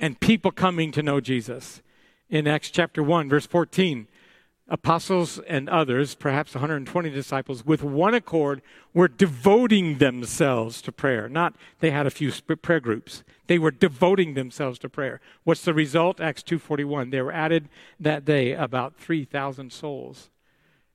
and 0.00 0.18
people 0.18 0.50
coming 0.50 0.90
to 0.92 1.02
know 1.02 1.20
Jesus. 1.20 1.82
In 2.30 2.48
Acts 2.48 2.70
chapter 2.70 3.02
1, 3.02 3.28
verse 3.28 3.46
14, 3.46 4.08
apostles 4.66 5.38
and 5.46 5.68
others, 5.68 6.14
perhaps 6.14 6.54
120 6.54 7.10
disciples, 7.10 7.66
with 7.66 7.82
one 7.82 8.14
accord, 8.14 8.62
were 8.94 9.08
devoting 9.08 9.98
themselves 9.98 10.80
to 10.82 10.92
prayer. 10.92 11.28
Not 11.28 11.54
they 11.80 11.90
had 11.90 12.06
a 12.06 12.10
few 12.10 12.32
prayer 12.62 12.80
groups. 12.80 13.22
They 13.46 13.58
were 13.58 13.72
devoting 13.72 14.34
themselves 14.34 14.78
to 14.78 14.88
prayer. 14.88 15.20
What's 15.44 15.64
the 15.64 15.74
result? 15.74 16.20
Acts 16.20 16.42
2:41. 16.42 17.10
There 17.10 17.24
were 17.24 17.32
added 17.32 17.68
that 17.98 18.24
day 18.24 18.52
about 18.52 18.96
3,000 18.96 19.72
souls. 19.72 20.30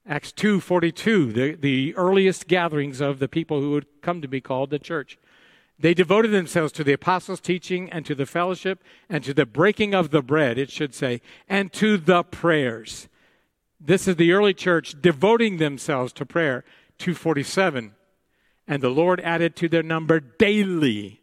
Acts 0.07 0.31
2:42, 0.31 1.33
the, 1.33 1.55
the 1.55 1.95
earliest 1.95 2.47
gatherings 2.47 3.01
of 3.01 3.19
the 3.19 3.27
people 3.27 3.59
who 3.59 3.71
would 3.71 3.87
come 4.01 4.21
to 4.21 4.27
be 4.27 4.39
called 4.39 4.69
the 4.69 4.79
church. 4.79 5.17
They 5.77 5.93
devoted 5.93 6.31
themselves 6.31 6.71
to 6.73 6.83
the 6.83 6.93
apostles' 6.93 7.41
teaching 7.41 7.89
and 7.89 8.05
to 8.05 8.15
the 8.15 8.25
fellowship 8.25 8.83
and 9.09 9.23
to 9.23 9.33
the 9.33 9.45
breaking 9.45 9.93
of 9.93 10.11
the 10.11 10.21
bread, 10.21 10.57
it 10.57 10.71
should 10.71 10.93
say, 10.93 11.21
and 11.49 11.71
to 11.73 11.97
the 11.97 12.23
prayers. 12.23 13.09
This 13.79 14.07
is 14.07 14.15
the 14.15 14.31
early 14.31 14.53
church 14.53 14.95
devoting 15.01 15.57
themselves 15.57 16.13
to 16.13 16.25
prayer. 16.25 16.63
247. 16.97 17.93
And 18.67 18.81
the 18.81 18.89
Lord 18.89 19.19
added 19.21 19.55
to 19.57 19.69
their 19.69 19.83
number 19.83 20.19
daily 20.19 21.21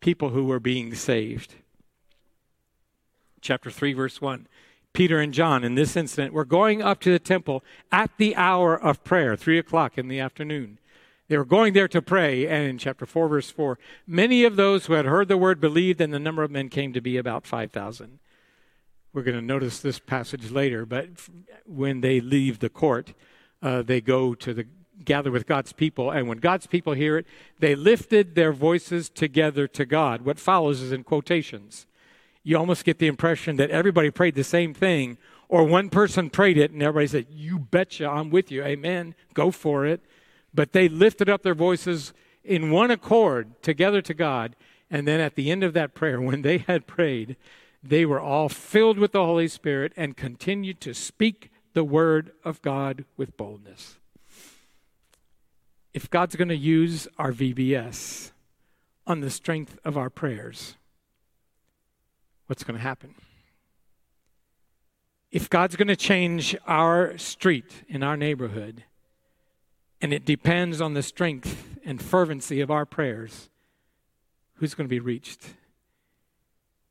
people 0.00 0.28
who 0.28 0.44
were 0.44 0.60
being 0.60 0.94
saved. 0.94 1.54
Chapter 3.40 3.70
3, 3.70 3.92
verse 3.94 4.20
1. 4.20 4.46
Peter 4.92 5.18
and 5.18 5.34
John, 5.34 5.64
in 5.64 5.74
this 5.74 5.96
incident, 5.96 6.32
were 6.32 6.44
going 6.44 6.82
up 6.82 7.00
to 7.00 7.10
the 7.10 7.18
temple 7.18 7.64
at 7.90 8.10
the 8.18 8.36
hour 8.36 8.80
of 8.80 9.04
prayer, 9.04 9.36
3 9.36 9.58
o'clock 9.58 9.98
in 9.98 10.08
the 10.08 10.20
afternoon. 10.20 10.78
They 11.28 11.36
were 11.36 11.44
going 11.44 11.72
there 11.72 11.88
to 11.88 12.00
pray, 12.00 12.46
and 12.46 12.68
in 12.68 12.78
chapter 12.78 13.04
4, 13.04 13.28
verse 13.28 13.50
4, 13.50 13.78
many 14.06 14.44
of 14.44 14.56
those 14.56 14.86
who 14.86 14.92
had 14.92 15.06
heard 15.06 15.28
the 15.28 15.36
word 15.36 15.60
believed, 15.60 16.00
and 16.00 16.12
the 16.12 16.20
number 16.20 16.42
of 16.42 16.50
men 16.50 16.68
came 16.68 16.92
to 16.92 17.00
be 17.00 17.16
about 17.16 17.46
5,000. 17.46 18.20
We're 19.12 19.22
going 19.22 19.36
to 19.36 19.42
notice 19.42 19.80
this 19.80 19.98
passage 19.98 20.50
later, 20.50 20.86
but 20.86 21.08
when 21.64 22.00
they 22.00 22.20
leave 22.20 22.60
the 22.60 22.68
court, 22.68 23.12
uh, 23.62 23.82
they 23.82 24.00
go 24.00 24.34
to 24.34 24.54
the 24.54 24.66
gather 25.04 25.30
with 25.30 25.46
God's 25.46 25.72
people, 25.72 26.10
and 26.10 26.28
when 26.28 26.38
God's 26.38 26.66
people 26.66 26.92
hear 26.92 27.18
it, 27.18 27.26
they 27.58 27.74
lifted 27.74 28.34
their 28.34 28.52
voices 28.52 29.08
together 29.08 29.66
to 29.68 29.84
God. 29.84 30.22
What 30.22 30.38
follows 30.38 30.80
is 30.80 30.92
in 30.92 31.04
quotations. 31.04 31.86
You 32.42 32.56
almost 32.56 32.84
get 32.84 32.98
the 32.98 33.06
impression 33.08 33.56
that 33.56 33.70
everybody 33.70 34.10
prayed 34.10 34.36
the 34.36 34.44
same 34.44 34.72
thing, 34.72 35.18
or 35.48 35.64
one 35.64 35.90
person 35.90 36.30
prayed 36.30 36.58
it, 36.58 36.70
and 36.70 36.82
everybody 36.82 37.06
said, 37.06 37.26
"You 37.30 37.58
betcha, 37.58 38.08
I'm 38.08 38.30
with 38.30 38.50
you, 38.50 38.62
Amen, 38.62 39.14
go 39.34 39.50
for 39.50 39.84
it." 39.86 40.00
But 40.56 40.72
they 40.72 40.88
lifted 40.88 41.28
up 41.28 41.42
their 41.42 41.54
voices 41.54 42.14
in 42.42 42.70
one 42.70 42.90
accord 42.90 43.62
together 43.62 44.00
to 44.00 44.14
God. 44.14 44.56
And 44.90 45.06
then 45.06 45.20
at 45.20 45.34
the 45.34 45.50
end 45.50 45.62
of 45.62 45.74
that 45.74 45.94
prayer, 45.94 46.20
when 46.30 46.42
they 46.42 46.58
had 46.58 46.86
prayed, 46.86 47.36
they 47.82 48.06
were 48.06 48.20
all 48.20 48.48
filled 48.48 48.98
with 48.98 49.12
the 49.12 49.24
Holy 49.24 49.48
Spirit 49.48 49.92
and 49.96 50.16
continued 50.16 50.80
to 50.80 50.94
speak 50.94 51.50
the 51.74 51.84
word 51.84 52.32
of 52.42 52.62
God 52.62 53.04
with 53.18 53.36
boldness. 53.36 53.98
If 55.92 56.10
God's 56.10 56.36
going 56.36 56.48
to 56.48 56.56
use 56.56 57.06
our 57.18 57.32
VBS 57.32 58.32
on 59.06 59.20
the 59.20 59.30
strength 59.30 59.78
of 59.84 59.98
our 59.98 60.10
prayers, 60.10 60.76
what's 62.46 62.64
going 62.64 62.78
to 62.78 62.82
happen? 62.82 63.14
If 65.30 65.50
God's 65.50 65.76
going 65.76 65.88
to 65.88 65.96
change 65.96 66.56
our 66.66 67.18
street 67.18 67.84
in 67.88 68.02
our 68.02 68.16
neighborhood, 68.16 68.84
and 70.00 70.12
it 70.12 70.24
depends 70.24 70.80
on 70.80 70.94
the 70.94 71.02
strength 71.02 71.78
and 71.84 72.00
fervency 72.02 72.60
of 72.60 72.70
our 72.70 72.84
prayers, 72.84 73.48
who's 74.54 74.74
going 74.74 74.86
to 74.86 74.94
be 74.94 75.00
reached? 75.00 75.54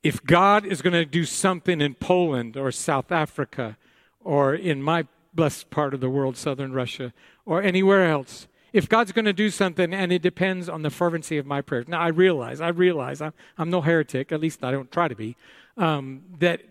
If 0.04 0.24
God 0.24 0.66
is 0.66 0.82
going 0.82 0.94
to 0.94 1.06
do 1.06 1.26
something 1.26 1.82
in 1.82 1.96
Poland 1.96 2.58
or 2.58 2.72
South 2.72 3.12
Africa 3.12 3.78
or 4.24 4.54
in 4.54 4.82
my 4.82 5.08
blessed 5.34 5.70
part 5.70 5.94
of 5.94 6.00
the 6.00 6.10
world, 6.10 6.38
southern 6.38 6.74
Russia, 6.74 7.14
or 7.46 7.62
anywhere 7.62 8.06
else, 8.10 8.48
if 8.74 8.90
God's 8.90 9.12
going 9.12 9.26
to 9.26 9.34
do 9.34 9.50
something 9.50 9.94
and 9.94 10.12
it 10.12 10.22
depends 10.22 10.68
on 10.68 10.82
the 10.82 10.90
fervency 10.90 11.38
of 11.38 11.46
my 11.46 11.62
prayers. 11.62 11.88
Now, 11.88 12.02
I 12.02 12.10
realize, 12.10 12.60
I 12.62 12.70
realize, 12.70 13.22
I'm, 13.22 13.34
I'm 13.58 13.70
no 13.70 13.82
heretic, 13.82 14.32
at 14.32 14.42
least 14.42 14.64
I 14.64 14.72
don't 14.72 14.92
try 14.92 15.08
to 15.08 15.16
be, 15.16 15.36
um, 15.78 16.24
that 16.40 16.62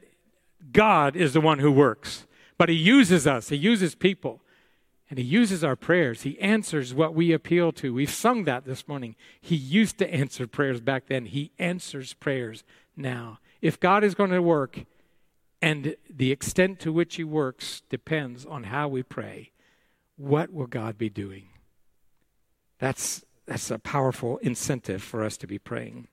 God 0.72 1.16
is 1.16 1.32
the 1.32 1.40
one 1.40 1.60
who 1.60 1.72
works. 1.72 2.26
But 2.58 2.68
He 2.68 2.74
uses 2.74 3.26
us, 3.26 3.48
He 3.48 3.56
uses 3.56 3.94
people. 3.94 4.40
And 5.14 5.20
he 5.20 5.24
uses 5.26 5.62
our 5.62 5.76
prayers. 5.76 6.22
He 6.22 6.36
answers 6.40 6.92
what 6.92 7.14
we 7.14 7.30
appeal 7.30 7.70
to. 7.74 7.94
We've 7.94 8.10
sung 8.10 8.42
that 8.46 8.64
this 8.64 8.88
morning. 8.88 9.14
He 9.40 9.54
used 9.54 9.96
to 9.98 10.12
answer 10.12 10.48
prayers 10.48 10.80
back 10.80 11.06
then. 11.06 11.26
He 11.26 11.52
answers 11.56 12.14
prayers 12.14 12.64
now. 12.96 13.38
If 13.62 13.78
God 13.78 14.02
is 14.02 14.16
going 14.16 14.32
to 14.32 14.42
work, 14.42 14.86
and 15.62 15.94
the 16.10 16.32
extent 16.32 16.80
to 16.80 16.92
which 16.92 17.14
he 17.14 17.22
works 17.22 17.82
depends 17.88 18.44
on 18.44 18.64
how 18.64 18.88
we 18.88 19.04
pray, 19.04 19.52
what 20.16 20.52
will 20.52 20.66
God 20.66 20.98
be 20.98 21.10
doing? 21.10 21.44
That's, 22.80 23.24
that's 23.46 23.70
a 23.70 23.78
powerful 23.78 24.38
incentive 24.38 25.00
for 25.00 25.22
us 25.22 25.36
to 25.36 25.46
be 25.46 25.60
praying. 25.60 26.08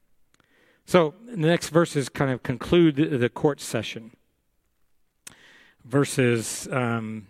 So 0.86 1.16
the 1.26 1.38
next 1.38 1.70
verses 1.70 2.08
kind 2.08 2.30
of 2.30 2.44
conclude 2.44 2.98
the 2.98 3.30
court 3.30 3.62
session. 3.62 4.12
Verses. 5.84 6.68
Um, 6.72 7.26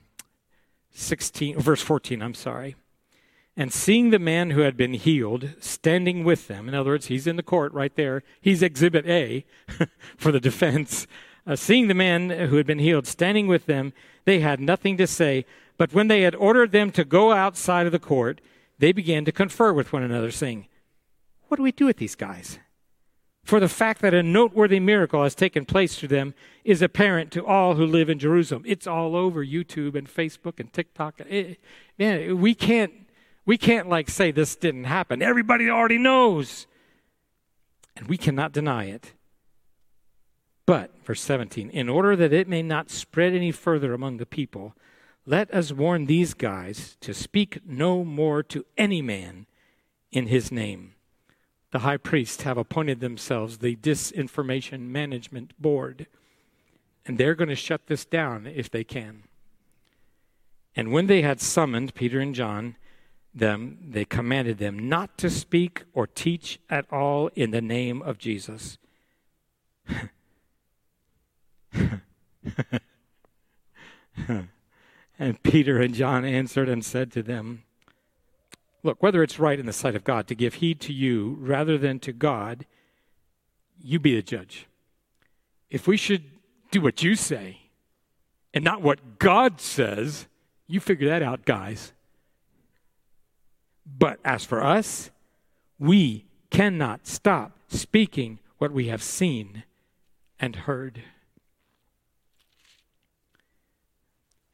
16, 0.94 1.60
verse 1.60 1.82
14, 1.82 2.22
I'm 2.22 2.34
sorry. 2.34 2.76
And 3.58 3.74
seeing 3.74 4.10
the 4.10 4.20
man 4.20 4.52
who 4.52 4.62
had 4.62 4.78
been 4.78 4.94
healed 4.94 5.56
standing 5.60 6.24
with 6.24 6.48
them, 6.48 6.70
in 6.70 6.76
other 6.76 6.92
words, 6.92 7.08
he's 7.08 7.28
in 7.28 7.36
the 7.36 7.44
court 7.44 7.74
right 7.74 7.96
there, 7.96 8.24
he's 8.39 8.62
exhibit 8.62 9.06
A 9.06 9.46
for 10.18 10.32
the 10.32 10.39
defense. 10.39 11.06
Uh, 11.46 11.56
seeing 11.56 11.88
the 11.88 11.94
man 11.94 12.30
who 12.30 12.56
had 12.56 12.66
been 12.66 12.80
healed 12.80 13.08
standing 13.08 13.48
with 13.48 13.66
them, 13.66 13.94
they 14.26 14.39
had 14.39 14.60
nothing 14.60 14.96
to 14.98 15.08
say. 15.08 15.46
But 15.78 15.94
when 15.94 16.08
they 16.08 16.22
had 16.22 16.36
ordered 16.36 16.72
them 16.72 16.92
to 16.92 17.04
go 17.04 17.32
outside 17.32 17.86
of 17.86 17.92
the 17.92 18.00
court, 18.00 18.39
they 18.80 18.92
began 18.92 19.26
to 19.26 19.32
confer 19.32 19.74
with 19.74 19.92
one 19.92 20.04
another, 20.04 20.32
saying, 20.32 20.68
What 21.48 21.58
do 21.58 21.64
we 21.64 21.72
do 21.72 21.86
with 21.86 21.98
these 21.98 22.16
guys? 22.16 22.60
For 23.44 23.60
the 23.60 23.70
fact 23.70 24.02
that 24.02 24.14
a 24.14 24.24
noteworthy 24.24 24.80
miracle 24.80 25.24
has 25.24 25.36
taken 25.36 25.66
place 25.66 25.98
to 25.98 26.08
them 26.08 26.34
is 26.64 26.82
apparent 26.82 27.32
to 27.32 27.46
all 27.46 27.76
who 27.76 27.86
live 27.86 28.10
in 28.10 28.20
Jerusalem. 28.20 28.64
It's 28.66 28.88
all 28.88 29.16
over 29.16 29.44
YouTube 29.44 29.96
and 29.96 30.08
Facebook 30.08 30.60
and 30.60 30.72
TikTok. 30.72 31.22
It, 31.22 31.60
man, 31.98 32.39
we 32.39 32.54
can't 32.54 32.94
we 33.46 33.58
can't 33.58 33.89
like 33.89 34.10
say 34.10 34.32
this 34.32 34.56
didn't 34.56 34.84
happen. 34.84 35.22
Everybody 35.22 35.70
already 35.70 35.98
knows. 35.98 36.68
And 37.98 38.08
we 38.08 38.18
cannot 38.18 38.54
deny 38.54 38.86
it. 38.86 39.14
But, 40.66 40.92
verse 41.04 41.22
17, 41.22 41.70
in 41.72 41.89
order 41.89 42.16
that 42.16 42.32
it 42.32 42.48
may 42.48 42.62
not 42.62 42.89
spread 42.89 43.34
any 43.34 43.52
further 43.52 43.94
among 43.94 44.18
the 44.18 44.26
people, 44.26 44.76
let 45.26 45.54
us 45.54 45.74
warn 45.74 46.06
these 46.06 46.34
guys 46.34 46.98
to 47.02 47.14
speak 47.14 47.60
no 47.66 48.06
more 48.06 48.44
to 48.44 48.66
any 48.78 49.02
man 49.02 49.48
in 50.12 50.28
his 50.28 50.52
name 50.52 50.94
the 51.72 51.80
high 51.80 51.97
priests 51.97 52.43
have 52.43 52.57
appointed 52.57 52.99
themselves 52.99 53.57
the 53.57 53.76
disinformation 53.78 54.82
management 54.82 55.59
board. 55.59 56.07
And 57.05 57.17
they're 57.17 57.36
going 57.36 57.49
to 57.49 57.55
shut 57.55 57.88
this 57.88 58.05
down 58.05 58.45
if 58.45 58.69
they 58.69 58.84
can. 58.84 59.24
And 60.76 60.91
when 60.91 61.07
they 61.07 61.22
had 61.22 61.41
summoned 61.41 61.95
Peter 61.95 62.19
and 62.19 62.36
John, 62.36 62.76
them, 63.34 63.78
they 63.89 64.05
commanded 64.05 64.57
them 64.57 64.89
not 64.89 65.17
to 65.17 65.30
speak 65.30 65.84
or 65.93 66.05
teach 66.07 66.59
at 66.69 66.86
all 66.91 67.30
in 67.36 67.51
the 67.51 67.61
name 67.61 68.01
of 68.01 68.17
Jesus. 68.17 68.78
and 75.17 75.41
Peter 75.43 75.80
and 75.80 75.93
John 75.93 76.26
answered 76.26 76.67
and 76.67 76.84
said 76.84 77.11
to 77.13 77.24
them, 77.24 77.63
Look, 78.84 79.02
whether 79.04 79.22
it's 79.22 79.40
right 79.40 79.60
in 79.60 79.66
the 79.66 79.74
sight 79.74 79.96
of 79.96 80.04
God 80.04 80.28
to 80.28 80.36
give 80.36 80.56
heed 80.56 80.80
to 80.82 80.94
you 80.94 81.38
rather 81.40 81.78
than 81.78 82.00
to 82.00 82.12
God, 82.12 82.66
you 83.80 84.00
be 84.00 84.16
the 84.16 84.22
judge. 84.22 84.68
If 85.70 85.88
we 85.88 85.98
should 85.98 86.24
do 86.72 86.82
what 86.82 87.04
you 87.04 87.16
say 87.16 87.60
and 88.54 88.64
not 88.64 88.82
what 88.82 89.20
God 89.20 89.62
says, 89.62 90.28
you 90.68 90.80
figure 90.80 91.10
that 91.10 91.22
out, 91.22 91.46
guys. 91.46 91.94
But 93.86 94.20
as 94.26 94.46
for 94.46 94.64
us, 94.64 95.12
we 95.80 96.26
cannot 96.50 97.08
stop 97.08 97.58
speaking 97.68 98.40
what 98.58 98.72
we 98.72 98.88
have 98.88 99.04
seen 99.04 99.64
and 100.40 100.56
heard. 100.56 101.04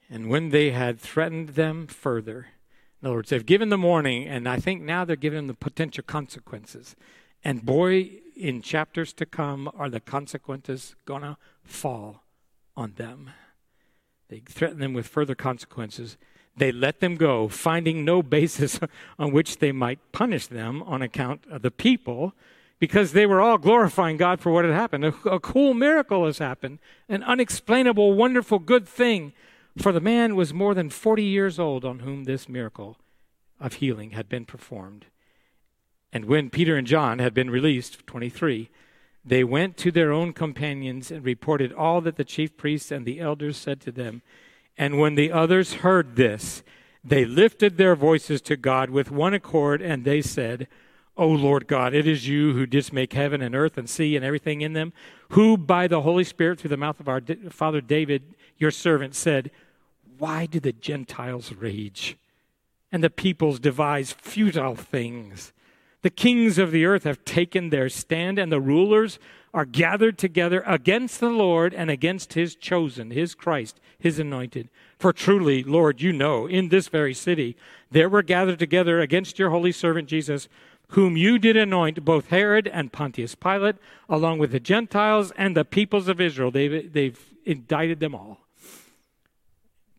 And 0.09 0.29
when 0.29 0.49
they 0.49 0.71
had 0.71 0.99
threatened 0.99 1.49
them 1.49 1.87
further, 1.87 2.47
in 3.07 3.11
other 3.11 3.19
words, 3.19 3.29
they've 3.29 3.45
given 3.45 3.69
the 3.69 3.77
warning, 3.77 4.27
and 4.27 4.49
I 4.49 4.59
think 4.59 4.81
now 4.81 5.05
they're 5.05 5.15
giving 5.15 5.37
them 5.37 5.47
the 5.47 5.53
potential 5.53 6.03
consequences. 6.05 6.97
And 7.41 7.65
boy, 7.65 8.19
in 8.35 8.61
chapters 8.61 9.13
to 9.13 9.25
come, 9.25 9.71
are 9.77 9.89
the 9.89 10.01
consequences 10.01 10.93
going 11.05 11.21
to 11.21 11.37
fall 11.63 12.23
on 12.75 12.95
them. 12.97 13.29
They 14.27 14.39
threaten 14.39 14.79
them 14.79 14.91
with 14.93 15.07
further 15.07 15.35
consequences. 15.35 16.17
They 16.57 16.73
let 16.73 16.99
them 16.99 17.15
go, 17.15 17.47
finding 17.47 18.03
no 18.03 18.21
basis 18.21 18.77
on 19.17 19.31
which 19.31 19.59
they 19.59 19.71
might 19.71 19.99
punish 20.11 20.47
them 20.47 20.83
on 20.83 21.01
account 21.01 21.45
of 21.49 21.61
the 21.61 21.71
people, 21.71 22.33
because 22.77 23.13
they 23.13 23.25
were 23.25 23.39
all 23.39 23.57
glorifying 23.57 24.17
God 24.17 24.41
for 24.41 24.51
what 24.51 24.65
had 24.65 24.73
happened. 24.73 25.05
A, 25.05 25.13
a 25.29 25.39
cool 25.39 25.73
miracle 25.73 26.25
has 26.25 26.39
happened, 26.39 26.79
an 27.07 27.23
unexplainable, 27.23 28.15
wonderful, 28.15 28.59
good 28.59 28.85
thing 28.85 29.31
For 29.77 29.91
the 29.91 30.01
man 30.01 30.35
was 30.35 30.53
more 30.53 30.73
than 30.73 30.89
40 30.89 31.23
years 31.23 31.59
old 31.59 31.85
on 31.85 31.99
whom 31.99 32.23
this 32.23 32.49
miracle 32.49 32.97
of 33.59 33.73
healing 33.73 34.11
had 34.11 34.27
been 34.27 34.45
performed. 34.45 35.05
And 36.11 36.25
when 36.25 36.49
Peter 36.49 36.75
and 36.75 36.87
John 36.87 37.19
had 37.19 37.33
been 37.33 37.49
released, 37.49 38.05
23, 38.07 38.69
they 39.23 39.43
went 39.43 39.77
to 39.77 39.91
their 39.91 40.11
own 40.11 40.33
companions 40.33 41.11
and 41.11 41.23
reported 41.23 41.73
all 41.73 42.01
that 42.01 42.15
the 42.15 42.23
chief 42.23 42.55
priests 42.57 42.91
and 42.91 43.05
the 43.05 43.19
elders 43.19 43.57
said 43.57 43.81
to 43.81 43.91
them. 43.91 44.21
And 44.77 44.99
when 44.99 45.15
the 45.15 45.31
others 45.31 45.75
heard 45.75 46.15
this, 46.15 46.63
they 47.03 47.25
lifted 47.25 47.77
their 47.77 47.95
voices 47.95 48.41
to 48.41 48.57
God 48.57 48.89
with 48.89 49.11
one 49.11 49.33
accord, 49.33 49.81
and 49.81 50.05
they 50.05 50.21
said, 50.21 50.67
O 51.17 51.27
Lord 51.27 51.67
God, 51.67 51.93
it 51.93 52.07
is 52.07 52.27
you 52.27 52.53
who 52.53 52.65
didst 52.65 52.93
make 52.93 53.13
heaven 53.13 53.41
and 53.41 53.55
earth 53.55 53.77
and 53.77 53.89
sea 53.89 54.15
and 54.15 54.23
everything 54.23 54.61
in 54.61 54.73
them, 54.73 54.93
who 55.29 55.57
by 55.57 55.87
the 55.87 56.01
Holy 56.01 56.23
Spirit 56.23 56.59
through 56.59 56.69
the 56.69 56.77
mouth 56.77 56.99
of 56.99 57.09
our 57.09 57.21
father 57.49 57.81
David, 57.81 58.35
your 58.57 58.71
servant, 58.71 59.15
said, 59.15 59.51
Why 60.17 60.45
do 60.45 60.59
the 60.59 60.71
Gentiles 60.71 61.53
rage 61.53 62.17
and 62.91 63.03
the 63.03 63.09
peoples 63.09 63.59
devise 63.59 64.11
futile 64.11 64.75
things? 64.75 65.53
The 66.01 66.09
kings 66.09 66.57
of 66.57 66.71
the 66.71 66.85
earth 66.85 67.03
have 67.03 67.25
taken 67.25 67.69
their 67.69 67.89
stand, 67.89 68.39
and 68.39 68.51
the 68.51 68.61
rulers 68.61 69.19
are 69.53 69.65
gathered 69.65 70.17
together 70.17 70.63
against 70.65 71.19
the 71.19 71.29
Lord 71.29 71.73
and 71.73 71.89
against 71.89 72.33
his 72.33 72.55
chosen, 72.55 73.11
his 73.11 73.33
Christ, 73.33 73.79
his 73.97 74.19
anointed. 74.19 74.69
For 74.99 75.11
truly, 75.11 75.63
Lord, 75.63 76.01
you 76.01 76.13
know, 76.13 76.45
in 76.45 76.69
this 76.69 76.87
very 76.87 77.13
city 77.13 77.57
there 77.91 78.09
were 78.09 78.23
gathered 78.23 78.59
together 78.59 78.99
against 78.99 79.39
your 79.39 79.49
holy 79.49 79.71
servant 79.71 80.07
Jesus, 80.07 80.47
whom 80.89 81.17
you 81.17 81.39
did 81.39 81.57
anoint, 81.57 82.05
both 82.05 82.27
Herod 82.27 82.67
and 82.67 82.93
Pontius 82.93 83.35
Pilate, 83.35 83.75
along 84.07 84.39
with 84.39 84.51
the 84.51 84.59
Gentiles 84.59 85.31
and 85.35 85.57
the 85.57 85.65
peoples 85.65 86.07
of 86.07 86.21
Israel. 86.21 86.51
They've, 86.51 86.91
they've 86.93 87.19
indicted 87.43 87.99
them 87.99 88.15
all 88.15 88.46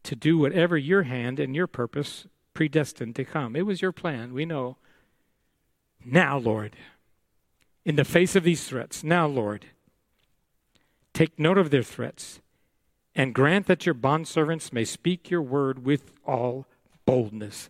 to 0.09 0.17
do 0.17 0.39
whatever 0.39 0.79
your 0.79 1.03
hand 1.03 1.39
and 1.39 1.55
your 1.55 1.67
purpose 1.67 2.27
predestined 2.55 3.15
to 3.15 3.27
come. 3.27 3.55
It 3.55 3.67
was 3.67 3.83
your 3.83 3.93
plan, 3.93 4.33
we 4.33 4.47
know. 4.47 4.79
Now, 6.03 6.39
Lord, 6.39 6.77
in 7.85 7.97
the 7.97 8.07
face 8.07 8.35
of 8.35 8.43
these 8.43 8.67
threats, 8.67 9.05
now, 9.05 9.27
Lord, 9.27 9.67
take 11.13 11.39
note 11.39 11.59
of 11.59 11.69
their 11.69 11.83
threats 11.83 12.41
and 13.15 13.35
grant 13.35 13.67
that 13.67 13.85
your 13.85 13.95
bondservants 13.95 14.73
may 14.73 14.87
speak 14.87 15.29
your 15.29 15.43
word 15.43 15.85
with 15.85 16.15
all 16.25 16.65
boldness, 17.05 17.69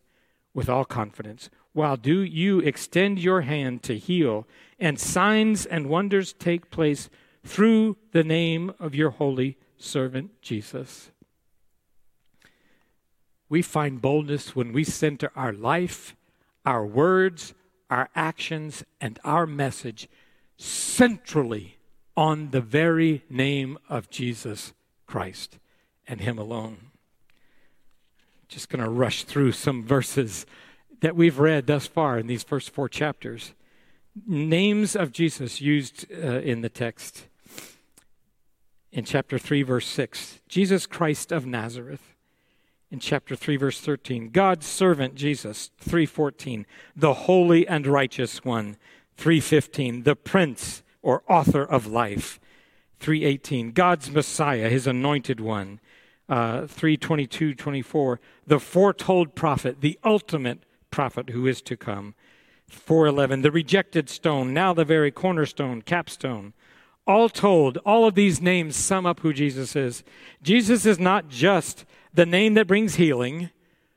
with 0.55 0.69
all 0.69 0.85
confidence, 0.85 1.51
while 1.73 1.97
do 1.97 2.21
you 2.21 2.61
extend 2.61 3.19
your 3.19 3.41
hand 3.41 3.83
to 3.83 3.99
heal, 3.99 4.47
and 4.79 5.01
signs 5.01 5.67
and 5.67 5.89
wonders 5.89 6.35
take 6.35 6.71
place 6.71 7.11
through 7.45 7.97
the 8.13 8.23
name 8.23 8.73
of 8.79 8.95
your 8.95 9.11
holy 9.11 9.59
servant 9.77 10.41
Jesus. 10.41 11.11
We 13.49 13.63
find 13.63 14.03
boldness 14.03 14.55
when 14.55 14.73
we 14.73 14.85
center 14.85 15.31
our 15.35 15.53
life, 15.53 16.15
our 16.67 16.85
words, 16.85 17.55
our 17.89 18.11
actions, 18.15 18.85
and 19.01 19.19
our 19.25 19.47
message 19.47 20.09
centrally 20.57 21.79
on 22.17 22.51
the 22.51 22.61
very 22.61 23.25
name 23.31 23.79
of 23.89 24.11
Jesus 24.11 24.75
Christ 25.07 25.59
and 26.07 26.21
Him 26.21 26.39
alone. 26.39 26.91
Just 28.49 28.69
going 28.69 28.85
to 28.85 28.91
rush 28.91 29.25
through 29.25 29.53
some 29.53 29.85
verses 29.85 30.45
that 31.01 31.17
we've 31.17 31.39
read 31.39 31.67
thus 31.67 31.87
far 31.87 32.19
in 32.19 32.27
these 32.27 32.43
first 32.43 32.71
four 32.71 32.89
chapters. 32.89 33.55
Names 34.27 34.97
of 34.97 35.13
Jesus 35.13 35.61
used 35.61 36.07
uh, 36.13 36.41
in 36.41 36.61
the 36.61 36.69
text. 36.69 37.29
In 38.91 39.05
chapter 39.05 39.39
3, 39.39 39.63
verse 39.63 39.87
6, 39.87 40.41
Jesus 40.49 40.87
Christ 40.87 41.31
of 41.31 41.47
Nazareth 41.47 42.15
in 42.91 42.99
chapter 42.99 43.37
3 43.37 43.57
verse 43.57 43.81
13 43.81 44.31
god's 44.31 44.67
servant 44.67 45.15
jesus 45.15 45.71
314 45.79 46.67
the 46.97 47.15
holy 47.15 47.67
and 47.67 47.87
righteous 47.87 48.45
one 48.45 48.77
315 49.17 50.03
the 50.05 50.17
prince 50.17 50.83
or 51.03 51.23
author 51.29 51.63
of 51.63 51.87
life 51.87 52.41
318 53.01 53.73
god's 53.73 54.11
messiah 54.11 54.69
his 54.69 54.87
anointed 54.87 55.41
one 55.41 55.81
uh, 56.29 56.67
322 56.67 57.55
24 57.55 58.21
the 58.47 58.61
foretold 58.61 59.35
prophet 59.35 59.81
the 59.81 59.99
ultimate 60.05 60.65
prophet 60.91 61.31
who 61.31 61.47
is 61.47 61.63
to 61.63 61.77
come 61.77 62.15
411 62.69 63.43
the 63.43 63.51
rejected 63.51 64.09
stone 64.09 64.53
now 64.53 64.73
the 64.73 64.85
very 64.85 65.11
cornerstone 65.11 65.83
capstone. 65.83 66.53
All 67.07 67.31
told 67.31 67.79
all 67.79 68.07
of 68.07 68.15
these 68.15 68.43
names 68.43 68.77
sum 68.77 69.07
up 69.07 69.21
who 69.21 69.33
jesus 69.33 69.75
is. 69.75 70.05
Jesus 70.43 70.85
is 70.85 70.99
not 70.99 71.29
just 71.29 71.87
the 72.19 72.27
name 72.27 72.55
that 72.55 72.67
brings 72.67 72.97
healing, 72.97 73.49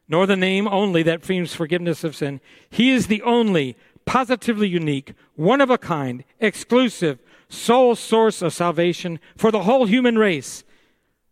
nor 0.07 0.27
the 0.27 0.35
name 0.35 0.67
only 0.67 1.01
that 1.01 1.23
brings 1.23 1.55
forgiveness 1.55 2.03
of 2.03 2.15
sin. 2.15 2.39
He 2.69 2.91
is 2.91 3.07
the 3.07 3.23
only 3.23 3.75
positively 4.05 4.67
unique, 4.67 5.15
one 5.33 5.59
of 5.59 5.71
a 5.71 5.77
kind, 5.79 6.23
exclusive, 6.39 7.17
sole 7.49 7.95
source 7.95 8.43
of 8.43 8.53
salvation 8.53 9.19
for 9.35 9.49
the 9.49 9.63
whole 9.63 9.87
human 9.87 10.19
race. 10.19 10.63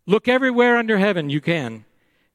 Look 0.04 0.26
everywhere 0.26 0.76
under 0.76 0.98
heaven 0.98 1.30
you 1.30 1.40
can. 1.40 1.84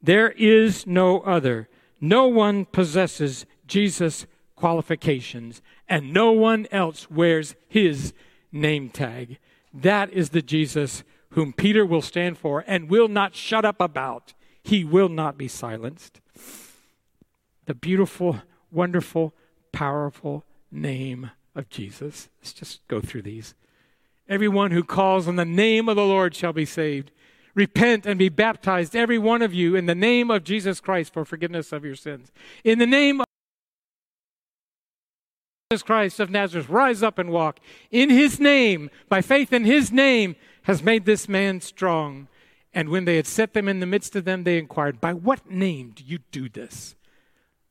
There 0.02 0.32
is 0.32 0.88
no 0.88 1.20
other. 1.20 1.68
No 2.00 2.30
one 2.30 2.64
possesses 2.64 3.46
Jesus' 3.68 4.26
qualifications, 4.56 5.62
and 5.90 6.14
no 6.14 6.32
one 6.32 6.66
else 6.72 7.12
wears 7.12 7.56
his 7.68 8.14
name 8.54 8.88
tag. 8.88 9.38
That 9.74 10.14
is 10.14 10.30
the 10.30 10.42
Jesus 10.42 11.04
whom 11.32 11.52
Peter 11.52 11.86
will 11.86 12.02
stand 12.02 12.38
for 12.38 12.64
and 12.66 12.90
will 12.90 13.10
not 13.10 13.36
shut 13.36 13.66
up 13.66 13.82
about. 13.82 14.34
He 14.66 14.84
will 14.84 15.10
not 15.10 15.38
be 15.38 15.48
silenced. 15.48 16.22
The 17.68 17.76
beautiful, 17.76 18.42
wonderful, 18.72 19.36
powerful 19.72 20.44
name 20.72 21.30
of 21.54 21.70
Jesus. 21.70 22.30
Let's 22.40 22.52
just 22.52 22.88
go 22.88 23.00
through 23.00 23.22
these. 23.22 23.54
Everyone 24.28 24.72
who 24.72 24.84
calls 24.84 25.28
on 25.28 25.36
the 25.36 25.46
name 25.46 25.88
of 25.88 25.96
the 25.96 26.04
Lord 26.04 26.34
shall 26.34 26.52
be 26.52 26.66
saved. 26.66 27.12
Repent 27.54 28.08
and 28.08 28.18
be 28.18 28.28
baptized, 28.28 28.96
every 28.96 29.20
one 29.20 29.44
of 29.44 29.54
you, 29.54 29.76
in 29.76 29.86
the 29.86 29.94
name 29.94 30.32
of 30.32 30.44
Jesus 30.44 30.80
Christ 30.80 31.14
for 31.14 31.26
forgiveness 31.26 31.72
of 31.72 31.86
your 31.86 31.94
sins. 31.94 32.32
In 32.64 32.80
the 32.80 32.88
name 32.88 33.22
of 33.22 33.26
Jesus 35.70 35.84
Christ 35.84 36.20
of 36.20 36.32
Nazareth, 36.32 36.70
rise 36.70 37.04
up 37.04 37.20
and 37.20 37.30
walk. 37.30 37.60
In 37.92 38.10
his 38.10 38.40
name, 38.40 38.90
by 39.10 39.22
faith 39.22 39.54
in 39.54 39.64
his 39.64 39.92
name, 39.92 40.36
has 40.64 40.82
made 40.82 41.06
this 41.06 41.30
man 41.30 41.62
strong. 41.62 42.28
And 42.76 42.90
when 42.90 43.06
they 43.06 43.16
had 43.16 43.26
set 43.26 43.54
them 43.54 43.70
in 43.70 43.80
the 43.80 43.86
midst 43.86 44.18
of 44.18 44.26
them, 44.26 44.44
they 44.44 44.58
inquired, 44.58 45.00
By 45.00 45.14
what 45.14 45.50
name 45.50 45.94
do 45.96 46.04
you 46.06 46.20
do 46.32 46.50
this? 46.50 46.96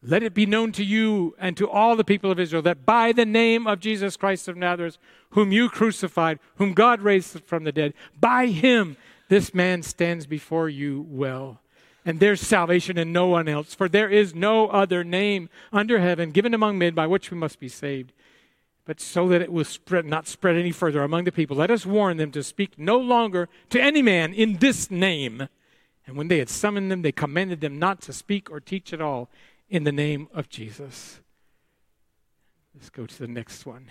Let 0.02 0.22
it 0.22 0.34
be 0.34 0.46
known 0.46 0.72
to 0.72 0.84
you 0.84 1.34
and 1.38 1.57
to 1.59 1.68
all 1.68 1.94
the 1.94 2.05
people 2.05 2.30
of 2.30 2.40
Israel 2.40 2.62
that 2.62 2.86
by 2.86 3.12
the 3.12 3.26
name 3.26 3.66
of 3.66 3.80
Jesus 3.80 4.16
Christ 4.16 4.48
of 4.48 4.57
Nazareth, 4.57 4.98
whom 5.30 5.52
you 5.52 5.68
crucified, 5.68 6.38
whom 6.57 6.72
God 6.72 7.02
raised 7.02 7.42
from 7.44 7.64
the 7.64 7.72
dead, 7.72 7.92
by 8.18 8.46
him 8.46 8.96
this 9.28 9.55
man 9.55 9.82
stands 9.82 10.26
before 10.26 10.68
you 10.68 11.07
well. 11.09 11.61
And 12.07 12.20
there's 12.20 12.40
salvation 12.40 12.98
in 12.98 13.12
no 13.12 13.26
one 13.26 13.48
else, 13.48 13.74
for 13.74 13.88
there 13.88 14.11
is 14.11 14.34
no 14.34 14.68
other 14.68 15.05
name 15.05 15.48
under 15.72 16.00
heaven 16.00 16.32
given 16.32 16.52
among 16.52 16.78
men 16.78 16.94
by 16.94 17.07
which 17.07 17.30
we 17.30 17.36
must 17.36 17.61
be 17.61 17.68
saved 17.68 18.12
but 18.85 19.01
so 19.01 19.28
that 19.28 19.43
it 19.43 19.53
will 19.53 19.64
spread, 19.64 20.05
not 20.05 20.26
spread 20.26 20.57
any 20.57 20.70
further 20.70 21.03
among 21.03 21.24
the 21.24 21.32
people. 21.32 21.57
Let 21.57 21.70
us 21.70 21.87
warn 21.87 22.18
them 22.18 22.30
to 22.32 22.43
speak 22.43 22.78
no 22.78 22.99
longer 22.99 23.49
to 23.70 23.80
any 23.80 24.03
man 24.03 24.35
in 24.35 24.59
this 24.59 24.91
name. 24.91 25.49
And 26.07 26.16
when 26.16 26.28
they 26.28 26.39
had 26.39 26.51
summoned 26.51 26.91
them, 26.91 27.03
they 27.03 27.12
commanded 27.12 27.61
them 27.61 27.78
not 27.78 28.03
to 28.03 28.12
speak 28.12 28.51
or 28.51 28.61
teach 28.61 28.93
at 28.93 29.01
all 29.01 29.30
in 29.70 29.85
the 29.85 29.93
name 29.93 30.28
of 30.35 30.49
Jesus. 30.51 31.20
Let's 32.74 32.91
go 32.91 33.07
to 33.07 33.18
the 33.18 33.28
next 33.28 33.64
one. 33.64 33.91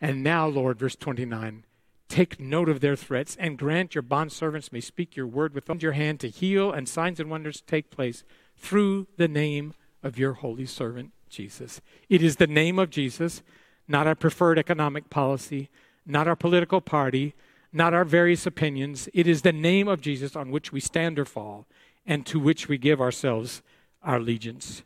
And 0.00 0.22
now, 0.22 0.46
Lord, 0.46 0.78
verse 0.78 0.94
29, 0.94 1.64
take 2.08 2.38
note 2.38 2.68
of 2.68 2.80
their 2.80 2.94
threats 2.94 3.36
and 3.40 3.58
grant 3.58 3.94
your 3.94 4.02
bondservants 4.02 4.72
may 4.72 4.80
speak 4.80 5.16
your 5.16 5.26
word 5.26 5.54
with 5.54 5.68
your 5.82 5.92
hand 5.92 6.20
to 6.20 6.28
heal 6.28 6.70
and 6.70 6.88
signs 6.88 7.18
and 7.18 7.30
wonders 7.30 7.62
take 7.66 7.90
place 7.90 8.22
through 8.56 9.08
the 9.16 9.26
name 9.26 9.74
of 10.02 10.18
your 10.18 10.34
holy 10.34 10.66
servant, 10.66 11.12
Jesus. 11.28 11.80
It 12.08 12.22
is 12.22 12.36
the 12.36 12.46
name 12.46 12.78
of 12.78 12.90
Jesus 12.90 13.42
not 13.86 14.06
our 14.06 14.14
preferred 14.14 14.58
economic 14.58 15.10
policy, 15.10 15.68
not 16.06 16.28
our 16.28 16.36
political 16.36 16.80
party, 16.80 17.34
not 17.72 17.92
our 17.92 18.04
various 18.04 18.46
opinions. 18.46 19.08
It 19.12 19.26
is 19.26 19.42
the 19.42 19.52
name 19.52 19.88
of 19.88 20.00
Jesus 20.00 20.36
on 20.36 20.50
which 20.50 20.72
we 20.72 20.80
stand 20.80 21.18
or 21.18 21.24
fall 21.24 21.66
and 22.06 22.24
to 22.26 22.38
which 22.38 22.68
we 22.68 22.78
give 22.78 23.00
ourselves 23.00 23.62
our 24.02 24.16
allegiance. 24.16 24.82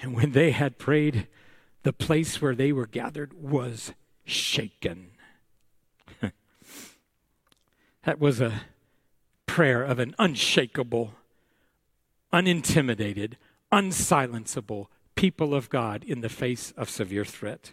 And 0.00 0.14
when 0.14 0.32
they 0.32 0.52
had 0.52 0.78
prayed, 0.78 1.26
the 1.82 1.92
place 1.92 2.40
where 2.40 2.54
they 2.54 2.72
were 2.72 2.86
gathered 2.86 3.32
was 3.34 3.92
shaken. 4.24 5.10
that 8.04 8.20
was 8.20 8.40
a 8.40 8.62
prayer 9.46 9.82
of 9.82 9.98
an 9.98 10.14
unshakable, 10.18 11.14
unintimidated, 12.32 13.36
unsilenceable, 13.72 14.88
people 15.18 15.52
of 15.52 15.68
God 15.68 16.04
in 16.04 16.20
the 16.20 16.28
face 16.28 16.72
of 16.76 16.88
severe 16.88 17.24
threat. 17.24 17.72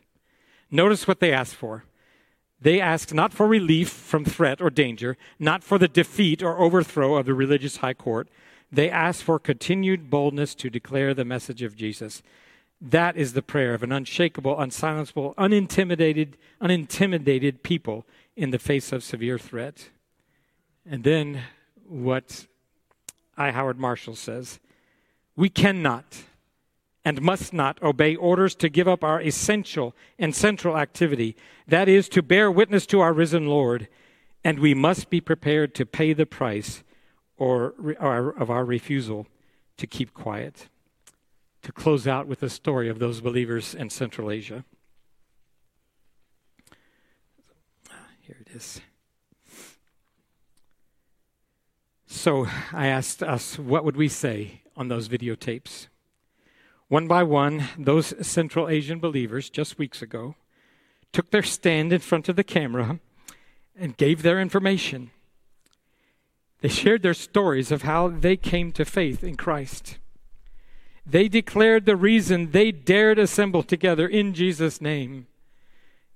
Notice 0.71 1.07
what 1.07 1.19
they 1.19 1.31
asked 1.31 1.55
for 1.55 1.83
They 2.59 2.81
ask 2.81 3.13
not 3.13 3.33
for 3.33 3.47
relief 3.47 3.89
from 3.89 4.25
threat 4.25 4.61
or 4.61 4.71
danger, 4.71 5.15
not 5.37 5.63
for 5.63 5.77
the 5.77 5.87
defeat 5.87 6.41
or 6.41 6.57
overthrow 6.57 7.15
of 7.15 7.27
the 7.27 7.35
religious 7.35 7.77
high 7.77 7.93
court. 7.93 8.27
They 8.71 8.89
ask 8.89 9.23
for 9.23 9.37
continued 9.37 10.09
boldness 10.09 10.55
to 10.55 10.71
declare 10.71 11.13
the 11.13 11.25
message 11.25 11.61
of 11.61 11.75
Jesus. 11.75 12.23
That 12.81 13.15
is 13.15 13.33
the 13.33 13.43
prayer 13.43 13.75
of 13.75 13.83
an 13.83 13.91
unshakable, 13.91 14.55
unsilenceable, 14.55 15.35
unintimidated, 15.37 16.37
unintimidated 16.59 17.61
people 17.61 18.05
in 18.35 18.49
the 18.49 18.59
face 18.59 18.91
of 18.91 19.03
severe 19.03 19.37
threat. 19.37 19.89
And 20.83 21.03
then 21.03 21.41
what 21.87 22.47
I. 23.37 23.51
Howard 23.51 23.77
Marshall 23.77 24.15
says 24.15 24.59
we 25.35 25.49
cannot 25.49 26.23
and 27.05 27.21
must 27.21 27.53
not 27.53 27.81
obey 27.83 28.15
orders 28.15 28.55
to 28.55 28.67
give 28.67 28.87
up 28.87 29.03
our 29.03 29.21
essential 29.21 29.95
and 30.17 30.35
central 30.35 30.75
activity, 30.75 31.35
that 31.67 31.87
is, 31.87 32.09
to 32.09 32.23
bear 32.23 32.51
witness 32.51 32.87
to 32.87 32.99
our 32.99 33.13
risen 33.13 33.47
Lord, 33.47 33.87
and 34.43 34.59
we 34.59 34.73
must 34.73 35.11
be 35.11 35.21
prepared 35.21 35.75
to 35.75 35.85
pay 35.85 36.13
the 36.13 36.25
price 36.25 36.83
or, 37.37 37.75
or 37.99 38.31
of 38.37 38.49
our 38.49 38.65
refusal 38.65 39.27
to 39.77 39.85
keep 39.85 40.13
quiet. 40.13 40.67
To 41.61 41.71
close 41.71 42.07
out 42.07 42.27
with 42.27 42.41
the 42.41 42.49
story 42.49 42.89
of 42.89 42.99
those 42.99 43.21
believers 43.21 43.73
in 43.73 43.89
Central 43.89 44.29
Asia. 44.29 44.65
Here 48.21 48.37
it 48.39 48.55
is. 48.55 48.81
So 52.07 52.47
I 52.71 52.87
asked 52.87 53.21
us, 53.21 53.59
what 53.59 53.83
would 53.83 53.95
we 53.95 54.07
say 54.07 54.61
on 54.75 54.87
those 54.87 55.07
videotapes? 55.07 55.87
One 56.88 57.07
by 57.07 57.23
one, 57.23 57.67
those 57.77 58.13
Central 58.25 58.69
Asian 58.69 58.99
believers, 58.99 59.49
just 59.49 59.79
weeks 59.79 60.01
ago, 60.01 60.36
took 61.11 61.31
their 61.31 61.43
stand 61.43 61.91
in 61.91 61.99
front 61.99 62.29
of 62.29 62.36
the 62.36 62.43
camera 62.43 62.99
and 63.75 63.97
gave 63.97 64.21
their 64.21 64.39
information. 64.39 65.11
They 66.61 66.69
shared 66.69 67.01
their 67.01 67.13
stories 67.13 67.71
of 67.71 67.81
how 67.81 68.09
they 68.09 68.38
came 68.38 68.71
to 68.73 68.86
faith 68.86 69.23
in 69.23 69.36
Christ. 69.36 69.97
They 71.05 71.27
declared 71.27 71.86
the 71.86 71.95
reason 71.95 72.51
they 72.51 72.71
dared 72.71 73.19
assemble 73.19 73.63
together 73.63 74.07
in 74.07 74.33
Jesus' 74.33 74.81
name. 74.81 75.27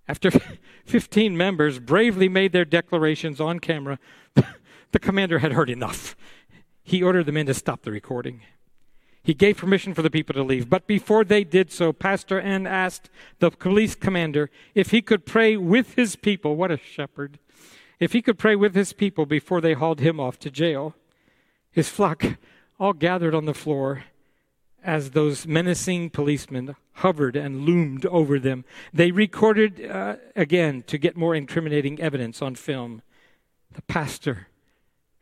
After 0.07 0.31
15 0.85 1.37
members 1.37 1.79
bravely 1.79 2.29
made 2.29 2.51
their 2.51 2.65
declarations 2.65 3.39
on 3.39 3.59
camera, 3.59 3.99
the 4.91 4.99
commander 4.99 5.39
had 5.39 5.53
heard 5.53 5.69
enough. 5.69 6.15
He 6.83 7.03
ordered 7.03 7.25
the 7.25 7.31
men 7.31 7.45
to 7.47 7.53
stop 7.53 7.83
the 7.83 7.91
recording. 7.91 8.41
He 9.29 9.35
gave 9.35 9.57
permission 9.57 9.93
for 9.93 10.01
the 10.01 10.09
people 10.09 10.33
to 10.33 10.41
leave. 10.41 10.71
But 10.71 10.87
before 10.87 11.23
they 11.23 11.43
did 11.43 11.71
so, 11.71 11.93
Pastor 11.93 12.41
N 12.41 12.65
asked 12.65 13.11
the 13.37 13.51
police 13.51 13.93
commander 13.93 14.49
if 14.73 14.89
he 14.89 15.03
could 15.03 15.23
pray 15.23 15.55
with 15.55 15.93
his 15.93 16.15
people. 16.15 16.55
What 16.55 16.71
a 16.71 16.77
shepherd. 16.77 17.37
If 17.99 18.13
he 18.13 18.23
could 18.23 18.39
pray 18.39 18.55
with 18.55 18.73
his 18.73 18.91
people 18.91 19.27
before 19.27 19.61
they 19.61 19.73
hauled 19.73 19.99
him 19.99 20.19
off 20.19 20.39
to 20.39 20.49
jail. 20.49 20.95
His 21.71 21.89
flock 21.89 22.25
all 22.79 22.93
gathered 22.93 23.35
on 23.35 23.45
the 23.45 23.53
floor 23.53 24.05
as 24.83 25.11
those 25.11 25.45
menacing 25.45 26.09
policemen 26.09 26.75
hovered 26.93 27.35
and 27.35 27.65
loomed 27.65 28.07
over 28.07 28.39
them. 28.39 28.65
They 28.91 29.11
recorded 29.11 29.85
uh, 29.85 30.15
again 30.35 30.81
to 30.87 30.97
get 30.97 31.15
more 31.15 31.35
incriminating 31.35 32.01
evidence 32.01 32.41
on 32.41 32.55
film. 32.55 33.03
The 33.73 33.83
pastor 33.83 34.47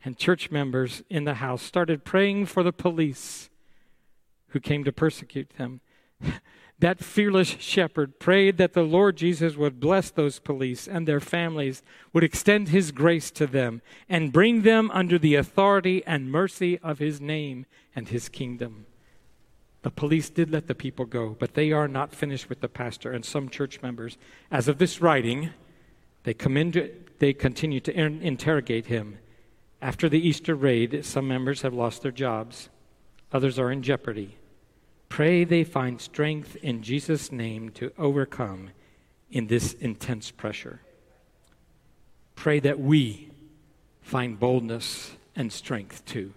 and 0.02 0.16
church 0.16 0.50
members 0.50 1.02
in 1.10 1.24
the 1.24 1.34
house 1.34 1.62
started 1.62 2.06
praying 2.06 2.46
for 2.46 2.62
the 2.62 2.72
police 2.72 3.50
who 4.48 4.60
came 4.60 4.84
to 4.84 4.92
persecute 4.92 5.50
them. 5.58 5.80
that 6.78 7.00
fearless 7.00 7.48
shepherd 7.48 8.20
prayed 8.20 8.56
that 8.58 8.72
the 8.72 8.82
Lord 8.82 9.16
Jesus 9.16 9.56
would 9.56 9.80
bless 9.80 10.10
those 10.10 10.38
police 10.38 10.86
and 10.86 11.06
their 11.06 11.20
families, 11.20 11.82
would 12.12 12.22
extend 12.22 12.68
his 12.68 12.92
grace 12.92 13.30
to 13.32 13.46
them, 13.46 13.82
and 14.08 14.32
bring 14.32 14.62
them 14.62 14.90
under 14.92 15.18
the 15.18 15.34
authority 15.34 16.02
and 16.06 16.30
mercy 16.30 16.78
of 16.78 16.98
his 16.98 17.20
name 17.20 17.66
and 17.96 18.08
his 18.08 18.28
kingdom. 18.28 18.86
The 19.82 19.90
police 19.90 20.30
did 20.30 20.50
let 20.50 20.66
the 20.66 20.74
people 20.74 21.04
go, 21.04 21.36
but 21.38 21.54
they 21.54 21.72
are 21.72 21.88
not 21.88 22.14
finished 22.14 22.48
with 22.48 22.60
the 22.60 22.68
pastor 22.68 23.12
and 23.12 23.24
some 23.24 23.48
church 23.48 23.82
members. 23.82 24.18
As 24.50 24.68
of 24.68 24.78
this 24.78 25.00
writing, 25.00 25.50
they, 26.24 26.34
come 26.34 26.56
into, 26.56 26.90
they 27.18 27.32
continue 27.32 27.80
to 27.80 27.94
in- 27.94 28.22
interrogate 28.22 28.86
him. 28.86 29.18
After 29.80 30.08
the 30.08 30.26
Easter 30.26 30.54
raid, 30.54 31.04
some 31.04 31.28
members 31.28 31.62
have 31.62 31.74
lost 31.74 32.02
their 32.02 32.12
jobs, 32.12 32.68
others 33.32 33.58
are 33.58 33.70
in 33.70 33.82
jeopardy. 33.82 34.37
Pray 35.08 35.44
they 35.44 35.64
find 35.64 36.00
strength 36.00 36.56
in 36.56 36.82
Jesus' 36.82 37.32
name 37.32 37.70
to 37.70 37.92
overcome 37.98 38.70
in 39.30 39.46
this 39.46 39.72
intense 39.74 40.30
pressure. 40.30 40.80
Pray 42.34 42.60
that 42.60 42.78
we 42.78 43.30
find 44.00 44.38
boldness 44.38 45.12
and 45.34 45.52
strength 45.52 46.04
too. 46.04 46.32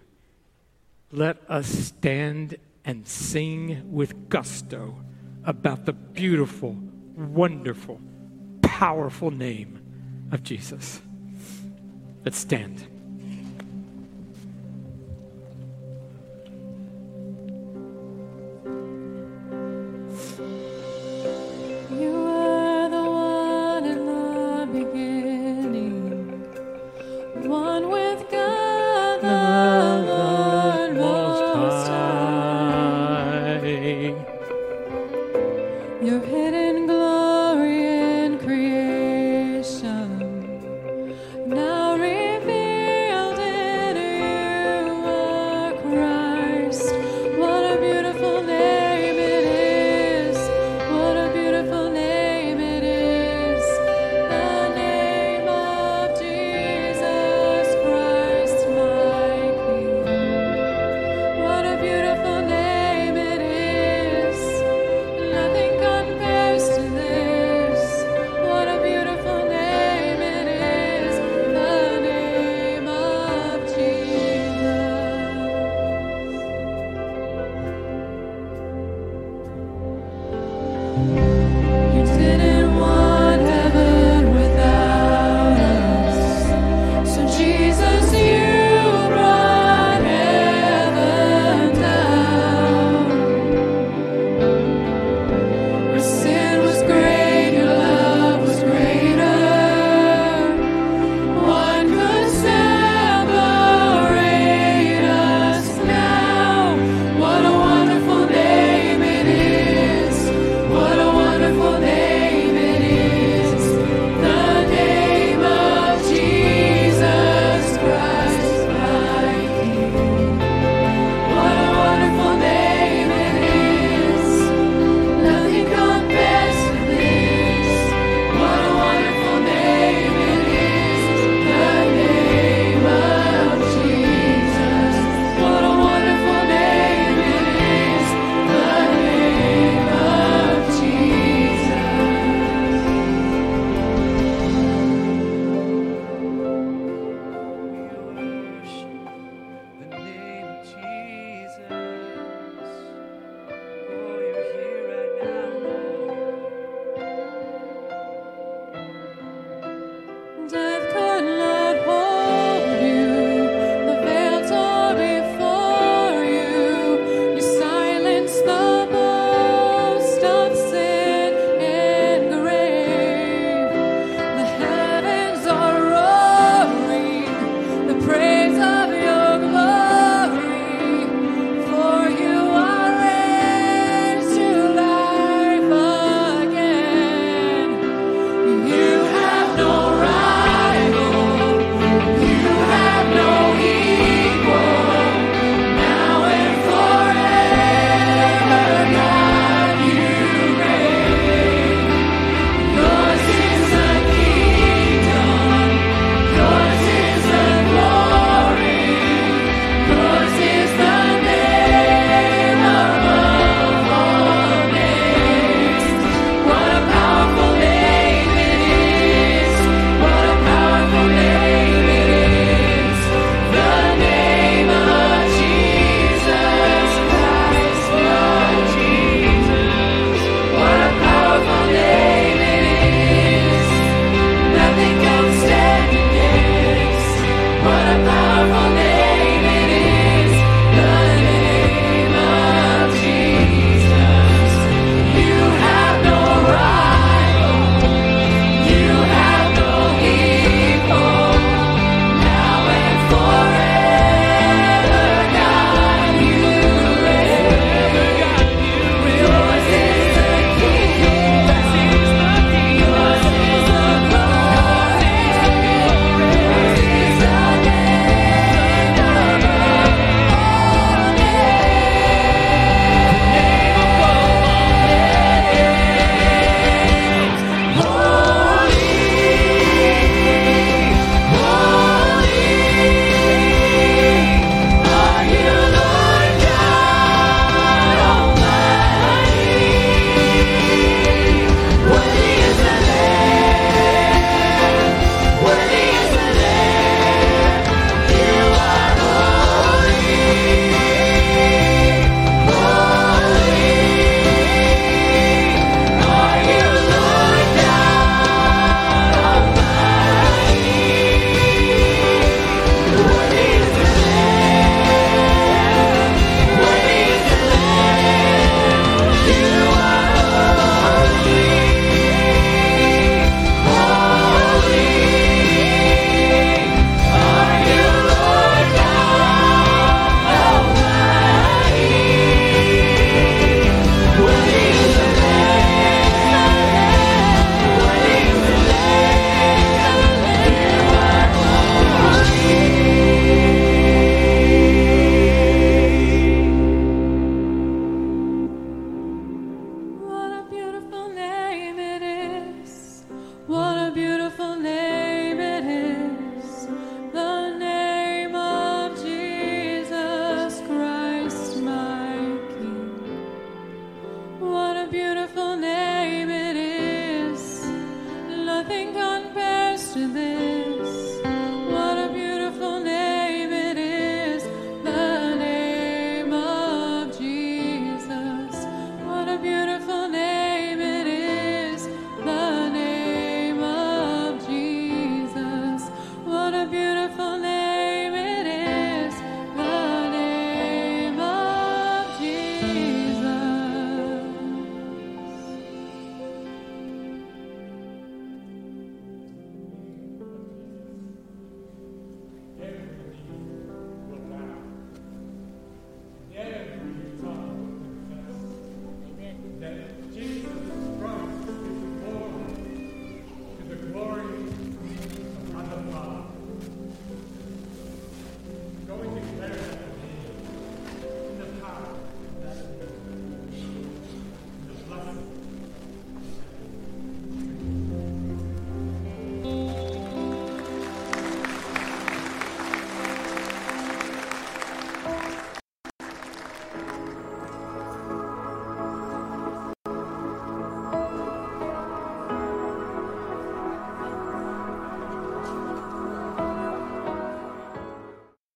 Let 1.12 1.38
us 1.50 1.68
stand 1.68 2.58
and 2.86 3.08
sing 3.08 3.82
with 3.92 4.30
gusto 4.30 4.96
about 5.44 5.86
the 5.86 5.94
beautiful, 5.94 6.76
wonderful, 7.16 8.00
powerful 8.62 9.32
name 9.32 9.82
of 10.32 10.44
Jesus. 10.44 11.02
Let's 12.24 12.38
stand. 12.38 12.91